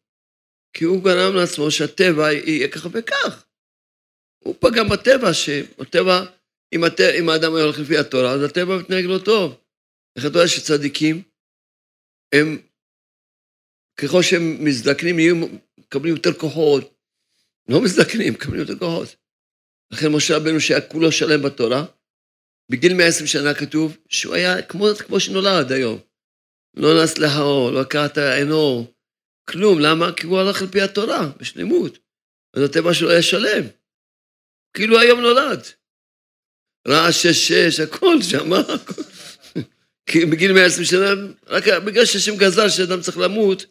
כי 0.72 0.84
הוא 0.84 1.04
גרם 1.04 1.34
לעצמו 1.36 1.70
שהטבע 1.70 2.32
יהיה 2.32 2.68
כך 2.68 2.86
וכך. 2.92 3.44
הוא 4.38 4.54
פגע 4.60 4.82
בטבע, 4.92 5.34
שהטבע, 5.34 6.24
אם, 6.74 6.84
הט... 6.84 7.00
אם 7.00 7.28
האדם 7.28 7.54
היה 7.54 7.64
הולך 7.64 7.78
לפי 7.78 7.98
התורה, 7.98 8.32
אז 8.32 8.42
הטבע 8.42 8.78
מתנהג 8.78 9.04
לא 9.04 9.18
טוב. 9.24 9.60
איך 10.16 10.26
אתה 10.26 10.38
יודע 10.38 10.48
שצדיקים, 10.48 11.22
הם, 12.34 12.58
ככל 13.96 14.22
שהם 14.22 14.64
מזדקנים, 14.64 15.18
יהיו 15.18 15.36
מקבלים 15.78 16.14
יותר 16.14 16.32
כוחות. 16.32 16.97
לא 17.68 17.84
מזדקנים, 17.84 18.32
מקבלים 18.32 18.60
יותר 18.60 18.78
כוחות. 18.78 19.16
לכן 19.90 20.12
משה 20.12 20.36
רבנו 20.36 20.60
שהיה 20.60 20.80
כולו 20.80 21.12
שלם 21.12 21.42
בתורה, 21.42 21.84
בגיל 22.70 22.94
120 22.94 23.26
שנה 23.26 23.54
כתוב 23.54 23.96
שהוא 24.08 24.34
היה 24.34 24.62
כמו, 24.62 24.86
כמו 25.06 25.20
שנולד 25.20 25.72
היום. 25.72 25.98
לא 26.76 27.02
נס 27.02 27.18
להור, 27.18 27.70
לא 27.70 27.84
קראת 27.84 28.18
עינו, 28.18 28.92
כלום. 29.48 29.78
למה? 29.80 30.12
כי 30.12 30.26
הוא 30.26 30.38
הלך 30.38 30.62
על 30.62 30.68
פי 30.68 30.80
התורה, 30.80 31.30
בשלמות. 31.36 31.98
אז 32.54 32.62
הטבע 32.62 32.94
שלו 32.94 33.10
היה 33.10 33.22
שלם. 33.22 33.64
כאילו 34.76 34.98
היום 34.98 35.20
נולד. 35.20 35.60
רעש 36.88 37.22
שש 37.22 37.48
שש, 37.48 37.80
הכל 37.80 38.22
שם, 38.22 38.52
הכל. 38.52 39.02
כי 40.10 40.26
בגיל 40.26 40.52
120 40.52 40.84
שנה, 40.84 41.10
רק 41.46 41.64
בגלל 41.86 42.04
שהשם 42.04 42.36
גזר 42.36 42.68
שאדם 42.68 43.00
צריך 43.00 43.18
למות, 43.18 43.66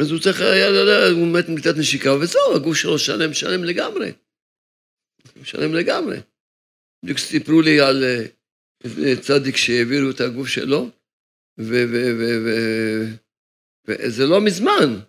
אז 0.00 0.10
הוא 0.10 0.20
צריך 0.20 0.40
היה, 0.40 0.68
הוא 1.10 1.26
מת 1.26 1.48
ממיטת 1.48 1.74
נשיקה, 1.78 2.14
וזהו, 2.14 2.56
הגוף 2.56 2.76
שלו 2.76 2.98
שלם, 2.98 3.34
שלם 3.34 3.64
לגמרי. 3.64 4.12
שלם 5.42 5.74
לגמרי. 5.74 6.16
בדיוק 7.02 7.18
סיפרו 7.18 7.60
לי 7.60 7.80
על 7.80 8.04
אה, 8.04 8.26
צדיק 9.20 9.56
שהעבירו 9.56 10.10
את 10.10 10.20
הגוף 10.20 10.48
שלו, 10.48 10.90
וזה 13.88 14.26
לא 14.26 14.40
מזמן, 14.40 15.00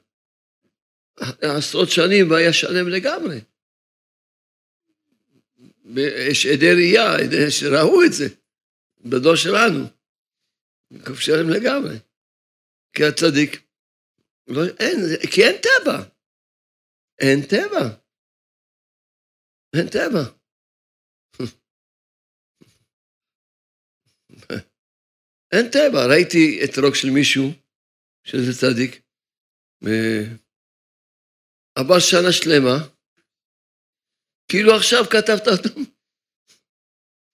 עשרות 1.42 1.90
שנים 1.90 2.32
והיה 2.32 2.54
שלם 2.54 2.88
לגמרי. 2.88 3.40
יש 6.30 6.46
עדי 6.46 6.74
ראייה, 6.74 7.18
שראו 7.50 8.04
את 8.04 8.14
זה, 8.14 8.28
בדור 9.06 9.36
שלנו. 9.36 9.86
גוף 10.94 11.20
שלם 11.20 11.50
לגמרי. 11.50 11.96
כי 12.94 13.04
הצדיק, 13.06 13.62
לא, 14.54 14.62
אין, 14.80 14.98
כי 15.32 15.42
אין 15.44 15.56
טבע. 15.66 15.98
אין 17.22 17.40
טבע. 17.50 17.84
אין 19.76 19.88
טבע. 19.94 20.24
אין 25.54 25.66
טבע. 25.72 26.02
ראיתי 26.12 26.60
את 26.64 26.78
רוק 26.84 26.96
של 26.96 27.08
מישהו, 27.14 27.44
שזה 28.28 28.52
צדיק, 28.62 28.92
עבר 31.80 32.00
שנה 32.00 32.32
שלמה, 32.32 32.78
כאילו 34.52 34.72
עכשיו 34.78 35.04
כתבת 35.12 35.48
אותו. 35.48 35.80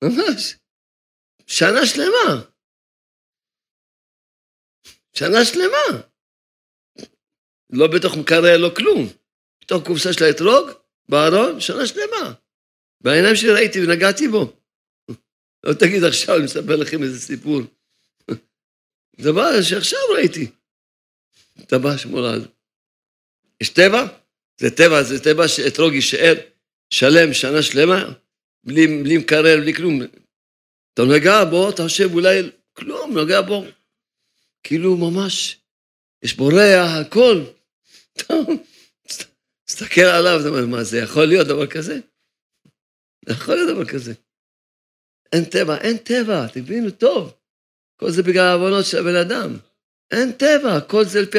ממש. 0.03 0.41
שנה 1.47 1.81
שלמה. 1.85 2.55
שנה 5.13 5.39
שלמה. 5.45 6.14
לא 7.69 7.87
בתוך 7.87 8.17
מקרר, 8.17 8.57
לא 8.57 8.71
כלום. 8.75 9.07
בתוך 9.61 9.83
קופסה 9.83 10.13
של 10.13 10.23
האתרוג, 10.23 10.69
בארון, 11.09 11.59
שנה 11.59 11.87
שלמה. 11.87 12.33
בעיניים 13.01 13.35
שלי 13.35 13.51
ראיתי 13.51 13.83
ונגעתי 13.83 14.27
בו. 14.27 14.53
לא 15.63 15.73
תגיד 15.73 16.03
עכשיו, 16.03 16.35
אני 16.35 16.43
מספר 16.43 16.75
לכם 16.75 17.03
איזה 17.03 17.19
סיפור. 17.19 17.61
דבר 19.19 19.61
שעכשיו 19.61 19.99
ראיתי. 20.15 20.51
טבע 21.67 21.97
שמולד. 21.97 22.47
יש 23.61 23.69
טבע? 23.69 24.07
זה 24.57 24.71
טבע, 24.71 25.03
זה 25.03 25.23
טבע 25.23 25.47
שאתרוג 25.47 25.93
יישאר 25.93 26.33
שלם 26.89 27.33
שנה 27.33 27.61
שלמה, 27.61 28.13
בלי, 28.63 29.03
בלי 29.03 29.17
מקרר, 29.17 29.57
בלי 29.61 29.73
כלום. 29.73 30.01
אתה 30.93 31.03
נוגע 31.03 31.43
בו, 31.43 31.69
אתה 31.69 31.83
חושב 31.83 32.13
אולי 32.13 32.49
כלום, 32.73 33.13
נוגע 33.13 33.41
בו. 33.41 33.65
כאילו 34.63 34.97
ממש, 34.97 35.57
יש 36.25 36.37
ריח, 36.39 36.91
הכל. 37.01 37.43
תסתכל 39.65 40.01
עליו, 40.01 40.39
אתה 40.39 40.49
אומר, 40.49 40.65
מה, 40.65 40.83
זה 40.83 40.97
יכול 40.97 41.25
להיות 41.25 41.47
דבר 41.47 41.67
כזה? 41.67 41.99
זה 43.25 43.33
יכול 43.33 43.55
להיות 43.55 43.75
דבר 43.75 43.85
כזה. 43.85 44.13
אין 45.33 45.45
טבע, 45.45 45.77
אין 45.77 45.97
טבע, 45.97 46.47
תבינו 46.47 46.91
טוב. 46.91 47.33
כל 47.99 48.11
זה 48.11 48.23
בגלל 48.23 48.43
העוונות 48.43 48.85
של 48.85 48.97
הבן 48.97 49.15
אדם. 49.15 49.57
אין 50.11 50.31
טבע, 50.31 50.81
כל 50.81 51.05
זה 51.05 51.21
לפי, 51.21 51.37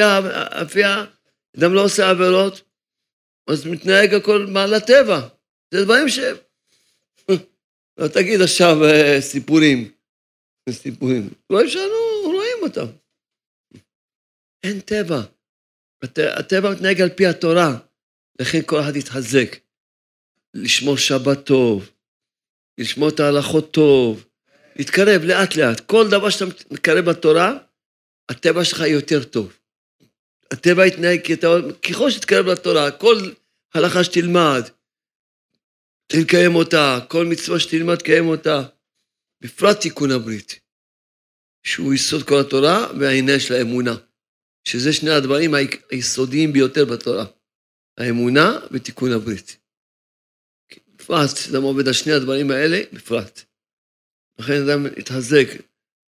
לפי 0.61 0.81
אדם 1.57 1.73
לא 1.73 1.83
עושה 1.83 2.09
עבירות, 2.09 2.61
אז 3.49 3.65
מתנהג 3.65 4.13
הכל 4.13 4.45
מעל 4.45 4.73
הטבע. 4.73 5.27
זה 5.73 5.83
דברים 5.83 6.09
ש... 6.09 6.19
לא 7.97 8.07
תגיד 8.07 8.41
עכשיו 8.41 8.83
אה, 8.83 9.21
סיפורים. 9.21 9.91
סיפורים. 10.69 11.29
דברים 11.51 11.69
שאנו 11.69 12.21
רואים 12.23 12.57
אותם. 12.61 12.85
אין 14.63 14.79
טבע. 14.79 15.21
הטבע 16.17 16.71
מתנהג 16.71 17.01
על 17.01 17.09
פי 17.09 17.27
התורה, 17.27 17.77
לכן 18.39 18.59
כל 18.65 18.79
אחד 18.79 18.95
יתחזק. 18.95 19.57
לשמור 20.53 20.97
שבת 20.97 21.45
טוב, 21.45 21.89
לשמור 22.77 23.09
את 23.09 23.19
ההלכות 23.19 23.71
טוב, 23.71 24.25
להתקרב 24.75 25.21
לאט 25.23 25.55
לאט. 25.55 25.79
כל 25.79 26.07
דבר 26.09 26.29
שאתה 26.29 26.45
מתקרב 26.71 27.05
בתורה, 27.05 27.53
הטבע 28.29 28.63
שלך 28.63 28.79
יותר 28.79 29.23
טוב. 29.23 29.57
הטבע 30.51 30.85
יתנהג, 30.85 31.19
ככל 31.89 32.11
שתתקרב 32.11 32.45
לתורה, 32.45 32.91
כל 32.91 33.31
הלכה 33.73 34.03
שתלמד, 34.03 34.63
תקיים 36.07 36.55
אותה, 36.55 36.99
כל 37.07 37.25
מצווה 37.25 37.59
שתלמד, 37.59 37.95
תקיים 37.95 38.27
אותה. 38.27 38.63
בפרט 39.41 39.81
תיקון 39.81 40.11
הברית, 40.11 40.59
שהוא 41.63 41.93
יסוד 41.93 42.23
כל 42.23 42.39
התורה 42.39 42.87
והעניין 42.99 43.39
של 43.39 43.53
האמונה, 43.53 43.95
שזה 44.67 44.93
שני 44.93 45.11
הדברים 45.11 45.51
היסודיים 45.89 46.53
ביותר 46.53 46.85
בתורה, 46.85 47.25
האמונה 47.97 48.59
ותיקון 48.71 49.11
הברית. 49.11 49.57
בפרט, 50.95 51.37
אדם 51.51 51.63
עובד 51.63 51.87
על 51.87 51.93
שני 51.93 52.13
הדברים 52.13 52.51
האלה, 52.51 52.77
בפרט. 52.93 53.41
לכן 54.39 54.53
אדם 54.53 54.85
התחזק 54.85 55.47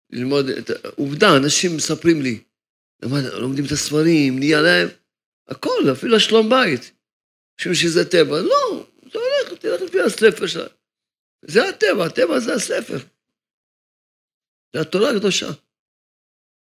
ללמוד 0.10 0.46
את 0.50 0.70
העובדה, 0.70 1.38
אנשים 1.38 1.76
מספרים 1.76 2.22
לי, 2.22 2.44
לומדים 3.42 3.66
את 3.66 3.72
הספרים, 3.72 4.40
נהיה 4.40 4.62
להם 4.62 4.88
הכל, 5.48 5.92
אפילו 5.92 6.16
השלום 6.16 6.50
בית. 6.50 6.92
חושבים 7.58 7.76
שזה 7.76 8.12
טבע. 8.12 8.42
לא, 8.42 8.88
זה 9.14 9.20
הולך, 9.20 9.60
תלך 9.60 9.82
לפי 9.82 10.02
הספר 10.02 10.48
שלה. 10.48 10.68
זה 11.42 11.70
הטבע, 11.70 12.06
הטבע 12.06 12.40
זה 12.40 12.54
הספר. 12.54 12.98
זה 14.74 14.82
התורה 14.82 15.12
הקדושה. 15.12 15.50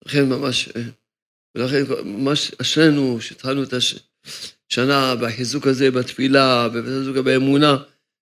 לכן 0.06 0.30
ממש, 0.30 0.70
ולכן 1.56 1.84
ממש 2.04 2.52
אשרינו 2.62 3.22
שהתחלנו 3.22 3.64
את 3.64 3.74
השנה 3.74 5.16
בחיזוק 5.16 5.68
הזה, 5.68 5.92
בתפילה, 5.92 6.70
בחיזוק 6.70 7.18
באמונה, 7.18 7.78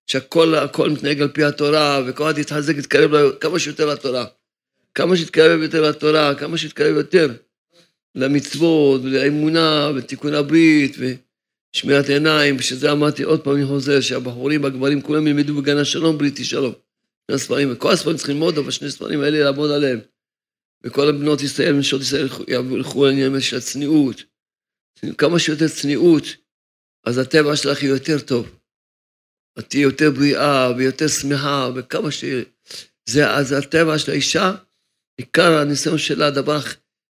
שהכל 0.06 0.54
הכל 0.54 0.90
מתנהג 0.90 1.22
על 1.22 1.28
פי 1.28 1.44
התורה, 1.44 2.02
וכל 2.06 2.30
אחד 2.30 2.38
יתחזק, 2.38 2.76
יתקרב 2.76 3.30
כמה 3.40 3.58
שיותר 3.58 3.86
לתורה. 3.86 4.24
כמה 4.94 5.16
שיתקרב 5.16 5.62
יותר 5.62 5.88
לתורה, 5.88 6.34
כמה 6.34 6.58
שיתקרב 6.58 6.96
יותר 6.96 7.32
למצוות, 8.14 9.00
לאמונה, 9.04 9.90
ותיקון 9.96 10.34
הברית, 10.34 10.96
ושמירת 10.98 12.08
עיניים, 12.08 12.56
ושזה 12.58 12.92
אמרתי 12.92 13.22
עוד 13.22 13.40
פעם, 13.40 13.56
אני 13.56 13.66
חוזר, 13.66 14.00
שהבחורים, 14.00 14.64
הגברים, 14.64 15.00
כולם 15.00 15.26
ילמדו 15.26 15.54
בגן 15.54 15.76
השלום, 15.76 16.18
בריתי 16.18 16.44
שלום. 16.44 16.72
שני 17.26 17.36
הספרים, 17.36 17.72
וכל 17.72 17.92
הספרים 17.92 18.16
צריכים 18.16 18.34
ללמוד, 18.34 18.58
אבל 18.58 18.70
שני 18.70 18.88
הספרים 18.88 19.20
האלה 19.20 19.44
לעבוד 19.44 19.70
עליהם. 19.70 19.98
וכל 20.84 21.08
הבנות 21.08 21.40
ישראל, 21.40 21.72
נשות 21.72 22.00
ישראל, 22.00 22.28
ילכו 22.48 23.06
לעניין 23.06 23.40
של 23.40 23.56
הצניעות. 23.56 24.22
כמה 25.18 25.38
שיותר 25.38 25.68
צניעות, 25.68 26.24
אז 27.04 27.18
הטבע 27.18 27.56
שלך 27.56 27.82
יהיה 27.82 27.92
יותר 27.92 28.18
טוב. 28.18 28.58
את 29.58 29.70
תהיי 29.70 29.82
יותר 29.82 30.10
בריאה 30.10 30.70
ויותר 30.76 31.08
שמחה, 31.08 31.70
וכמה 31.76 32.10
ש... 32.10 32.24
זה, 33.08 33.30
אז 33.30 33.52
הטבע 33.52 33.98
של 33.98 34.10
האישה, 34.10 34.54
עיקר 35.16 35.58
הניסיון 35.58 35.98
שלה, 35.98 36.26
הדבר 36.26 36.58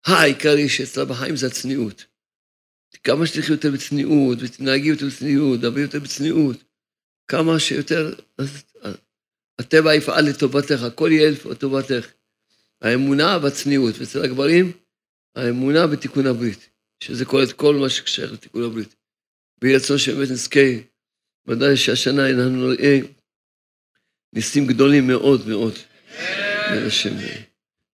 העיקרי 0.07 0.69
שאצלה 0.69 1.05
בחיים 1.05 1.37
זה 1.37 1.47
הצניעות. 1.47 2.05
כמה 3.05 3.27
שתלכי 3.27 3.53
יותר 3.53 3.71
בצניעות, 3.71 4.39
ותנהגי 4.41 4.89
יותר 4.89 5.07
בצניעות, 5.07 5.61
דבר 5.61 5.79
יותר 5.79 6.01
בצניעות, 6.01 6.57
כמה 7.29 7.59
שיותר, 7.59 8.15
אז 8.39 8.63
הטבע 9.59 9.95
יפעל 9.95 10.25
לטובתך, 10.29 10.83
הכל 10.83 11.09
יהיה 11.13 11.31
לטובתך. 11.51 12.07
האמונה 12.83 13.39
והצניעות, 13.43 13.99
ואצל 13.99 14.25
הגברים, 14.25 14.73
האמונה 15.37 15.87
בתיקון 15.87 16.27
הברית, 16.27 16.69
שזה 17.05 17.25
כולל 17.25 17.45
את 17.45 17.53
כל 17.53 17.75
מה 17.75 17.89
שקשור 17.89 18.25
לתיקון 18.25 18.65
הברית. 18.65 18.95
ויהי 19.63 19.77
רצון 19.77 19.99
שבאמת 19.99 20.31
נזכה, 20.31 20.71
ודאי 21.47 21.77
שהשנה 21.77 22.31
אנחנו 22.31 22.71
נראה 22.71 22.99
ניסים 24.33 24.67
גדולים 24.67 25.07
מאוד 25.07 25.49
מאוד. 25.49 25.75
כן. 27.33 27.50